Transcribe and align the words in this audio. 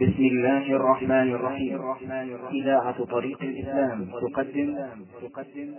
بسم 0.00 0.22
الله 0.22 0.76
الرحمن 0.76 1.34
الرحيم. 1.34 1.80
إذاعة 2.52 3.04
طريق 3.04 3.38
الإسلام 3.42 4.04
تقدم. 4.04 4.76
تقدم 5.22 5.74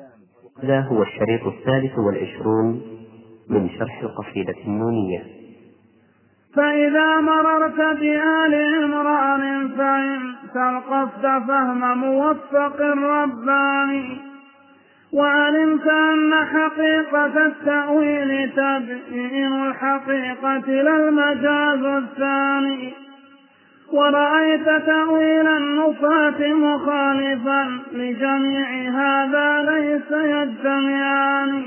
هذا 0.64 0.80
هو 0.82 1.04
الشريط 1.04 1.48
الثالث 1.48 2.00
والعشرون 2.00 2.82
من 3.50 3.70
شرح 3.70 4.02
القصيدة 4.02 4.56
النونية. 4.68 5.24
فإذا 6.56 7.22
مررت 7.22 8.00
بآل 8.00 8.84
عمران 8.84 9.70
فإن 9.78 10.36
تلقفت 10.54 11.22
فهم 11.48 11.98
موفق 11.98 12.82
رباني 12.82 14.18
وعلمت 15.14 15.88
أن 15.88 16.34
حقيقة 16.34 17.46
التأويل 17.46 18.52
تبين 18.52 19.54
الحقيقة 19.68 20.68
لا 20.68 21.10
المجاز 21.10 22.04
الثاني. 22.04 23.09
ورأيت 23.92 24.66
تأويل 24.86 25.48
النفاة 25.48 26.54
مخالفا 26.54 27.80
لجميع 27.92 28.70
هذا 28.90 29.72
ليس 29.72 30.12
يجتمعان. 30.12 31.64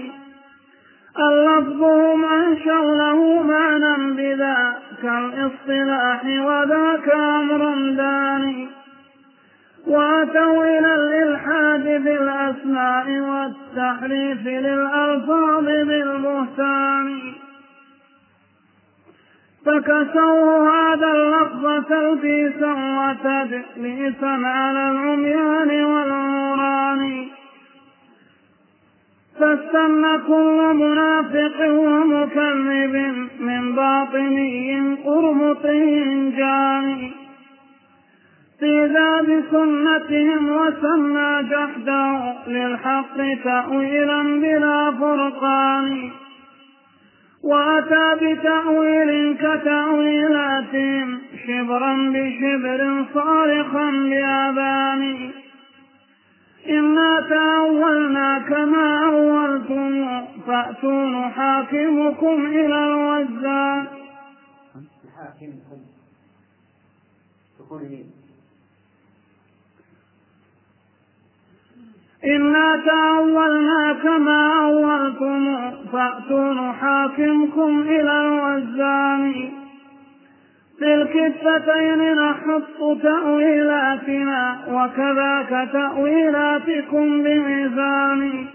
اللفظ 1.18 1.82
هم 1.82 2.24
أنشوا 2.24 2.94
له 2.94 3.42
معنى 3.42 4.12
بذاك 4.12 5.04
الإصطلاح 5.04 6.24
وذاك 6.24 7.08
أمر 7.14 7.74
داني. 7.96 8.68
وأتوا 9.86 10.64
إلى 10.64 10.94
الإلحاد 10.94 11.84
بالأسماء 12.04 13.06
والتحريف 13.20 14.46
للألفاظ 14.46 15.64
بالبهتان. 15.64 17.32
فكسوا 19.66 20.68
هذا 20.68 21.10
اللفظ 21.12 21.84
تلبيسا 21.88 22.72
وتدليسا 22.98 24.40
على 24.44 24.90
العميان 24.90 25.84
والعوران 25.84 27.26
فاستن 29.40 30.20
كل 30.26 30.74
منافق 30.74 31.58
ومكذب 31.68 32.94
من 33.40 33.74
باطني 33.74 34.96
قرمطي 35.04 36.30
جاني 36.36 37.12
في 38.60 38.86
ذا 38.86 39.20
بسنتهم 39.22 40.50
وسمى 40.50 41.48
جحده 41.50 42.34
للحق 42.46 43.16
تأويلا 43.44 44.22
بلا 44.22 44.92
فرقان. 45.00 46.10
وأتى 47.42 48.14
بتأويل 48.20 49.36
كتأويلاتهم 49.36 51.18
شبرا 51.46 51.94
بشبر 52.14 53.06
صارخا 53.14 53.90
بأذان 53.90 55.30
إنا 56.68 57.20
تأولنا 57.28 58.38
كما 58.38 59.04
أولتم 59.06 60.24
فأتوا 60.46 61.04
نحاكمكم 61.06 62.46
إلى 62.46 62.84
الوزان 62.84 63.86
إنا 72.24 72.82
تأولنا 72.86 73.92
كما 74.02 74.64
أولتم 74.64 75.70
فأتوا 75.92 76.52
نحاكمكم 76.54 77.80
إلى 77.80 78.20
الوزان 78.20 79.50
في 80.78 80.94
الكفتين 80.94 82.14
نحط 82.14 83.02
تأويلاتنا 83.02 84.58
وكذاك 84.68 85.68
تأويلاتكم 85.72 87.22
بميزان 87.22 88.46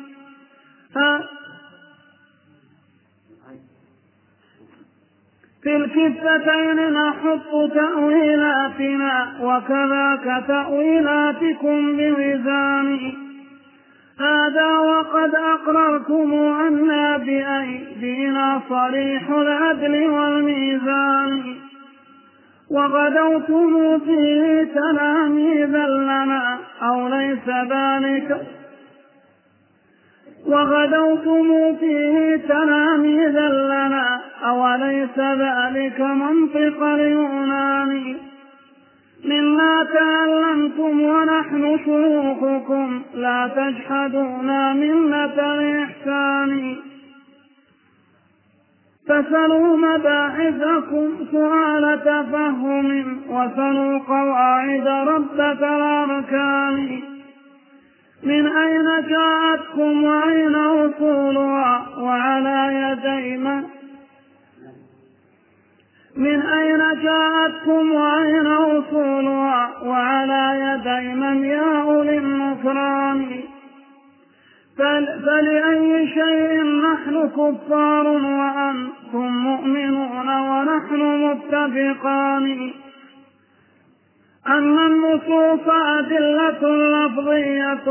في 5.63 5.75
الكفتين 5.75 6.93
نحط 6.93 7.71
تأويلاتنا 7.73 9.37
وكذاك 9.41 10.47
تأويلاتكم 10.47 11.97
بميزان 11.97 13.26
هذا 14.19 14.77
وقد 14.77 15.35
أقررتم 15.35 16.33
أنا 16.33 17.17
بأيدينا 17.17 18.61
صريح 18.69 19.29
العدل 19.29 20.09
والميزان. 20.09 21.55
وغدوتم 22.71 23.99
فيه 23.99 24.63
تلاميذا 24.63 25.87
لنا 25.87 26.57
أو 26.81 27.07
ليس 27.07 27.49
ذلك؟ 27.71 28.47
وغدوتم 30.47 31.75
فيه 31.75 32.35
تلاميذا 32.35 33.49
لنا 33.49 34.21
أو 34.43 34.75
ليس 34.75 35.19
ذلك؟ 35.19 36.01
منطق 36.01 36.83
اليونان. 36.83 38.17
مما 39.25 39.87
تعلمتم 39.93 41.01
ونحن 41.01 41.79
شيوخكم. 41.85 43.01
لا 43.13 43.51
تجحدونا 43.55 44.73
منة 44.73 45.53
الإحسان 45.53 46.75
فسلوا 49.07 49.77
مباحثكم 49.77 51.25
سؤال 51.31 51.99
تفهم 52.05 53.17
وسلوا 53.29 53.99
قواعد 53.99 54.87
ربة 54.87 55.75
الأركان 55.75 56.99
من 58.23 58.47
أين 58.47 58.85
جاءتكم 59.09 60.03
وأين 60.03 60.55
وصولها 60.55 61.87
وعلى 61.99 62.69
يدي 62.73 63.37
من 63.37 63.63
من 66.17 66.41
أين 66.41 67.01
جاءتكم 67.03 67.91
وأين 67.91 68.47
وصولها 68.47 69.69
وعلى 69.83 70.43
يدي 70.61 71.13
من 71.13 71.45
يا 71.45 71.81
أولي 71.81 72.17
النكران 72.17 73.25
فلأي 75.25 76.07
شيء 76.07 76.63
نحن 76.63 77.29
كفار 77.29 78.07
وأنتم 78.07 79.27
مؤمنون 79.27 80.29
ونحن 80.29 81.01
متفقان 81.25 82.71
أما 84.47 84.87
النصوص 84.87 85.67
أدلة 85.67 86.61
لفظية 86.69 87.87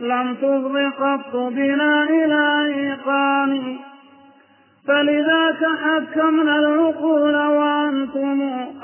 لم 0.00 0.34
تفض 0.34 0.76
قط 1.00 1.36
بنا 1.36 2.02
إلى 2.04 2.74
إيقان 2.74 3.76
فلذاك 4.90 5.64
حكمنا 5.82 6.58
العقول 6.58 7.34
وأنتم 7.34 8.40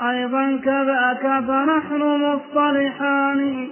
أيضا 0.09 0.59
كذاك 0.63 1.43
فنحن 1.47 2.01
مصطلحان. 2.01 3.67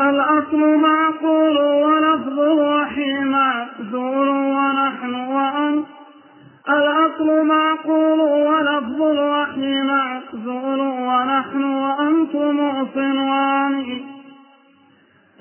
الأصل 0.00 0.76
معقول 0.76 1.58
ولفظ 1.58 2.40
الوحي 2.40 3.24
معزول 3.24 4.28
ونحن 4.28 5.14
وأن. 5.14 5.84
الأصل 6.68 7.46
معقول 7.46 8.20
ولفظ 8.20 9.02
الوحي 9.02 9.82
معزول 9.82 10.80
ونحن 10.80 11.64
وأنتم 11.64 12.86
صنوان. 12.94 14.19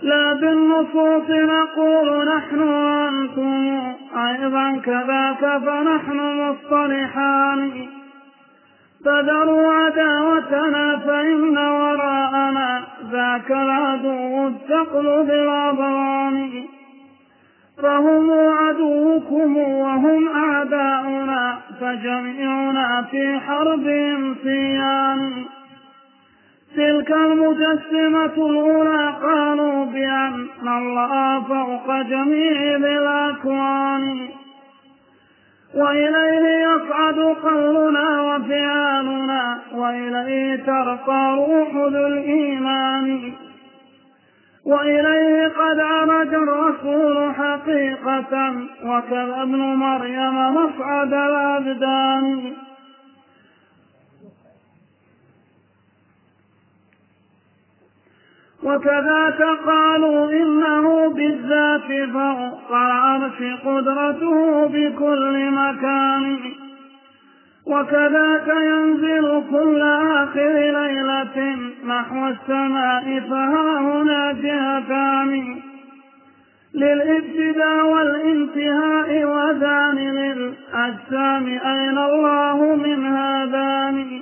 لا 0.01 0.33
بالنصوص 0.33 1.29
نقول 1.29 2.27
نحن 2.27 2.59
وأنتم 2.59 3.81
أيضا 4.17 4.77
كذاك 4.85 5.61
فنحن 5.65 6.17
مصطلحان. 6.41 7.87
فذروا 9.05 9.73
عداوتنا 9.73 10.97
فإن 10.97 11.57
وراءنا 11.57 12.81
ذاك 13.11 13.51
العدو 13.51 14.47
الثقل 14.47 15.23
بالأضران 15.23 16.63
فهم 17.81 18.31
عدوكم 18.31 19.57
وهم 19.57 20.27
أعداؤنا 20.27 21.57
فجميعنا 21.81 23.05
في 23.11 23.39
حربهم 23.39 24.35
سيان 24.43 25.45
تلك 26.79 27.11
المجسمة 27.11 28.49
الأولى 28.49 29.13
قالوا 29.23 29.85
بأن 29.85 30.67
الله 30.67 31.41
فوق 31.43 32.01
جميع 32.01 32.75
الأكوان. 32.77 34.27
وإليه 35.75 36.67
يصعد 36.67 37.19
قلنا 37.43 38.21
وفعالنا 38.21 39.59
وإليه 39.75 40.55
ترقى 40.55 41.35
روح 41.35 41.71
ذو 41.75 42.07
الإيمان. 42.07 43.33
وإليه 44.65 45.47
قد 45.47 45.79
عرج 45.79 46.33
الرسول 46.33 47.33
حقيقة 47.33 48.53
وكذا 48.85 49.41
ابن 49.41 49.59
مريم 49.59 50.55
مصعد 50.55 51.13
الأبدان. 51.13 52.53
وكذاك 58.63 59.41
قالوا 59.65 60.31
إنه 60.31 61.09
بالذات 61.09 62.09
فوق 62.13 62.71
العرش 62.71 63.39
قدرته 63.65 64.67
بكل 64.67 65.51
مكان. 65.51 66.37
وكذاك 67.65 68.47
ينزل 68.47 69.43
كل 69.51 69.81
آخر 70.21 70.53
ليلة 70.53 71.57
نحو 71.87 72.27
السماء 72.27 73.19
فها 73.29 73.79
هنا 73.79 74.31
جهتان 74.31 75.55
للابتداء 76.73 77.85
والانتهاء 77.85 79.23
وذان 79.25 79.95
للأجسام 79.97 81.47
أين 81.47 81.97
الله 81.97 82.75
من 82.75 83.05
هذان؟ 83.05 84.21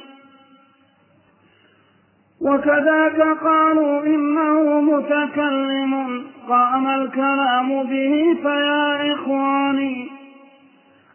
وكذاك 2.42 3.22
قالوا 3.44 4.06
إنه 4.06 4.82
متكلم. 4.82 6.24
قام 6.50 6.88
الكلام 6.88 7.84
به 7.84 8.38
فيا 8.42 9.14
إخواني 9.14 10.10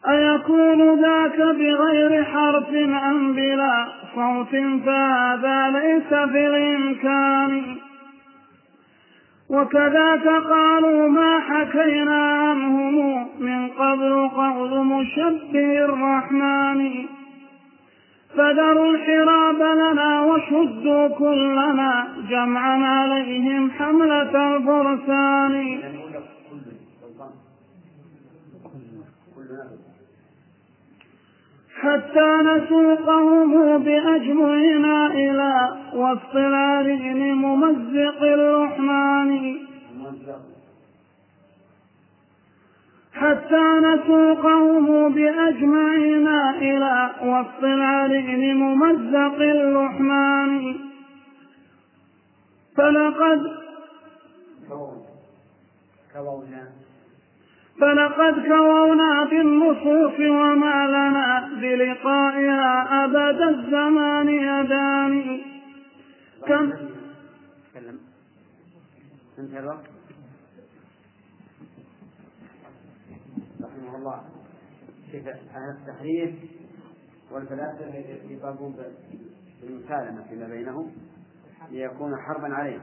أيكون 0.08 1.00
ذاك 1.00 1.38
بغير 1.38 2.24
حرف 2.24 2.74
أم 3.10 3.32
بلا 3.32 3.86
صوت؟ 4.14 4.50
فهذا 4.86 5.70
ليس 5.70 6.08
في 6.08 6.46
الإمكان 6.46 7.76
وكذاك 9.50 10.28
قالوا 10.28 11.08
ما 11.08 11.40
حكينا 11.40 12.32
عنهم 12.32 13.28
من 13.40 13.68
قبل 13.68 14.28
قول 14.28 14.86
مشبه 14.86 15.84
الرحمن. 15.84 17.06
فذروا 18.36 18.96
الحراب 19.52 19.92
لنا 19.92 20.22
وشدوا 20.22 21.08
كلنا 21.08 22.06
جمعا 22.30 22.86
عليهم 22.86 23.70
حملة 23.70 24.56
الفرسان 24.56 25.78
حتى 31.80 32.30
نسوقهم 32.44 33.78
بأجمعنا 33.78 35.06
إلى 35.06 35.76
وسط 35.94 36.36
العرين 36.36 37.34
ممزق 37.34 38.22
الرحمن 38.22 39.56
حتى 43.22 43.64
نسوقهم 43.84 45.14
بأجمعنا 45.14 46.50
إلى 46.58 47.10
وسط 47.22 47.64
العرين 47.64 48.56
ممزق 48.56 49.36
الرحمن 49.40 50.74
فلقد 52.76 53.40
فلقد 57.80 58.46
كوونا 58.48 59.24
بالنصوص 59.24 60.18
وما 60.20 60.86
لنا 60.86 61.48
بلقائها 61.60 63.04
أبد 63.04 63.40
الزمان 63.40 64.28
يدان 64.28 65.40
كم؟ 66.46 66.72
انتهى 69.38 69.58
الوقت 69.60 69.91
رحمه 73.92 73.98
الله. 73.98 74.22
كيف 75.10 75.28
أهل 75.28 75.76
التحريف 75.80 76.34
والفلاسفة 77.30 77.94
يطالبون 78.28 78.76
بالمسالمة 79.62 80.24
فيما 80.28 80.46
بينهم 80.46 80.92
ليكون 81.70 82.12
حربا 82.16 82.54
عليهم. 82.54 82.82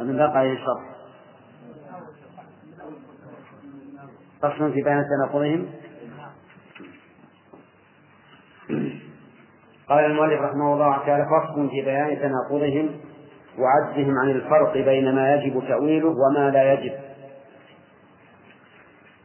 أظن 0.00 0.16
بقى 0.16 0.38
عليه 0.38 0.52
الشرط. 0.52 0.96
فصل 4.42 4.72
في 4.72 4.82
بيان 4.82 5.04
تناقضهم. 5.04 5.70
قال 9.88 10.04
المؤلف 10.04 10.40
رحمه 10.40 10.74
الله 10.74 11.06
تعالى 11.06 11.24
فصل 11.24 11.70
في 11.70 11.82
بيان 11.82 12.18
تناقضهم. 12.18 13.00
وعجزهم 13.58 14.18
عن 14.18 14.30
الفرق 14.30 14.72
بين 14.72 15.14
ما 15.14 15.34
يجب 15.34 15.62
تأويله 15.68 16.08
وما 16.08 16.50
لا 16.50 16.72
يجب. 16.72 16.92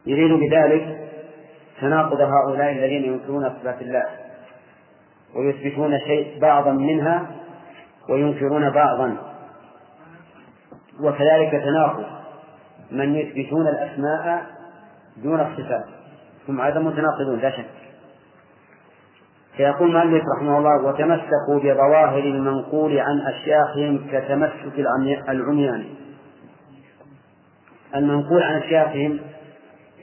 يريد 0.06 0.32
بذلك 0.32 1.10
تناقض 1.80 2.20
هؤلاء 2.20 2.72
الذين 2.72 3.04
ينكرون 3.04 3.50
صفات 3.50 3.82
الله 3.82 4.04
ويثبتون 5.36 5.98
شيء 5.98 6.40
بعضا 6.40 6.72
منها 6.72 7.26
وينكرون 8.08 8.70
بعضا. 8.70 9.16
وكذلك 11.00 11.50
تناقض 11.50 12.04
من 12.90 13.14
يثبتون 13.14 13.68
الأسماء 13.68 14.46
دون 15.16 15.40
الصفات. 15.40 15.84
هم 16.48 16.60
أيضا 16.60 16.80
متناقضون 16.80 17.38
لا 17.38 17.50
شك. 17.50 17.81
فيقول 19.62 19.92
مالك 19.92 20.22
رحمه 20.36 20.58
الله 20.58 20.84
وتمسكوا 20.84 21.58
بظواهر 21.58 22.18
المنقول 22.18 22.98
عن 22.98 23.20
أشياخهم 23.20 24.06
كتمسك 24.12 24.86
العميان. 25.28 25.84
المنقول 27.94 28.42
عن 28.42 28.54
أشياخهم 28.54 29.20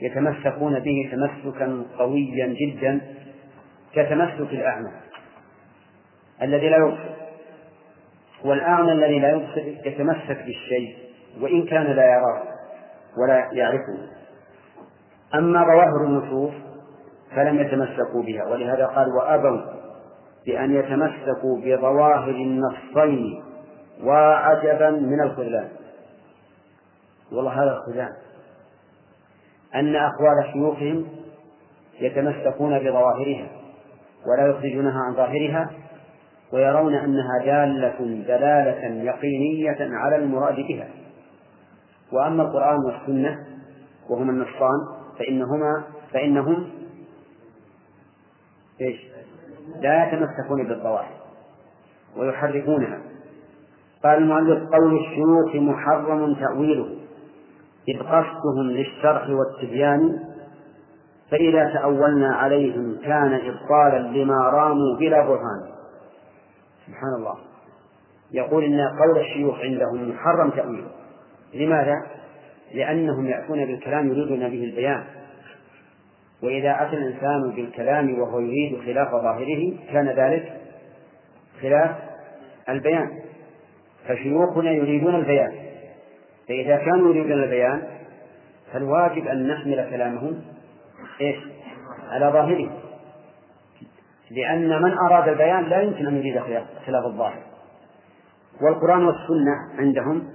يتمسكون 0.02 0.78
به 0.78 1.10
تمسكا 1.12 1.84
قويا 1.98 2.46
جدا 2.46 3.00
كتمسك 3.92 4.52
الأعمى 4.52 4.90
الذي 6.42 6.68
لا 6.68 6.76
يبصر. 6.76 7.10
والأعمى 8.44 8.92
الذي 8.92 9.18
لا 9.18 9.30
يبصر 9.30 9.62
يتمسك 9.86 10.38
بالشيء 10.46 10.96
وإن 11.40 11.64
كان 11.66 11.84
لا 11.84 12.04
يراه 12.04 12.42
ولا 13.22 13.48
يعرفه. 13.52 13.98
أما 15.34 15.64
ظواهر 15.64 16.04
النصوص 16.04 16.69
فلم 17.36 17.60
يتمسكوا 17.60 18.22
بها. 18.22 18.44
ولهذا 18.44 18.86
قال 18.86 19.08
وأبوا 19.08 19.60
بأن 20.46 20.74
يتمسكوا 20.74 21.60
بظواهر 21.64 22.30
النصين 22.30 23.42
وعجبا 24.02 24.90
من 24.90 25.20
الخذلان. 25.22 25.68
والله 27.32 27.62
هذا 27.62 27.72
الخذلان. 27.72 28.12
أن 29.74 29.96
أقوال 29.96 30.52
شيوخهم 30.52 31.06
يتمسكون 32.00 32.78
بظواهرها 32.78 33.48
ولا 34.26 34.46
يخرجونها 34.46 35.00
عن 35.06 35.14
ظاهرها 35.14 35.70
ويرون 36.52 36.94
أنها 36.94 37.38
دالة 37.44 38.24
دلالة 38.26 39.02
يقينية 39.04 39.76
على 39.80 40.16
المراد 40.16 40.56
بها. 40.56 40.88
وأما 42.12 42.42
القرآن 42.42 42.78
والسنة 42.84 43.38
وهما 44.10 44.32
النصان 44.32 44.78
فإنهما 45.18 45.84
فإنهم 46.12 46.79
إيش؟ 48.80 49.00
لا 49.80 50.08
يتمسكون 50.08 50.68
بالظواهر 50.68 51.20
ويحرفونها 52.16 52.98
قال 54.04 54.18
المؤلف 54.18 54.68
قول 54.72 54.98
الشيوخ 54.98 55.54
محرم 55.54 56.34
تأويله. 56.34 56.88
إذ 57.88 57.98
قصدهم 57.98 58.70
للشرح 58.70 59.28
والتبيان 59.30 60.18
فإذا 61.30 61.72
تأولنا 61.74 62.34
عليهم 62.34 62.98
كان 63.04 63.32
إبطالا 63.32 63.98
لما 63.98 64.36
راموا 64.36 64.96
بلا 64.98 65.26
برهان. 65.26 65.70
سبحان 66.86 67.14
الله. 67.18 67.36
يقول 68.32 68.64
إن 68.64 68.80
قول 68.80 69.18
الشيوخ 69.18 69.58
عندهم 69.60 70.08
محرم 70.10 70.50
تأويله. 70.50 70.90
لماذا؟ 71.54 71.94
لأنهم 72.74 73.26
يأتون 73.26 73.66
بالكلام 73.66 74.08
يريدون 74.08 74.38
به 74.38 74.64
البيان. 74.64 75.04
وإذا 76.42 76.82
أتى 76.82 76.96
الإنسان 76.96 77.50
بالكلام 77.50 78.18
وهو 78.20 78.40
يريد 78.40 78.80
خلاف 78.84 79.10
ظاهره 79.10 79.74
كان 79.92 80.08
ذلك 80.08 80.60
خلاف 81.62 81.96
البيان. 82.68 83.10
فشيوخنا 84.08 84.70
يريدون 84.70 85.14
البيان. 85.14 85.52
فإذا 86.48 86.76
كانوا 86.76 87.14
يريدون 87.14 87.42
البيان 87.42 87.82
فالواجب 88.72 89.26
أن 89.26 89.48
نحمل 89.48 89.90
كلامهم 89.90 90.42
إيش؟ 91.20 91.36
على 92.08 92.26
ظاهره. 92.26 92.70
لأن 94.30 94.82
من 94.82 94.98
أراد 94.98 95.28
البيان 95.28 95.64
لا 95.64 95.80
يمكن 95.82 96.06
أن 96.06 96.16
يريد 96.16 96.40
خلاف 96.86 97.04
الظاهر. 97.04 97.42
والقرآن 98.62 99.04
والسنة 99.04 99.78
عندهم 99.78 100.30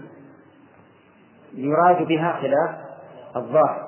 يراد 1.53 2.07
بها 2.07 2.39
خلاف 2.41 2.75
الظاهر. 3.35 3.84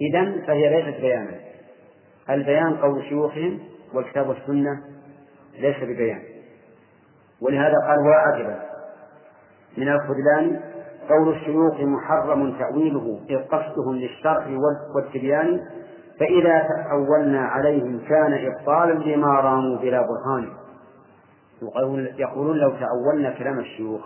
إذا 0.00 0.46
فهي 0.46 0.82
ليست 0.82 1.00
بيانا. 1.00 1.40
البيان 2.30 2.76
قول 2.76 3.04
شيوخهم 3.04 3.58
والكتاب 3.94 4.28
والسنة 4.28 4.82
ليس 5.58 5.76
ببيان. 5.76 6.22
ولهذا 7.40 7.74
قال 7.88 7.98
وعجبا 7.98 8.60
من 9.78 9.88
الخذلان 9.88 10.60
قول 11.08 11.36
الشيوخ 11.36 11.80
محرم 11.80 12.58
تأويله 12.58 13.20
إذ 13.30 13.36
قصدهم 13.36 13.94
للشرع 13.96 14.46
والتبيان 14.94 15.60
فإذا 16.20 16.68
تأولنا 16.68 17.40
عليهم 17.40 18.00
كان 18.08 18.32
إبطالا 18.32 18.92
لما 18.92 19.40
راموا 19.40 19.78
بلا 19.78 20.06
برهان. 20.06 20.48
يقولون 22.18 22.56
لو 22.56 22.70
تأولنا 22.70 23.30
كلام 23.38 23.58
الشيوخ 23.58 24.00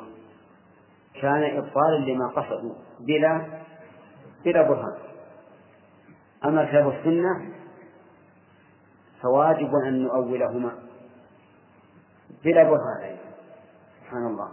كان 1.23 1.43
إبطالا 1.43 1.99
لما 2.07 2.29
قصدوا 2.29 2.75
بلا 3.01 3.43
بلا 4.45 4.63
برهان. 4.63 5.08
أما 6.45 6.63
الكتاب 6.63 6.87
والسنة 6.87 7.53
فواجب 9.23 9.71
أن 9.87 10.03
نؤولهما 10.03 10.73
بلا 12.45 12.63
برهان 12.63 13.17
سبحان 14.01 14.27
الله. 14.27 14.49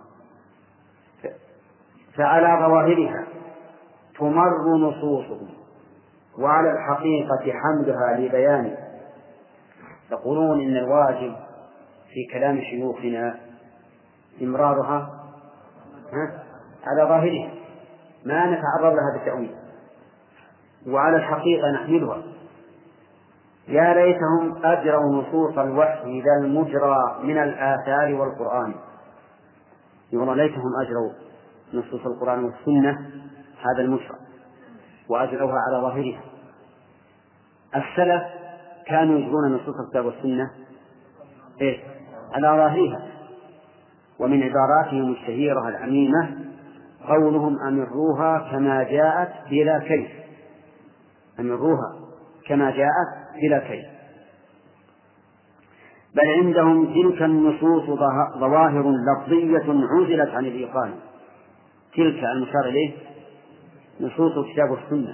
فعلى 2.18 2.68
ظواهرها 2.68 3.28
تمر 4.20 4.78
نصوصهم 4.78 5.50
وعلى 6.40 6.72
الحقيقة 6.72 7.60
حملها 7.60 8.18
لبيان. 8.18 8.78
يقولون 10.12 10.62
إن 10.62 10.78
الواجب 10.78 11.36
في 12.08 12.34
كلام 12.34 12.62
شيوخنا 12.62 13.40
إمرارها 14.42 15.24
على 16.84 17.04
ظاهرها. 17.10 17.52
ما 18.26 18.46
نتعرض 18.46 18.94
لها 18.94 19.18
بالتأويل. 19.18 19.56
وعلى 20.88 21.18
الحقيقة 21.18 21.72
نحملها 21.72 22.24
يا 23.68 23.94
ليتهم 23.94 24.66
أجروا 24.66 25.16
نصوص 25.16 25.58
الوحي 25.58 26.22
ذا 26.22 26.46
المجرى 26.46 27.20
من 27.24 27.38
الآثار 27.38 28.14
والقرآن. 28.14 28.76
يقول 30.14 30.38
ليتهم 30.38 30.72
أجروا 30.82 31.12
نصوص 31.74 32.06
القرآن 32.06 32.44
والسنة 32.44 32.92
هذا 33.62 33.84
المجرى 33.84 34.16
وأجروها 35.10 35.56
على 35.68 35.82
ظاهرها. 35.82 36.22
السلف 37.76 38.24
كانوا 38.88 39.20
يجرون 39.20 39.56
نصوص 39.56 39.76
الكتاب 39.86 40.06
والسنة 40.06 40.52
إيه؟ 41.62 41.80
على 42.34 42.48
ظاهرها. 42.48 43.08
ومن 44.20 44.44
عباراتهم 44.44 45.12
الشهيرة 45.12 45.70
العميمة 45.70 46.38
قولهم 47.08 47.58
أمروها 47.68 48.52
كما 48.52 48.84
جاءت 48.84 49.32
بلا 49.50 49.80
كيف. 49.80 50.25
أمروها 51.40 51.96
كما 52.48 52.72
جاءت 52.72 53.08
بلا 53.42 53.60
كيف 53.60 53.86
بل 56.16 56.28
عندهم 56.28 56.94
تلك 56.94 57.22
النصوص 57.22 57.84
ظواهر 58.40 58.92
لفظية 58.92 59.64
عزلت 59.68 60.30
عن 60.30 60.46
الإيقان. 60.46 60.94
تلك 61.96 62.24
المشار 62.24 62.66
إليه 62.66 62.92
نصوص 64.02 64.38
الكتاب 64.38 64.72
والسنة 64.72 65.14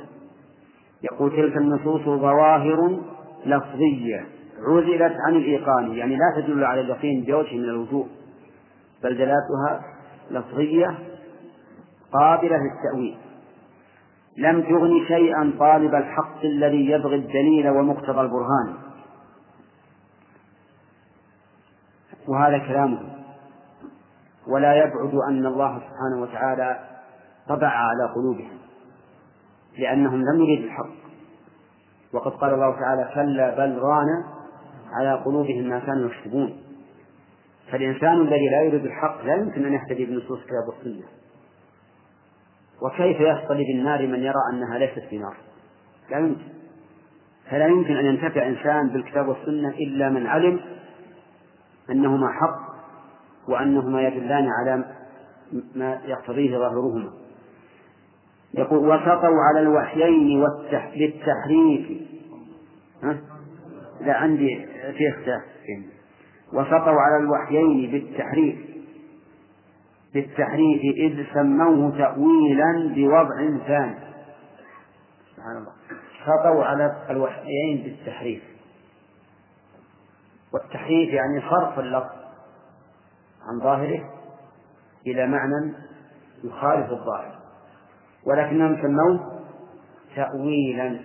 يقول 1.03 1.31
تلك 1.31 1.57
النصوص 1.57 2.01
ظواهر 2.01 2.99
لفظية 3.45 4.25
عزلت 4.67 5.15
عن 5.27 5.35
الإيقان. 5.35 5.91
يعني 5.91 6.15
لا 6.15 6.41
تدل 6.41 6.63
على 6.63 6.81
اليقين 6.81 7.23
بوجه 7.23 7.57
من 7.57 7.63
الوجوه 7.63 8.07
بل 9.03 9.17
دلالتها 9.17 9.83
لفظية 10.31 10.99
قابلة 12.13 12.57
للتأويل. 12.57 13.17
لم 14.37 14.61
تغن 14.61 15.05
شيئا 15.07 15.53
طالب 15.59 15.95
الحق 15.95 16.43
الذي 16.43 16.85
يبغي 16.91 17.15
الدليل 17.15 17.69
ومقتضى 17.69 18.21
البرهان. 18.21 18.75
وهذا 22.27 22.57
كلامه. 22.57 22.99
ولا 24.47 24.75
يبعد 24.75 25.13
أن 25.29 25.45
الله 25.45 25.79
سبحانه 25.79 26.21
وتعالى 26.21 26.79
طبع 27.47 27.67
على 27.67 28.13
قلوبهم 28.15 28.57
لأنهم 29.77 30.21
لم 30.21 30.41
يريدوا 30.41 30.65
الحق. 30.65 31.01
وقد 32.13 32.31
قال 32.31 32.53
الله 32.53 32.79
تعالى 32.79 33.11
كلا 33.13 33.55
بل 33.55 33.79
ران 33.79 34.07
على 34.93 35.13
قلوبهم 35.13 35.63
ما 35.69 35.79
كانوا 35.79 36.09
يكسبون. 36.09 36.57
فالإنسان 37.71 38.21
الذي 38.21 38.49
لا 38.49 38.61
يريد 38.61 38.85
الحق 38.85 39.25
لا 39.25 39.35
يمكن 39.35 39.65
أن 39.65 39.73
يهتدي 39.73 40.05
بنصوص 40.05 40.39
كتاب 40.43 40.67
والسنة 40.67 41.20
وكيف 42.81 43.19
يصطلي 43.19 43.63
بالنار 43.63 44.07
من 44.07 44.19
يرى 44.19 44.41
أنها 44.53 44.77
ليست 44.79 45.03
في 45.09 45.17
نار 45.17 45.35
لا 46.11 46.19
يمكن. 46.19 46.41
فلا 47.49 47.67
يمكن 47.67 47.97
أن 47.97 48.05
ينتفع 48.05 48.47
إنسان 48.47 48.89
بالكتاب 48.89 49.27
والسنة 49.27 49.69
إلا 49.69 50.09
من 50.09 50.27
علم 50.27 50.59
أنهما 51.89 52.27
حق 52.31 52.59
وأنهما 53.47 54.01
يدلان 54.01 54.47
على 54.59 54.85
ما 55.75 56.01
يقتضيه 56.05 56.57
ظاهرهما. 56.57 57.11
يقول 58.53 58.79
وسطوا 58.89 59.41
على 59.49 59.59
الوحيين 59.59 60.41
والتح... 60.41 60.91
بالتحريف 60.97 62.01
ها؟ 63.03 63.17
لا 64.01 64.13
عندي 64.13 64.65
في 64.97 65.09
اختلاف. 65.09 65.41
وسطوا 66.53 67.01
على 67.01 67.23
الوحيين 67.23 67.91
بالتحريف. 67.91 68.70
بالتحريف 70.13 70.81
إذ 70.81 71.25
سموه 71.33 71.97
تأويلا 71.97 72.93
بوضع 72.95 73.65
ثاني. 73.67 73.99
سبحان 75.35 75.57
الله. 75.57 75.71
سطوا 76.25 76.63
على 76.65 77.05
الوحيين 77.09 77.83
بالتحريف. 77.83 78.43
والتحريف 80.53 81.09
يعني 81.09 81.41
صرف 81.49 81.79
اللفظ 81.79 82.15
عن 83.47 83.59
ظاهره 83.59 84.09
إلى 85.07 85.27
معنى 85.27 85.73
يخالف 86.43 86.91
الظاهر. 86.91 87.39
ولكنهم 88.25 88.81
سموه 88.81 89.41
تأويلا. 90.15 90.99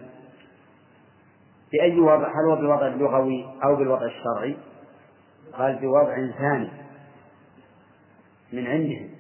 بأي 1.72 2.00
وضع؟ 2.00 2.28
هل 2.28 2.50
هو 2.50 2.56
بالوضع 2.56 2.86
اللغوي 2.86 3.46
أو 3.64 3.76
بالوضع 3.76 4.06
الشرعي؟ 4.06 4.56
قال 5.52 5.78
بوضع 5.78 6.14
ثاني. 6.38 6.85
من 8.52 8.66
عندهم. 8.66 9.10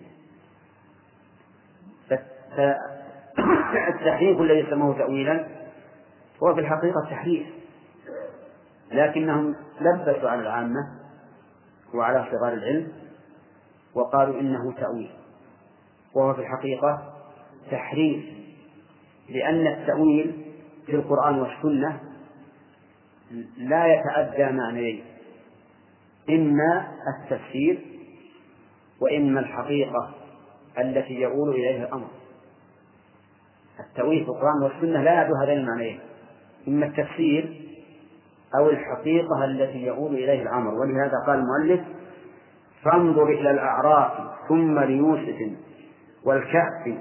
فالتحريف 2.56 4.40
الذي 4.40 4.70
سموه 4.70 4.98
تأويلا 4.98 5.46
هو 6.42 6.54
في 6.54 6.60
الحقيقة 6.60 7.00
تحريف. 7.10 7.46
لكنهم 8.92 9.54
لبسوا 9.80 10.30
على 10.30 10.40
العامة 10.40 10.80
وعلى 11.94 12.26
صغار 12.30 12.52
العلم 12.52 12.92
وقالوا 13.94 14.40
إنه 14.40 14.72
تأويل. 14.72 15.10
وهو 16.14 16.34
في 16.34 16.40
الحقيقة 16.40 17.12
تحريف. 17.70 18.24
لأن 19.28 19.66
التأويل 19.66 20.54
في 20.86 20.96
القرآن 20.96 21.38
والسنة 21.38 22.00
لا 23.56 23.94
يتعدى 23.94 24.56
معنيين. 24.56 25.04
إما 26.30 26.92
التفسير 27.16 27.95
وإما 29.00 29.40
الحقيقة 29.40 30.10
التي 30.78 31.14
يؤول 31.14 31.50
إليها 31.50 31.84
الأمر. 31.86 32.06
التأويل 33.80 34.24
في 34.24 34.30
القرآن 34.30 34.62
والسنة 34.62 35.02
لا 35.02 35.12
يعدو 35.12 35.34
هذين 35.42 35.58
المعنيين 35.58 36.00
إما 36.68 36.86
التفسير 36.86 37.62
أو 38.58 38.70
الحقيقة 38.70 39.44
التي 39.44 39.86
يؤول 39.86 40.14
إليه 40.14 40.42
الأمر. 40.42 40.74
ولهذا 40.74 41.24
قال 41.26 41.38
المؤلف 41.38 41.86
فانظر 42.82 43.28
إلى 43.28 43.50
الأعراف 43.50 44.12
ثم 44.48 44.78
ليوسف 44.78 45.52
والكهف 46.24 46.98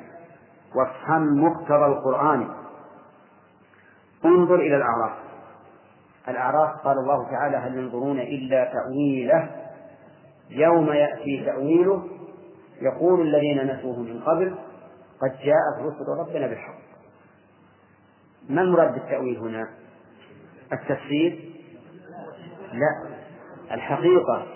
وافهم 0.75 1.44
مقتضى 1.44 1.86
القرآن. 1.86 2.48
انظر 4.25 4.56
إلى 4.56 4.78
الأعراف. 4.78 5.14
الأعراف 6.28 6.70
قال 6.84 6.98
الله 6.98 7.30
تعالى 7.32 7.58
هل 7.58 7.78
ينظرون 7.78 8.20
إلا 8.20 8.72
تأويله؟ 8.74 9.64
يوم 10.50 10.92
يأتي 10.92 11.46
تأويله 11.46 12.04
يقول 12.82 13.22
الذين 13.22 13.75
نسوه 13.75 14.00
من 14.00 14.20
قبل 14.20 14.56
قد 15.22 15.32
جاءت 15.44 15.80
رسل 15.80 16.20
ربنا 16.20 16.48
بالحق 16.48 16.75
ما 18.50 18.62
المراد 18.62 18.94
بالتأويل 18.94 19.38
هنا؟ 19.38 19.70
التفسير؟ 20.74 21.54
لا 22.74 23.16
الحقيقة 23.72 24.48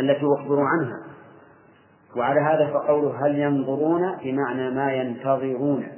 التي 0.00 0.24
يخبر 0.24 0.60
عنها 0.60 1.08
وعلى 2.16 2.40
هذا 2.40 2.70
فقوله 2.72 3.26
هل 3.26 3.38
ينظرون 3.38 4.16
بمعنى 4.22 4.70
ما 4.70 4.92
ينتظرون 4.92 5.88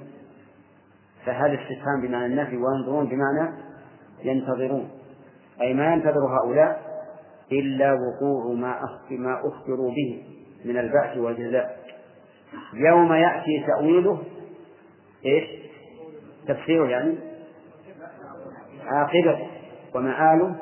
فهذا 1.26 1.54
استفهام 1.54 2.00
بمعنى 2.02 2.26
النفي 2.26 2.56
وينظرون 2.56 3.06
بمعنى 3.06 3.52
ينتظرون 4.24 4.90
أي 5.60 5.74
ما 5.74 5.92
ينتظر 5.92 6.38
هؤلاء 6.40 6.89
إلا 7.52 7.92
وقوع 7.92 8.54
ما 8.54 8.80
ما 9.10 9.40
أخبروا 9.48 9.90
به 9.90 10.22
من 10.64 10.78
البعث 10.78 11.18
والجزاء. 11.18 11.80
يوم 12.74 13.12
يأتي 13.12 13.66
تأويله 13.66 14.22
إيش؟ 15.26 15.44
تفسيره 16.48 16.88
يعني. 16.88 17.18
عاقبته 18.86 19.46
ومآله 19.94 20.56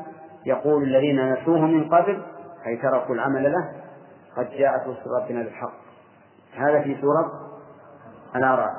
يقول 0.46 0.82
الذين 0.82 1.32
نسوه 1.32 1.66
من 1.66 1.88
قبل 1.88 2.22
أي 2.66 2.76
تركوا 2.76 3.14
العمل 3.14 3.52
له 3.52 3.82
قد 4.36 4.50
جاءت 4.50 4.86
رسل 4.86 5.10
ربنا 5.22 5.42
بالحق. 5.42 5.74
هذا 6.54 6.82
في 6.82 6.96
سورة 7.00 7.32
الأعراف. 8.36 8.76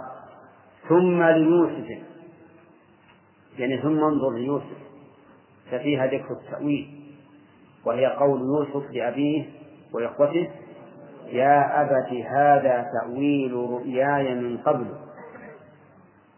ثم 0.90 1.24
ليوسف. 1.24 2.04
يعني 3.58 3.82
ثم 3.82 4.04
انظر 4.04 4.32
ليوسف 4.32 4.78
ففيها 5.72 6.06
ذكر 6.06 6.32
التأويل. 6.32 6.99
وهي 7.86 8.06
قول 8.06 8.42
يوسف 8.42 8.92
لأبيه 8.92 9.46
وإخوته 9.94 10.50
يا 11.26 11.82
أبت 11.82 12.14
هذا 12.28 12.92
تأويل 13.02 13.54
رؤياي 13.54 14.36
من 14.36 14.58
قبل. 14.58 14.88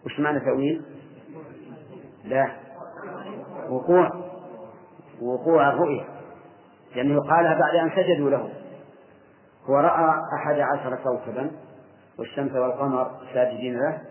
وش 0.05 0.19
معنى 0.19 0.39
تأويل؟ 0.39 0.81
لا 2.25 2.51
وقوع 3.69 4.10
وقوع 5.21 5.69
الرؤيا 5.69 6.05
لأنه 6.95 7.19
قالها 7.19 7.60
بعد 7.60 7.75
أن 7.75 7.91
سجدوا 7.95 8.29
له. 8.29 8.50
هو 9.69 9.75
رأى 9.75 10.15
أحد 10.39 10.60
عشر 10.60 10.95
كوكبا 10.95 11.51
والشمس 12.19 12.51
والقمر 12.51 13.12
ساجدين 13.33 13.74
له 13.74 14.01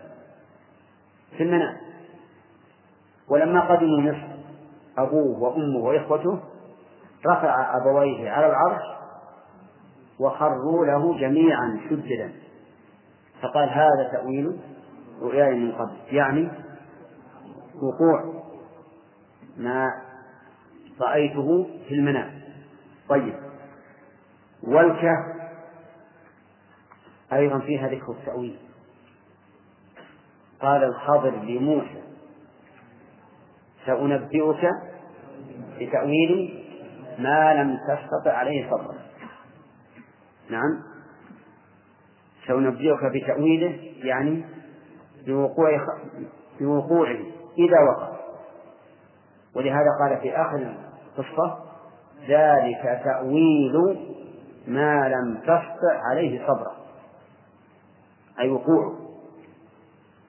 في 1.37 1.43
المنام. 1.43 1.77
ولما 3.29 3.61
قدموا 3.61 4.01
مصر 4.01 4.27
أبوه 4.97 5.39
وأمه 5.39 5.79
وإخوته 5.79 6.39
رفع 7.27 7.77
أبويه 7.77 8.29
على 8.29 8.45
العرش 8.45 8.81
وخروا 10.19 10.85
له 10.85 11.19
جميعا 11.19 11.79
سجدا. 11.89 12.33
فقال 13.41 13.69
هذا 13.69 14.09
تأويل 14.11 14.59
رؤياي 15.21 15.55
من 15.55 15.71
قبل. 15.71 15.97
يعني 16.11 16.49
وقوع 17.75 18.43
ما 19.57 19.87
رأيته 21.01 21.67
في 21.87 21.93
المنام. 21.93 22.41
طيب. 23.09 23.35
والكهف 24.63 25.51
أيضا 27.33 27.59
فيها 27.59 27.87
ذكر 27.87 28.11
التأويل. 28.11 28.57
قال 30.61 30.83
الخضر 30.83 31.35
لموسى 31.35 32.01
سأنبئك 33.85 34.69
بتأويل 35.79 36.60
ما 37.23 37.53
لم 37.53 37.77
تستطع 37.77 38.31
عليه 38.31 38.69
صبرا 38.69 38.95
نعم. 40.49 40.83
سأنبئك 42.47 43.05
بتأويله 43.05 43.79
يعني 44.03 44.45
بوقوع 45.27 45.85
بوقوعه 46.59 47.19
إذا 47.57 47.79
وقع. 47.89 48.11
ولهذا 49.55 49.87
قال 50.01 50.21
في 50.21 50.35
آخر 50.35 50.75
القصة 51.17 51.59
ذلك 52.27 53.01
تأويل 53.03 53.97
ما 54.67 55.09
لم 55.09 55.37
تستطع 55.37 56.01
عليه 56.09 56.47
صبرا 56.47 56.75
أي 58.39 58.49
وقوعه. 58.49 58.95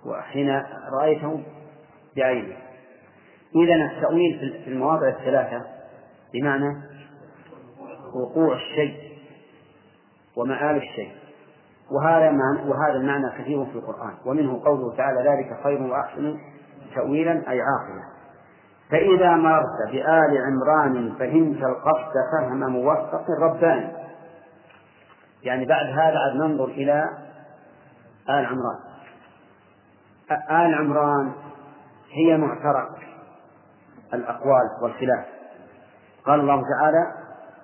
وحين 0.06 0.62
رأيته 1.00 1.42
بعينه. 2.16 2.56
إذا 3.56 3.74
التأويل 3.74 4.60
في 4.64 4.70
المواضع 4.70 5.08
الثلاثة 5.08 5.81
بمعنى 6.32 6.82
وقوع 8.14 8.54
الشيء 8.54 9.18
ومآل 10.36 10.76
الشيء. 10.76 11.12
وهذا 11.90 12.30
معنى 12.30 12.70
وهذا 12.70 12.96
المعنى 12.96 13.30
كثير 13.38 13.64
في 13.64 13.74
القرآن. 13.74 14.14
ومنه 14.26 14.64
قوله 14.64 14.96
تعالى 14.96 15.30
ذلك 15.30 15.62
خير 15.64 15.82
وأحسن 15.82 16.38
تأويلا 16.94 17.32
أي 17.32 17.60
عاقلا 17.60 18.12
فإذا 18.90 19.36
مررت 19.36 19.90
بآل 19.92 20.38
عمران 20.38 21.14
فهمت 21.18 21.62
القصد 21.62 22.12
فهم 22.32 22.72
موفق 22.72 23.24
رباني 23.40 23.92
يعني 25.42 25.64
بعد 25.64 25.86
هذا 25.86 26.18
عاد 26.18 26.36
ننظر 26.36 26.64
إلى 26.64 27.08
آل 28.30 28.46
عمران. 28.46 28.78
آل 30.30 30.74
عمران 30.74 31.32
هي 32.10 32.36
معترك 32.36 33.08
الأقوال 34.14 34.68
والخلاف. 34.82 35.26
قال 36.26 36.40
الله 36.40 36.62
تعالى 36.78 37.22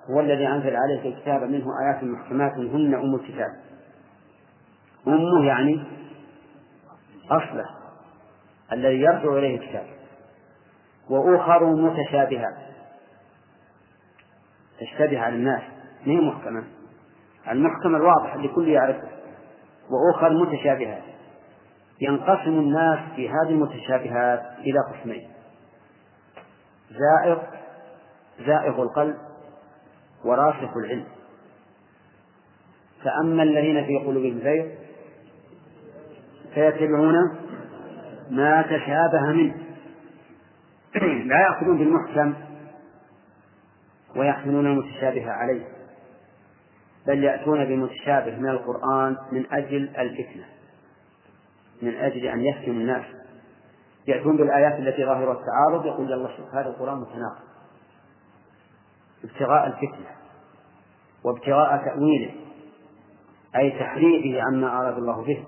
هو 0.09 0.19
الذي 0.19 0.47
أنزل 0.47 0.75
عليك 0.75 1.05
الكتاب 1.05 1.43
منه 1.43 1.65
آيات 1.81 2.03
محكمات 2.03 2.51
هن 2.51 2.93
أم 2.93 3.15
الكتاب. 3.15 3.49
أمه 5.07 5.45
يعني 5.45 5.83
أصله 7.31 7.65
الذي 8.71 9.01
يرجع 9.01 9.37
إليه 9.37 9.57
الكتاب. 9.57 9.85
وأخر 11.09 11.65
متشابهات. 11.65 12.55
تشتبه 14.79 15.19
على 15.19 15.35
الناس. 15.35 15.61
ما 16.05 16.13
هي 16.13 16.21
محكمة؟ 16.21 16.63
المحكم 17.51 17.95
الواضح 17.95 18.35
لكل 18.35 18.69
يعرفه 18.69 19.09
وأخر 19.89 20.29
متشابهات. 20.29 21.03
ينقسم 22.01 22.49
الناس 22.49 22.99
في 23.15 23.29
هذه 23.29 23.49
المتشابهات 23.49 24.41
إلى 24.59 24.79
قسمين. 24.93 25.29
زائغ 26.89 27.39
زائغ 28.45 28.83
القلب 28.83 29.17
وراسخ 30.25 30.77
العلم. 30.77 31.05
فأما 33.03 33.43
الذين 33.43 33.85
في 33.85 33.97
قلوبهم 33.97 34.39
زيغ 34.39 34.65
فيتبعون 36.53 37.15
ما 38.29 38.61
تشابه 38.61 39.31
منه. 39.33 39.55
لا 41.29 41.41
يأخذون 41.41 41.77
بالمحكم 41.77 42.33
ويحملون 44.15 44.65
المتشابه 44.65 45.31
عليه 45.31 45.65
بل 47.07 47.23
يأتون 47.23 47.65
بمتشابه 47.65 48.35
من 48.35 48.49
القرآن 48.49 49.17
من 49.31 49.45
أجل 49.51 49.89
الفتنة 49.97 50.45
من 51.81 51.95
أجل 51.95 52.25
أن 52.25 52.39
يفتنوا 52.39 52.75
الناس. 52.75 53.05
يأتون 54.07 54.37
بالآيات 54.37 54.79
التي 54.79 55.05
ظاهرها 55.05 55.39
التعارض 55.39 55.85
يقول 55.85 56.13
الله 56.13 56.37
شوف 56.37 56.55
هذا 56.55 56.69
القرآن 56.69 56.97
متناقض. 56.97 57.48
ابتغاء 59.23 59.67
الفتنة 59.67 60.07
وابتغاء 61.23 61.85
تأويله 61.85 62.31
أي 63.55 63.71
تحريفه 63.71 64.41
عما 64.41 64.81
أراد 64.81 64.97
الله 64.97 65.23
به. 65.23 65.43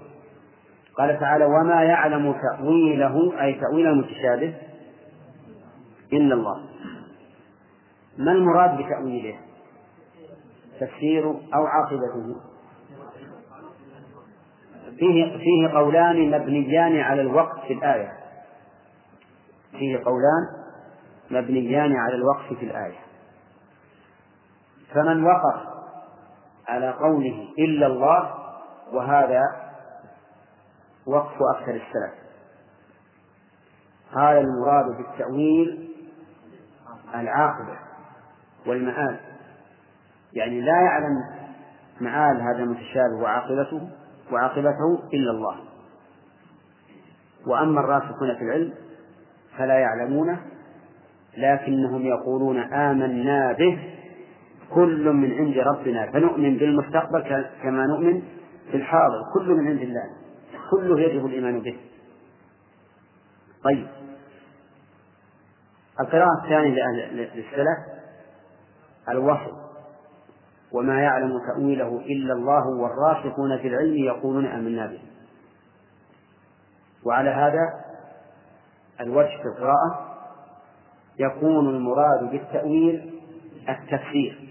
قال 0.97 1.19
تعالى 1.19 1.45
وما 1.45 1.83
يعلم 1.83 2.35
تأويله 2.41 3.41
أي 3.41 3.53
تأويل 3.53 3.87
المتشابه 3.87 4.53
إلا 6.13 6.35
الله. 6.35 6.65
ما 8.17 8.31
المراد 8.31 8.77
بتأويله؟ 8.77 9.39
تفسير 10.79 11.29
أو 11.29 11.65
عاقبته؟ 11.65 12.35
فيه 14.99 15.37
فيه 15.37 15.67
قولان 15.73 16.31
مبنيان 16.31 16.99
على 16.99 17.21
الوقف 17.21 17.65
في 17.67 17.73
الآية. 17.73 18.11
فيه 19.71 19.97
قولان 19.97 20.47
مبنيان 21.31 21.95
على 21.95 22.15
الوقف 22.15 22.53
في 22.59 22.65
الآية. 22.65 23.10
فمن 24.93 25.23
وقف 25.25 25.61
على 26.67 26.91
قوله 26.91 27.47
إلا 27.59 27.87
الله 27.87 28.33
وهذا 28.93 29.41
وقف 31.05 31.37
أكثر 31.55 31.71
السلف. 31.71 32.21
قال 34.13 34.37
المراد 34.37 34.85
بالتأويل 34.97 35.89
العاقبة 37.15 37.79
والمآل. 38.67 39.19
يعني 40.33 40.61
لا 40.61 40.81
يعلم 40.81 41.15
مآل 42.01 42.41
هذا 42.41 42.63
المتشابه 42.63 43.21
وعاقبته 43.21 43.89
وعاقبته 44.31 45.03
إلا 45.13 45.31
الله. 45.31 45.57
وأما 47.47 47.79
الراسخون 47.79 48.35
في 48.35 48.41
العلم 48.41 48.73
فلا 49.57 49.79
يعلمونه 49.79 50.41
لكنهم 51.37 52.01
يقولون 52.01 52.57
آمنا 52.73 53.53
به 53.53 54.00
كل 54.75 55.13
من 55.13 55.31
عند 55.33 55.57
ربنا 55.57 56.11
فنؤمن 56.11 56.57
بالمستقبل 56.57 57.45
كما 57.63 57.85
نؤمن 57.85 58.21
بالحاضر 58.71 59.21
كل 59.33 59.49
من 59.53 59.67
عند 59.67 59.81
الله. 59.81 60.03
كله 60.71 60.99
يجب 60.99 61.25
الإيمان 61.25 61.59
به. 61.59 61.77
طيب. 63.63 63.87
القراءة 65.99 66.43
الثانية 66.43 67.11
للسلف. 67.11 67.77
الوحي. 69.09 69.51
وما 70.71 71.01
يعلم 71.01 71.39
تأويله 71.47 71.99
إلا 71.99 72.33
الله 72.33 72.67
والراسخون 72.67 73.57
في 73.57 73.67
العلم 73.67 73.95
يقولون 73.95 74.45
آمنا 74.45 74.87
به. 74.87 75.01
وعلى 77.05 77.29
هذا 77.29 77.83
الوجه 79.01 79.37
في 79.37 79.45
القراءة 79.45 80.11
يكون 81.19 81.69
المراد 81.69 82.31
بالتأويل 82.31 83.21
التفسير 83.69 84.50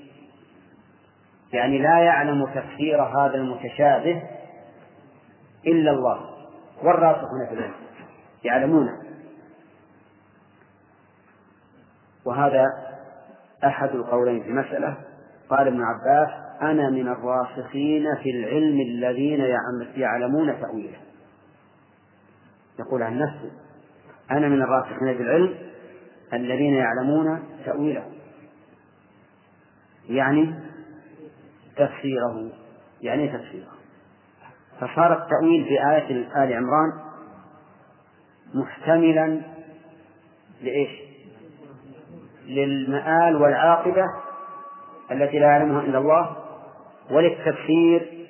يعني 1.52 1.78
لا 1.78 1.98
يعلم 1.98 2.46
تفسير 2.46 3.02
هذا 3.02 3.34
المتشابه 3.34 4.22
إلا 5.66 5.90
الله. 5.90 6.20
والراسخون 6.82 7.46
في 7.48 7.54
العلم 7.54 7.74
يعلمونه. 8.44 8.92
وهذا 12.26 12.64
أحد 13.64 13.88
القولين 13.88 14.42
في 14.42 14.52
مسألة 14.52 14.96
قال 15.50 15.66
ابن 15.66 15.82
عباس 15.82 16.30
أنا 16.62 16.90
من 16.90 17.08
الراسخين 17.08 18.04
في 18.22 18.30
العلم 18.30 18.80
الذين 18.80 19.40
يعلمون 19.96 20.60
تأويله. 20.60 20.98
يقول 22.78 23.02
عن 23.02 23.18
نفسه 23.18 23.50
أنا 24.30 24.48
من 24.48 24.62
الراسخين 24.62 25.16
في 25.16 25.22
العلم 25.22 25.54
الذين 26.32 26.74
يعلمون 26.74 27.42
تأويله. 27.64 28.04
يعني 30.08 30.69
تفسيره. 31.86 32.50
يعني 33.00 33.28
تفسيره؟ 33.28 33.68
فصار 34.80 35.12
التأويل 35.12 35.64
في 35.64 35.90
آية 35.90 36.26
آل 36.44 36.52
عمران 36.52 36.92
محتملا 38.54 39.40
لإيش؟ 40.62 40.90
للمآل 42.46 43.36
والعاقبة 43.36 44.04
التي 45.12 45.38
لا 45.38 45.46
يعلمها 45.46 45.80
إلا 45.80 45.98
الله 45.98 46.36
وللتفسير 47.10 48.28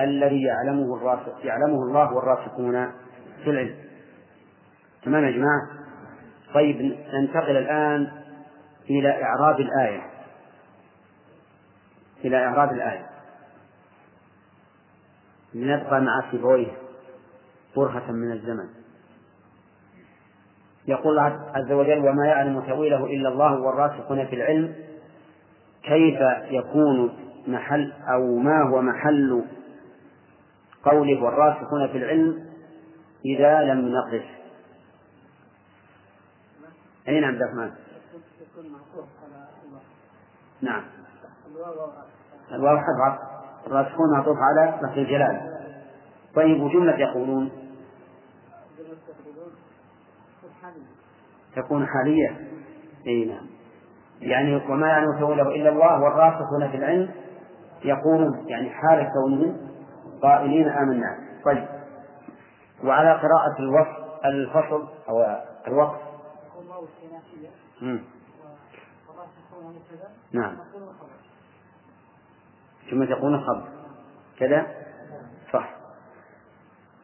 الذي 0.00 0.42
يعلمه 0.42 0.96
الراسخ 0.96 1.44
يعلمه 1.44 1.82
الله 1.82 2.12
والراسخون 2.12 2.92
في 3.44 3.50
العلم. 3.50 3.74
تمام 5.04 5.24
يا 5.24 5.30
جماعة؟ 5.30 5.68
طيب 6.54 6.96
ننتقل 7.14 7.56
الآن 7.56 8.08
إلى 8.90 9.22
إعراب 9.22 9.60
الآية. 9.60 10.17
إلى 12.24 12.36
إعراب 12.36 12.72
الآية. 12.72 13.06
لنبقى 15.54 16.00
مع 16.00 16.30
سيبويه 16.30 16.72
برهة 17.76 18.12
من 18.12 18.32
الزمن. 18.32 18.68
يقول 20.88 21.18
الله 21.18 21.50
عز 21.54 21.72
وجل 21.72 21.98
وما 21.98 22.26
يعلم 22.26 22.60
تأويله 22.60 23.04
إلا 23.06 23.28
الله 23.28 23.60
والراسخون 23.60 24.26
في 24.26 24.34
العلم 24.34 24.74
كيف 25.82 26.20
يكون 26.50 27.18
محل 27.46 27.92
أو 27.92 28.36
ما 28.36 28.62
هو 28.62 28.82
محل 28.82 29.44
قوله 30.84 31.22
والراسخون 31.22 31.88
في 31.88 31.98
العلم 31.98 32.48
إذا 33.24 33.62
لم 33.62 33.88
نقف 33.88 34.24
أي 37.08 37.20
نعم 37.20 37.30
عبد 37.30 37.42
الرحمن؟ 37.42 37.70
نعم. 40.60 40.82
الواو 42.52 42.78
حرف 42.78 43.18
الراسخون 43.66 44.12
معطوف 44.12 44.36
على 44.38 44.78
لفظ 44.82 44.98
الجلال. 44.98 45.58
طيب 46.34 46.62
وجملة 46.62 46.98
يقولون؟ 46.98 47.50
تكون 51.56 51.86
حالية. 51.86 52.36
أي 53.06 53.24
نعم. 53.24 53.46
يعني 54.20 54.56
وما 54.56 54.88
يعلم 54.88 55.18
تأويله 55.18 55.42
إلا 55.42 55.68
الله 55.68 56.02
والراسخون 56.02 56.70
في 56.70 56.76
العلم 56.76 57.10
يقولون 57.84 58.48
يعني 58.48 58.70
حال 58.70 59.10
كونهم 59.12 59.56
قائلين 60.22 60.68
آمنا. 60.68 61.18
طيب. 61.44 61.68
وعلى 62.84 63.12
قراءة 63.12 63.58
الوصف 63.58 64.24
الفصل 64.24 64.88
أو 65.08 65.36
الوقف. 65.66 66.00
نعم. 70.32 70.56
ثم 72.90 73.04
تقول 73.04 73.40
خبر 73.40 73.68
كذا؟ 74.38 74.66
صح. 75.52 75.70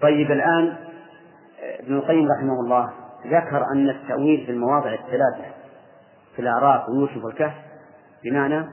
طيب 0.00 0.30
الآن 0.30 0.76
ابن 1.80 1.96
القيم 1.96 2.28
رحمه 2.38 2.60
الله 2.60 2.90
ذكر 3.26 3.64
أن 3.72 3.88
التأويل 3.88 4.46
في 4.46 4.52
المواضع 4.52 4.92
الثلاثة 4.92 5.54
في 6.36 6.42
الأعراف 6.42 6.88
ويوسف 6.88 7.24
والكهف 7.24 7.54
بمعنى 8.24 8.64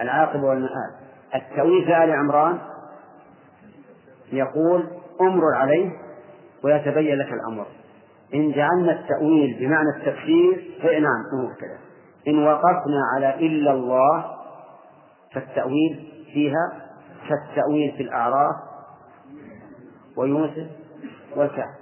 العاقبة 0.00 0.42
والمآل 0.42 0.90
التأويل 1.34 1.84
في 1.84 2.04
آل 2.04 2.10
عمران 2.10 2.58
يقول 4.32 4.86
امرر 5.20 5.54
عليه 5.54 5.90
ويتبين 6.64 7.18
لك 7.18 7.32
الأمر. 7.32 7.66
إن 8.34 8.52
جعلنا 8.52 8.92
التأويل 9.00 9.56
بمعنى 9.60 9.88
التفسير 9.96 10.70
فنعم 10.82 11.40
هو 11.40 11.54
كذا. 11.60 11.78
إن 12.28 12.46
وقفنا 12.46 13.02
على 13.14 13.34
إلا 13.46 13.72
الله 13.72 14.39
فالتأويل 15.34 16.12
فيها 16.32 16.90
كالتأويل 17.28 17.92
في 17.96 18.02
الأعراف 18.02 18.56
ويوسف 20.16 20.66
والكهف. 21.36 21.80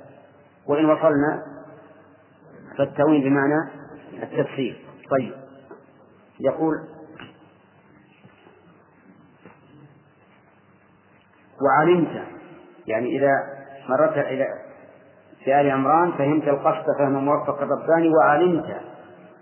وإن 0.66 0.84
وصلنا 0.84 1.42
فالتأويل 2.78 3.20
بمعنى 3.30 3.70
التفسير 4.22 4.84
طيب. 5.10 5.32
يقول 6.40 6.74
وعلمت 11.62 12.24
يعني 12.86 13.18
إذا 13.18 13.32
مرت 13.88 14.18
إلى 14.18 14.46
في 15.44 15.60
آل 15.60 15.70
عمران 15.70 16.12
فهمت 16.12 16.48
القصد 16.48 16.84
فهم 16.98 17.24
موفق 17.24 17.62
الرباني. 17.62 18.08
وعلمت 18.08 18.80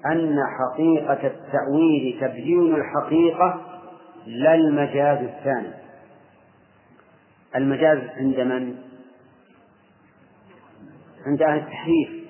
أن 0.06 0.38
حقيقة 0.58 1.26
التأويل 1.26 2.18
تبيين 2.20 2.74
الحقيقة 2.74 3.65
لا 4.26 4.54
المجاز 4.54 5.18
الثاني. 5.18 5.72
المجاز 7.56 7.98
عند 7.98 8.40
من؟ 8.40 8.78
عند 11.26 11.42
أهل 11.42 11.58
التحريف. 11.58 12.26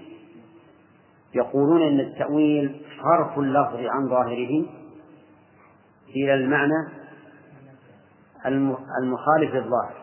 يقولون 1.34 1.82
أن 1.82 2.00
التأويل 2.00 2.82
صرف 3.02 3.38
اللفظ 3.38 3.80
عن 3.80 4.08
ظاهره. 4.08 4.66
إلى 6.08 6.34
المعنى 6.34 6.88
المخالف 9.02 9.54
للظاهر. 9.54 9.96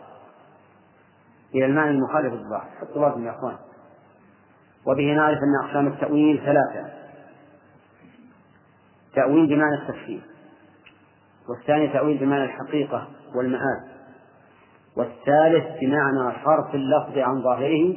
إلى 1.56 1.66
المعنى 1.66 1.90
المخالف 1.92 2.34
للظاهر. 2.34 2.70
حطوا 2.82 3.06
بالكم 3.06 3.26
يا 3.26 3.32
أخوان. 3.32 3.58
وبه 4.86 5.14
نعرف 5.14 5.38
أن 5.38 5.68
أقسام 5.68 5.88
التأويل 5.88 6.38
ثلاثة. 6.46 6.94
تأويل 9.16 9.48
بمعنى 9.48 9.76
التفسير 9.76 10.33
والثاني 11.50 11.88
تأويل 11.88 12.18
بمعنى 12.18 12.44
الحقيقة 12.44 13.08
والمآل 13.36 13.94
والثالث 14.98 15.80
بمعنى 15.82 16.34
صرف 16.46 16.76
اللفظ 16.76 17.18
عن 17.18 17.42
ظاهره 17.42 17.96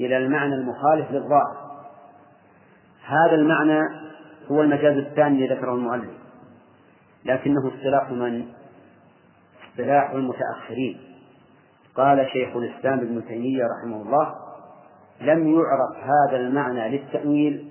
إلى 0.00 0.16
المعنى 0.16 0.54
المخالف 0.54 1.10
للظاهر. 1.10 1.62
هذا 3.04 3.34
المعنى 3.34 3.80
هو 4.50 4.62
المجاز 4.62 4.96
الثاني 4.96 5.44
الذي 5.44 5.54
ذكره 5.54 5.74
المؤلف 5.74 6.10
لكنه 7.24 7.68
اصطلاح 7.68 8.10
من؟ 8.10 8.46
اصطلاح 9.70 10.10
المتأخرين. 10.10 11.00
قال 11.96 12.28
شيخ 12.32 12.56
الإسلام 12.56 12.98
ابن 12.98 13.24
تيمية 13.28 13.64
رحمه 13.64 14.02
الله 14.02 14.34
لم 15.20 15.54
يعرف 15.54 15.96
هذا 15.96 16.36
المعنى 16.36 16.88
للتأويل 16.88 17.68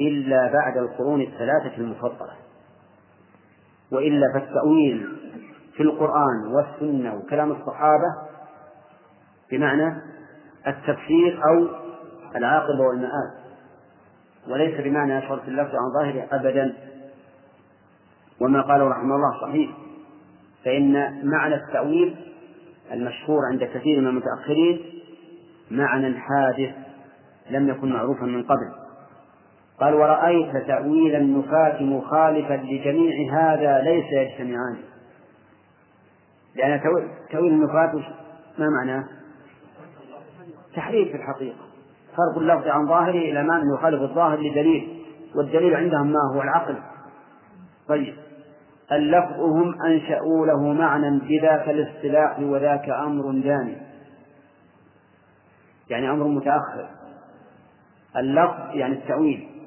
إلا 0.00 0.52
بعد 0.52 0.76
القرون 0.76 1.20
الثلاثة 1.20 1.76
المفضلة. 1.78 2.39
وإلا 3.92 4.26
فالتأويل 4.34 5.08
في 5.76 5.82
القرآن 5.82 6.46
والسنة 6.46 7.14
وكلام 7.14 7.52
الصحابة 7.52 8.14
بمعنى 9.50 10.02
التفسير 10.66 11.40
أو 11.48 11.68
العاقبة 12.36 12.80
والمآل 12.80 13.34
وليس 14.48 14.80
بمعنى 14.80 15.20
في 15.20 15.48
اللفظ 15.48 15.74
عن 15.74 15.92
ظاهره 16.00 16.26
أبدا. 16.32 16.74
وما 18.40 18.62
قاله 18.62 18.88
رحمه 18.88 19.16
الله 19.16 19.40
صحيح. 19.40 19.70
فإن 20.64 20.92
معنى 21.30 21.54
التأويل 21.54 22.16
المشهور 22.92 23.40
عند 23.52 23.64
كثير 23.64 24.00
من 24.00 24.06
المتأخرين 24.06 24.80
معنى 25.70 26.18
حادث 26.18 26.74
لم 27.50 27.68
يكن 27.68 27.92
معروفا 27.92 28.24
من 28.24 28.42
قبل. 28.42 28.79
قال 29.80 29.94
ورأيت 29.94 30.66
تأويل 30.66 31.16
النفاة 31.16 31.82
مخالفا 31.82 32.54
لجميع 32.54 33.32
هذا 33.32 33.82
ليس 33.82 34.12
يجتمعان. 34.12 34.76
لأن 36.54 36.80
تأويل 37.30 37.52
النفاة 37.52 37.92
ما 38.58 38.66
معناه؟ 38.68 39.04
تحريف 40.76 41.08
في 41.08 41.16
الحقيقة. 41.16 41.56
فرق 42.16 42.38
اللفظ 42.38 42.68
عن 42.68 42.86
ظاهره 42.86 43.30
إلى 43.30 43.42
معنى 43.42 43.64
يخالف 43.74 44.02
الظاهر 44.02 44.38
لدليل 44.38 45.04
والدليل 45.34 45.74
عندهم 45.74 46.06
ما 46.06 46.20
هو؟ 46.34 46.42
العقل. 46.42 46.76
طيب. 47.88 48.14
اللفظ 48.92 49.40
هم 49.40 49.82
أنشأوا 49.82 50.46
له 50.46 50.72
معنى 50.72 51.18
بذاك 51.18 51.68
الاصطلاح 51.68 52.40
وذاك 52.40 52.88
أمر 52.88 53.32
جاني 53.32 53.76
يعني 55.90 56.10
أمر 56.10 56.26
متأخر. 56.26 56.88
اللفظ 58.16 58.74
يعني 58.74 58.94
التأويل. 58.94 59.59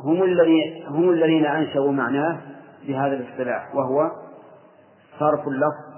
هم 0.00 0.22
الذين 0.22 0.86
هم 0.86 1.10
الذين 1.10 1.46
أنشأوا 1.46 1.92
معناه 1.92 2.40
بهذا 2.86 3.14
الاصطلاح 3.14 3.74
وهو 3.74 4.10
صرف 5.18 5.48
اللفظ 5.48 5.96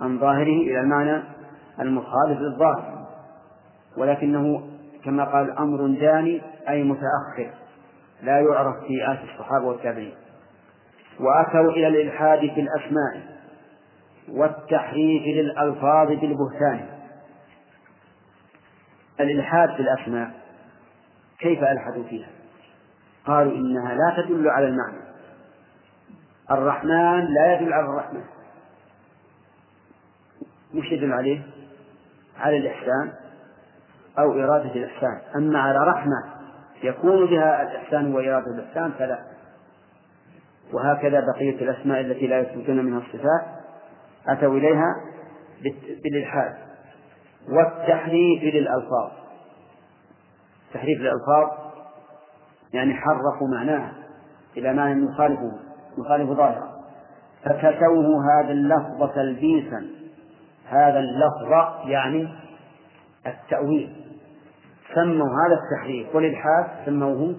عن 0.00 0.18
ظاهره 0.18 0.62
إلى 0.62 0.80
المعنى 0.80 1.22
المخالف 1.80 2.40
للظاهر 2.40 3.06
ولكنه 3.96 4.68
كما 5.04 5.24
قال 5.24 5.58
أمر 5.58 5.88
جاني 5.88 6.42
أي 6.68 6.82
متأخر 6.82 7.50
لا 8.22 8.40
يعرف 8.40 8.76
في 8.86 9.12
آت 9.12 9.18
الصحابة 9.30 9.66
والتابعين. 9.66 10.14
وأتوا 11.20 11.70
إلى 11.70 11.88
الإلحاد 11.88 12.38
في 12.38 12.60
الأسماء 12.60 13.36
والتحريف 14.28 15.22
للألفاظ 15.36 16.08
بالبهتان. 16.08 16.86
الإلحاد 19.20 19.68
في 19.74 19.80
الأسماء 19.80 20.30
كيف 21.38 21.62
ألحدوا 21.62 22.04
فيها؟ 22.04 22.28
قالوا 23.26 23.52
إنها 23.52 23.94
لا 23.94 24.22
تدل 24.22 24.48
على 24.48 24.66
المعنى. 24.66 25.04
الرحمن 26.50 27.24
لا 27.34 27.54
يدل 27.54 27.72
على 27.72 27.86
الرحمة. 27.86 28.24
مش 30.74 30.92
يدل 30.92 31.12
عليه؟ 31.12 31.42
على 32.38 32.56
الإحسان 32.56 33.12
أو 34.18 34.32
إرادة 34.32 34.74
الإحسان. 34.74 35.20
أما 35.36 35.58
على 35.58 35.78
رحمة 35.78 36.24
يكون 36.82 37.26
بها 37.26 37.62
الإحسان 37.62 38.14
وإرادة 38.14 38.46
الإحسان 38.46 38.92
فلا. 38.92 39.24
وهكذا 40.72 41.20
بقية 41.20 41.62
الأسماء 41.62 42.00
التي 42.00 42.26
لا 42.26 42.40
يثبتون 42.40 42.84
منها 42.84 42.98
الصفات 42.98 43.46
أتوا 44.28 44.58
إليها 44.58 44.94
بالإلحاد 46.02 46.54
والتحريف 47.48 48.42
للألفاظ. 48.42 49.10
تحريف 50.74 51.00
الألفاظ 51.00 51.63
يعني 52.74 52.94
حرفوا 52.94 53.48
معناها 53.48 53.92
إلى 54.56 54.72
معنى 54.72 55.04
يخالفه 55.04 55.52
يخالف 55.98 56.30
ظاهره. 56.30 56.70
فكسوه 57.44 58.06
هذا 58.32 58.52
اللفظ 58.52 59.14
تلبيسا. 59.14 59.86
هذا 60.68 60.98
اللفظ 60.98 61.88
يعني 61.88 62.28
التأويل. 63.26 63.96
سموا 64.94 65.26
هذا 65.26 65.58
التحريف. 65.62 66.14
والإلحاد 66.14 66.66
سموه 66.86 67.34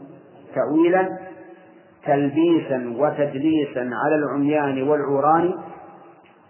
تأويلا 0.55 1.19
تلبيسا 2.05 2.95
وتدليسا 2.97 3.79
على 3.79 4.15
العميان 4.15 4.89
والعوران 4.89 5.53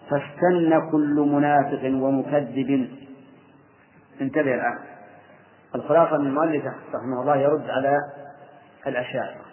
فاستن 0.10 0.92
كل 0.92 1.30
منافق 1.32 1.84
ومكذب. 1.86 2.90
انتبه 4.22 4.56
الآن. 4.56 4.80
الخلاصة 5.76 6.18
من 6.18 6.28
المؤلف 6.28 6.66
رحمه 6.66 7.22
الله 7.22 7.38
يرد 7.38 7.70
على 7.70 7.98
الأشاعرة 8.88 9.46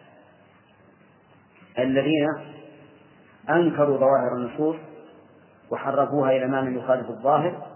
الذين 1.78 2.26
أنكروا 3.50 3.98
ظواهر 3.98 4.36
النصوص 4.36 4.76
وحرفوها 5.70 6.30
إلى 6.30 6.46
معنى 6.46 6.78
يخالف 6.78 7.10
الظاهر 7.10 7.66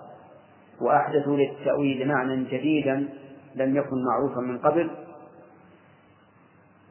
وأحدثوا 0.81 1.37
للتأويل 1.37 2.09
معنى 2.09 2.45
جديدا 2.45 3.09
لم 3.55 3.77
يكن 3.77 4.05
معروفا 4.05 4.41
من 4.41 4.59
قبل 4.59 4.91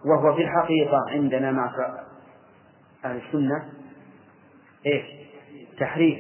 وهو 0.06 0.36
في 0.36 0.42
الحقيقة 0.42 0.98
عندنا 1.10 1.52
مع 1.52 1.72
أهل 3.06 3.22
السنة 3.28 3.70
إيش؟ 4.86 5.06
تحريف 5.80 6.20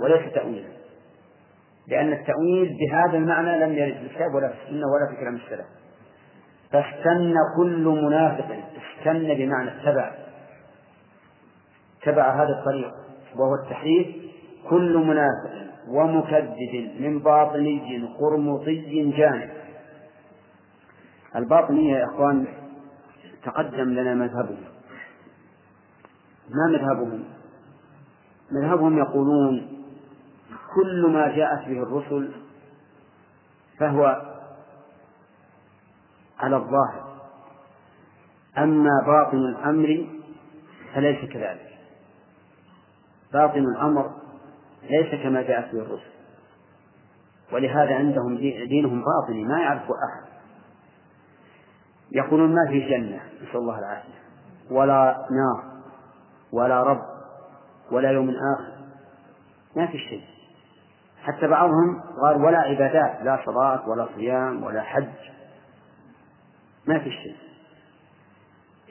وليس 0.00 0.32
تأويلا 0.34 0.68
لأن 1.88 2.12
التأويل 2.12 2.76
بهذا 2.80 3.18
المعنى 3.18 3.58
لم 3.58 3.72
يرد 3.72 3.94
في 3.94 4.02
الكتاب 4.02 4.34
ولا 4.34 4.48
في 4.48 4.54
السنة 4.54 4.86
ولا 4.86 5.10
في 5.10 5.20
كلام 5.20 5.36
السلف 5.36 5.66
فاستن 6.72 7.34
كل 7.56 7.84
منافق 7.84 8.46
استن 8.50 9.34
بمعنى 9.34 9.70
اتبع. 9.70 10.14
اتبع 12.02 12.42
هذا 12.42 12.58
الطريق 12.58 12.92
وهو 13.36 13.54
التحريف 13.54 14.06
كل 14.70 14.96
منافق 14.98 15.66
ومكذب 15.88 16.90
من 17.00 17.18
باطني 17.18 18.08
قرمطي 18.20 19.10
جانب 19.10 19.50
الباطنية 21.36 21.96
يا 21.96 22.04
إخوان 22.04 22.46
تقدم 23.44 23.90
لنا 23.90 24.14
مذهبهم. 24.14 24.64
ما 26.50 26.78
مذهبهم؟ 26.78 27.24
مذهبهم 28.52 28.98
يقولون 28.98 29.76
كل 30.74 31.06
ما 31.06 31.36
جاءت 31.36 31.68
به 31.68 31.82
الرسل 31.82 32.32
فهو 33.78 34.25
على 36.40 36.56
الظاهر. 36.56 37.16
أما 38.58 38.90
باطن 39.06 39.36
الأمر 39.36 40.06
فليس 40.94 41.32
كذلك. 41.32 41.78
باطن 43.32 43.58
الأمر 43.58 44.10
ليس 44.90 45.22
كما 45.22 45.42
جاءت 45.42 45.74
به 45.74 45.82
الرسل. 45.82 46.16
ولهذا 47.52 47.94
عندهم 47.94 48.36
دينهم 48.68 49.04
باطني 49.04 49.44
ما 49.44 49.60
يعرفه 49.60 49.94
أحد. 49.94 50.26
يقولون 52.12 52.54
ما 52.54 52.70
في 52.70 52.80
جنة 52.80 53.20
نسأل 53.42 53.56
الله 53.56 53.78
العافية. 53.78 54.20
ولا 54.70 55.26
نار 55.30 55.64
ولا 56.52 56.82
رب 56.82 57.02
ولا 57.92 58.10
يوم 58.10 58.30
آخر. 58.30 58.76
ما 59.76 59.86
في 59.86 59.98
شيء. 59.98 60.24
حتى 61.22 61.48
بعضهم 61.48 62.02
قال 62.22 62.44
ولا 62.44 62.58
عبادات 62.58 63.22
لا 63.22 63.42
صلاة 63.46 63.88
ولا 63.88 64.08
صيام 64.16 64.64
ولا 64.64 64.82
حج. 64.82 65.35
ما 66.86 66.98
في 66.98 67.10
شيء. 67.10 67.36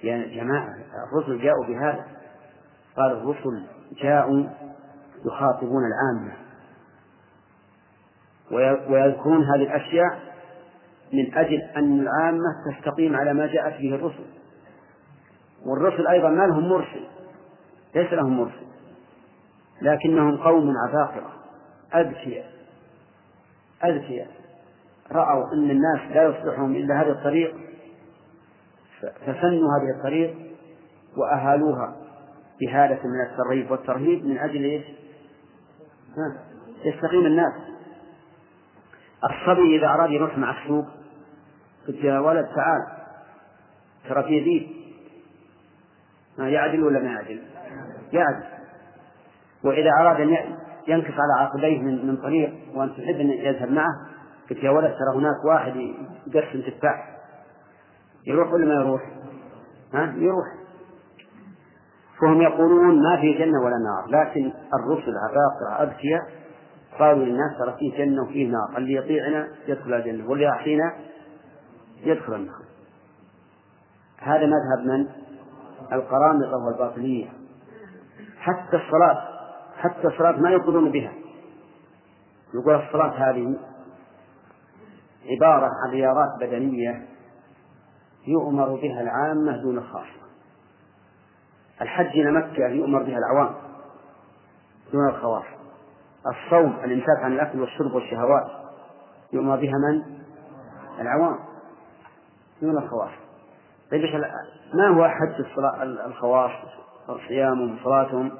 يا 0.03 0.09
يعني 0.17 0.35
جماعة 0.35 0.75
الرسل 1.11 1.41
جاءوا 1.41 1.65
بهذا. 1.65 2.05
قال 2.97 3.11
الرسل 3.11 3.63
جاءوا 4.01 4.49
يخاطبون 5.25 5.83
العامة. 5.85 6.33
ويذكرون 8.89 9.43
هذه 9.43 9.63
الأشياء 9.63 10.19
من 11.13 11.35
أجل 11.37 11.61
أن 11.61 11.99
العامة 11.99 12.43
تستقيم 12.71 13.15
على 13.15 13.33
ما 13.33 13.47
جاءت 13.47 13.81
به 13.81 13.95
الرسل. 13.95 14.25
والرسل 15.65 16.07
أيضا 16.07 16.29
ما 16.29 16.43
لهم 16.47 16.69
مرسل 16.69 17.07
ليس 17.95 18.13
لهم 18.13 18.37
مرسل 18.37 18.65
لكنهم 19.81 20.37
قوم 20.37 20.73
عباقرة 20.87 21.33
أذكياء. 21.95 22.51
أذكياء. 23.83 24.27
رأوا 25.11 25.53
أن 25.53 25.71
الناس 25.71 26.15
لا 26.15 26.23
يصلحهم 26.23 26.75
إلا 26.75 27.01
هذا 27.01 27.11
الطريق. 27.11 27.55
فسنوا 29.21 29.69
هذه 29.77 29.97
الطريق 29.97 30.35
وأهالوها 31.17 31.95
بهالة 32.61 32.99
من 33.03 33.31
الترغيب 33.31 33.71
والترهيب 33.71 34.25
من 34.25 34.37
أجل 34.37 34.63
إيش؟ 34.63 34.83
يستقيم 36.85 37.25
الناس. 37.25 37.53
الصبي 39.23 39.77
إذا 39.77 39.87
أراد 39.87 40.11
يروح 40.11 40.37
مع 40.37 40.63
السوق 40.63 40.85
قلت 41.87 42.03
يا 42.03 42.19
ولد 42.19 42.45
تعال 42.45 42.87
ترى 44.09 44.23
في 44.23 44.39
ذيب. 44.39 44.67
ما 46.37 46.49
يعدل 46.49 46.83
ولا 46.83 46.99
ما 46.99 47.11
يعدل؟ 47.11 47.41
يعدل. 48.13 48.43
وإذا 49.63 49.89
أراد 49.99 50.21
أن 50.21 50.57
ينكص 50.87 51.13
على 51.13 51.43
عقبيه 51.43 51.79
من 51.79 52.07
من 52.07 52.17
طريق 52.17 52.53
وأنت 52.73 52.93
تحب 52.97 53.19
أن 53.19 53.29
يذهب 53.29 53.71
معه 53.71 54.07
قلت 54.49 54.63
يا 54.63 54.69
ولد 54.69 54.91
ترى 54.91 55.17
هناك 55.17 55.45
واحد 55.45 55.75
يقسم 56.27 56.61
تفاح 56.61 57.14
يروح 58.27 58.53
ولا 58.53 58.65
ما 58.65 58.73
يروح؟ 58.73 59.01
ها؟ 59.93 60.13
يروح 60.17 60.45
فهم 62.21 62.41
يقولون 62.41 63.03
ما 63.03 63.21
في 63.21 63.33
جنة 63.33 63.61
ولا 63.65 63.77
نار 63.77 64.21
لكن 64.21 64.53
الرسل 64.73 65.13
عباقرة 65.17 65.83
أذكياء 65.83 66.21
قالوا 66.99 67.25
للناس 67.25 67.57
ترى 67.59 67.75
فيه 67.79 67.97
جنة 67.97 68.23
وفيه 68.23 68.51
نار 68.51 68.77
اللي 68.77 68.93
يطيعنا 68.93 69.47
يدخل 69.67 69.93
الجنة 69.93 70.29
واللي 70.29 70.43
يعصينا 70.43 70.93
يدخل 72.03 72.33
النار 72.33 72.65
هذا 74.19 74.45
مذهب 74.45 74.85
من؟ 74.85 75.07
القرامطة 75.93 76.57
والباطنية 76.65 77.27
حتى 78.39 78.77
الصلاة 78.77 79.27
حتى 79.77 80.07
الصلاة 80.07 80.31
ما 80.39 80.49
يقولون 80.49 80.91
بها 80.91 81.13
يقول 82.53 82.75
الصلاة 82.75 83.29
هذه 83.29 83.55
عبارة 85.29 85.69
عن 85.83 85.91
رياضات 85.91 86.29
بدنية 86.41 87.05
يؤمر 88.27 88.75
بها 88.75 89.01
العامة 89.01 89.61
دون 89.61 89.77
الخاصة 89.77 90.25
الحج 91.81 92.19
إلى 92.19 92.31
مكة 92.31 92.67
يؤمر 92.67 93.03
بها 93.03 93.17
العوام 93.17 93.55
دون 94.93 95.09
الخواص. 95.09 95.45
الصوم 96.27 96.77
الإمساك 96.83 97.23
عن 97.23 97.33
الأكل 97.33 97.61
والشرب 97.61 97.93
والشهوات 97.93 98.47
يؤمر 99.33 99.55
بها 99.55 99.73
من؟ 99.73 100.03
العوام 101.01 101.39
دون 102.61 102.77
الخواص. 102.77 103.11
طيب 103.91 104.01
ما 104.73 104.87
هو 104.87 105.07
حج 105.07 105.45
الخواص؟ 106.05 106.51
صيامهم 107.27 107.77
صلاتهم؟ 107.83 108.31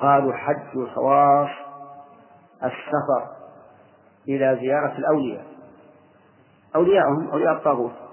قالوا 0.00 0.32
حج 0.32 0.76
الخواص 0.76 1.50
السفر 2.62 3.28
إلى 4.28 4.58
زيارة 4.60 4.98
الأولياء. 4.98 5.46
أولياءهم 6.76 7.30
أولياء 7.30 7.52
الطاغوت. 7.52 8.03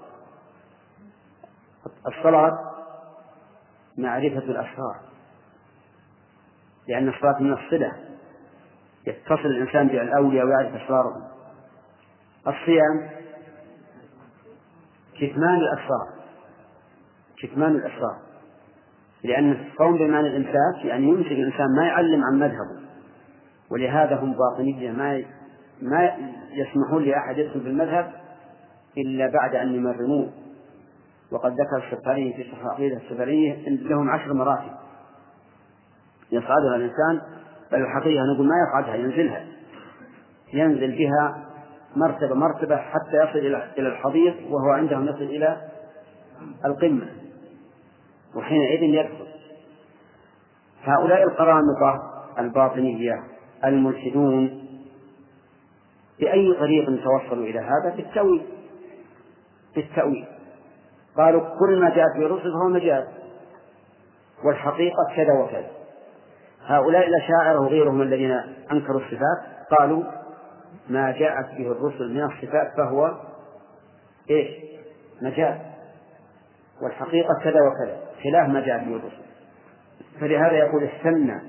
الصلاة 2.06 2.58
معرفة 3.98 4.38
الأسرار 4.38 4.96
لأن 6.88 7.08
الصلاة 7.08 7.42
من 7.42 7.52
الصلة 7.52 7.92
يتصل 9.06 9.46
الإنسان 9.46 9.88
بالأولياء 9.88 10.46
ويعرف 10.46 10.82
أسرارهم. 10.82 11.22
الصيام 12.46 13.10
كتمان 15.14 15.58
الأسرار 15.58 16.08
كتمان 17.42 17.72
الأسرار 17.72 18.16
لأن 19.24 19.52
الصوم 19.52 19.98
بمعنى 19.98 20.26
الإمساك 20.26 20.84
يعني 20.84 21.08
يمسك 21.08 21.32
الإنسان 21.32 21.66
ما 21.76 21.86
يعلم 21.86 22.24
عن 22.24 22.38
مذهبه 22.38 22.82
ولهذا 23.70 24.16
هم 24.16 24.34
باطنية 24.34 24.90
ما 24.90 25.24
ما 25.82 26.12
يسمحون 26.50 27.04
لأحد 27.04 27.38
يدخل 27.38 27.60
بالمذهب 27.60 28.12
إلا 28.98 29.26
بعد 29.26 29.54
أن 29.54 29.74
يمرنوه. 29.74 30.32
وقد 31.32 31.52
ذكر 31.52 31.86
الشرطاني 31.86 32.32
في 32.32 32.44
شرح 32.44 32.62
العقيدة 32.62 32.96
السفرية 32.96 33.68
أن 33.68 33.74
لهم 33.74 34.10
عشر 34.10 34.32
مراتب. 34.32 34.72
يصعدها 36.32 36.76
الإنسان 36.76 37.20
بل 37.72 37.82
الحقيقة 37.82 38.24
نقول 38.34 38.46
ما 38.46 38.54
يصعدها 38.68 38.94
ينزلها. 38.94 39.44
ينزل 40.52 40.98
بها 40.98 41.48
مرتبة 41.96 42.34
مرتبة 42.34 42.76
حتى 42.76 43.16
يصل 43.16 43.38
إلى 43.78 43.88
الحضيض 43.88 44.34
وهو 44.50 44.70
عندهم 44.70 45.08
يصل 45.08 45.22
إلى 45.22 45.68
القمة. 46.64 47.06
وحينئذ 48.34 48.82
يدخل 48.82 49.26
هؤلاء 50.84 51.22
القرامطة 51.22 52.12
الباطنية 52.38 53.22
الملحدون 53.64 54.62
بأي 56.20 56.54
طريق 56.54 56.86
توصلوا 56.86 57.44
إلى 57.44 57.58
هذا؟ 57.58 57.96
بالتأويل. 57.96 58.42
بالتأويل. 59.74 60.26
قالوا 61.16 61.40
كل 61.58 61.80
ما 61.80 61.90
جاءت 61.90 62.16
به 62.18 62.26
الرسل 62.26 62.52
فهو 62.52 62.68
مجاز 62.68 63.04
والحقيقة 64.44 65.16
كذا 65.16 65.32
وكذا. 65.32 65.70
هؤلاء 66.66 67.08
الأشاعرة 67.08 67.60
وغيرهم 67.60 68.02
الذين 68.02 68.30
أنكروا 68.72 69.00
الصفات 69.00 69.68
قالوا 69.78 70.02
ما 70.88 71.10
جاءت 71.10 71.46
به 71.58 71.72
الرسل 71.72 72.14
من 72.14 72.22
الصفات 72.22 72.76
فهو 72.76 73.14
إيش؟ 74.30 74.48
مجاز 75.22 75.58
والحقيقة 76.82 77.34
كذا 77.44 77.60
وكذا. 77.60 77.96
خلاف 78.24 78.48
ما 78.48 78.60
جاءت 78.60 78.88
به 78.88 78.96
الرسل. 78.96 79.22
فلهذا 80.20 80.52
يقول 80.52 80.84
استنى 80.84 81.40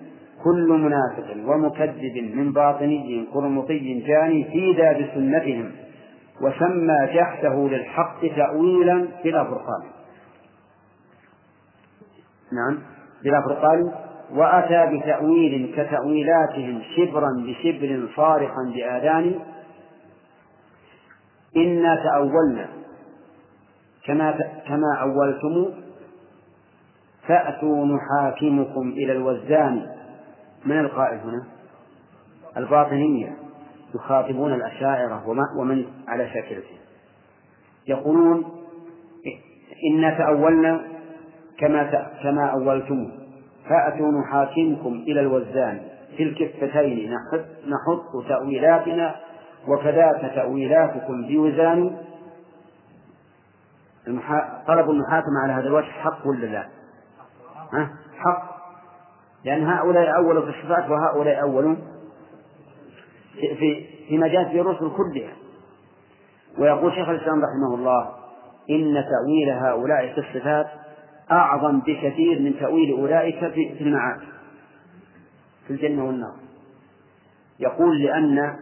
كل 0.43 0.67
منافق 0.67 1.35
ومكذب 1.45 2.35
من 2.35 2.53
باطني 2.53 3.27
قرمطي 3.33 3.99
جاني 4.07 4.43
فيدا 4.43 4.91
بسنتهم 4.91 5.71
وسمى 6.41 7.07
جحده 7.13 7.67
للحق 7.67 8.21
تأويلا 8.35 9.07
بلا 9.23 9.43
فرقان 9.43 9.83
نعم 12.53 12.79
بلا 13.23 13.41
فرقان 13.41 13.91
وأتى 14.31 14.97
بتأويل 14.97 15.73
كتأويلاتهم 15.77 16.81
شبرا 16.97 17.29
بشبر 17.37 18.09
صارخا 18.15 18.71
بآذان. 18.75 19.39
إنا 21.57 21.95
تأولنا. 21.95 22.67
كما 24.05 24.31
كما 24.67 24.97
أولتم 25.01 25.73
فأتوا 27.27 27.85
نحاكمكم 27.85 28.89
إلى 28.89 29.11
الوزان 29.11 29.89
من 30.65 30.79
القائل 30.79 31.17
هنا؟ 31.17 31.43
الباطنية. 32.57 33.37
يخاطبون 33.95 34.53
الأشاعرة 34.53 35.23
ومن 35.59 35.85
على 36.07 36.29
شاكلته 36.29 36.77
يقولون 37.87 38.45
إنا 39.91 40.17
تأولنا 40.17 40.81
كما 41.59 41.83
كما 42.23 42.45
أولتم. 42.45 43.11
فأتوا 43.69 44.11
نحاكمكم 44.11 44.93
إلى 45.07 45.19
الوزان 45.19 45.81
في 46.17 46.23
الكفتين. 46.23 47.13
نحط 47.67 48.27
تأويلاتنا 48.27 49.15
وكذاك 49.67 50.31
تأويلاتكم 50.35 51.27
بوزان. 51.27 51.97
طلب 54.67 54.89
المحاكمة 54.89 55.39
على 55.43 55.53
هذا 55.53 55.67
الوجه 55.67 55.91
حق 55.91 56.27
ولا 56.27 56.45
لا؟ 56.45 56.67
حق. 58.17 58.53
لأن 59.45 59.67
هؤلاء 59.67 60.15
أولوا 60.15 60.41
في 60.41 60.49
الصفات 60.49 60.89
وهؤلاء 60.89 61.41
أولوا 61.41 61.75
في 63.33 63.55
في 63.55 63.85
فيما 64.07 64.27
جاءت 64.27 64.47
به 64.47 64.61
الرسل 64.61 64.91
كلها. 64.97 65.33
ويقول 66.57 66.93
شيخ 66.93 67.09
الإسلام 67.09 67.41
رحمه 67.41 67.75
الله 67.75 68.09
إن 68.69 68.93
تأويل 68.93 69.49
هؤلاء 69.49 70.13
في 70.13 70.17
الصفات 70.17 70.67
أعظم 71.31 71.79
بكثير 71.79 72.39
من 72.39 72.59
تأويل 72.59 72.91
أولئك 72.91 73.39
في 73.53 73.81
المعاد 73.81 74.19
في 75.67 75.73
الجنة 75.73 76.05
والنار. 76.05 76.33
يقول 77.59 78.03
لأن 78.03 78.55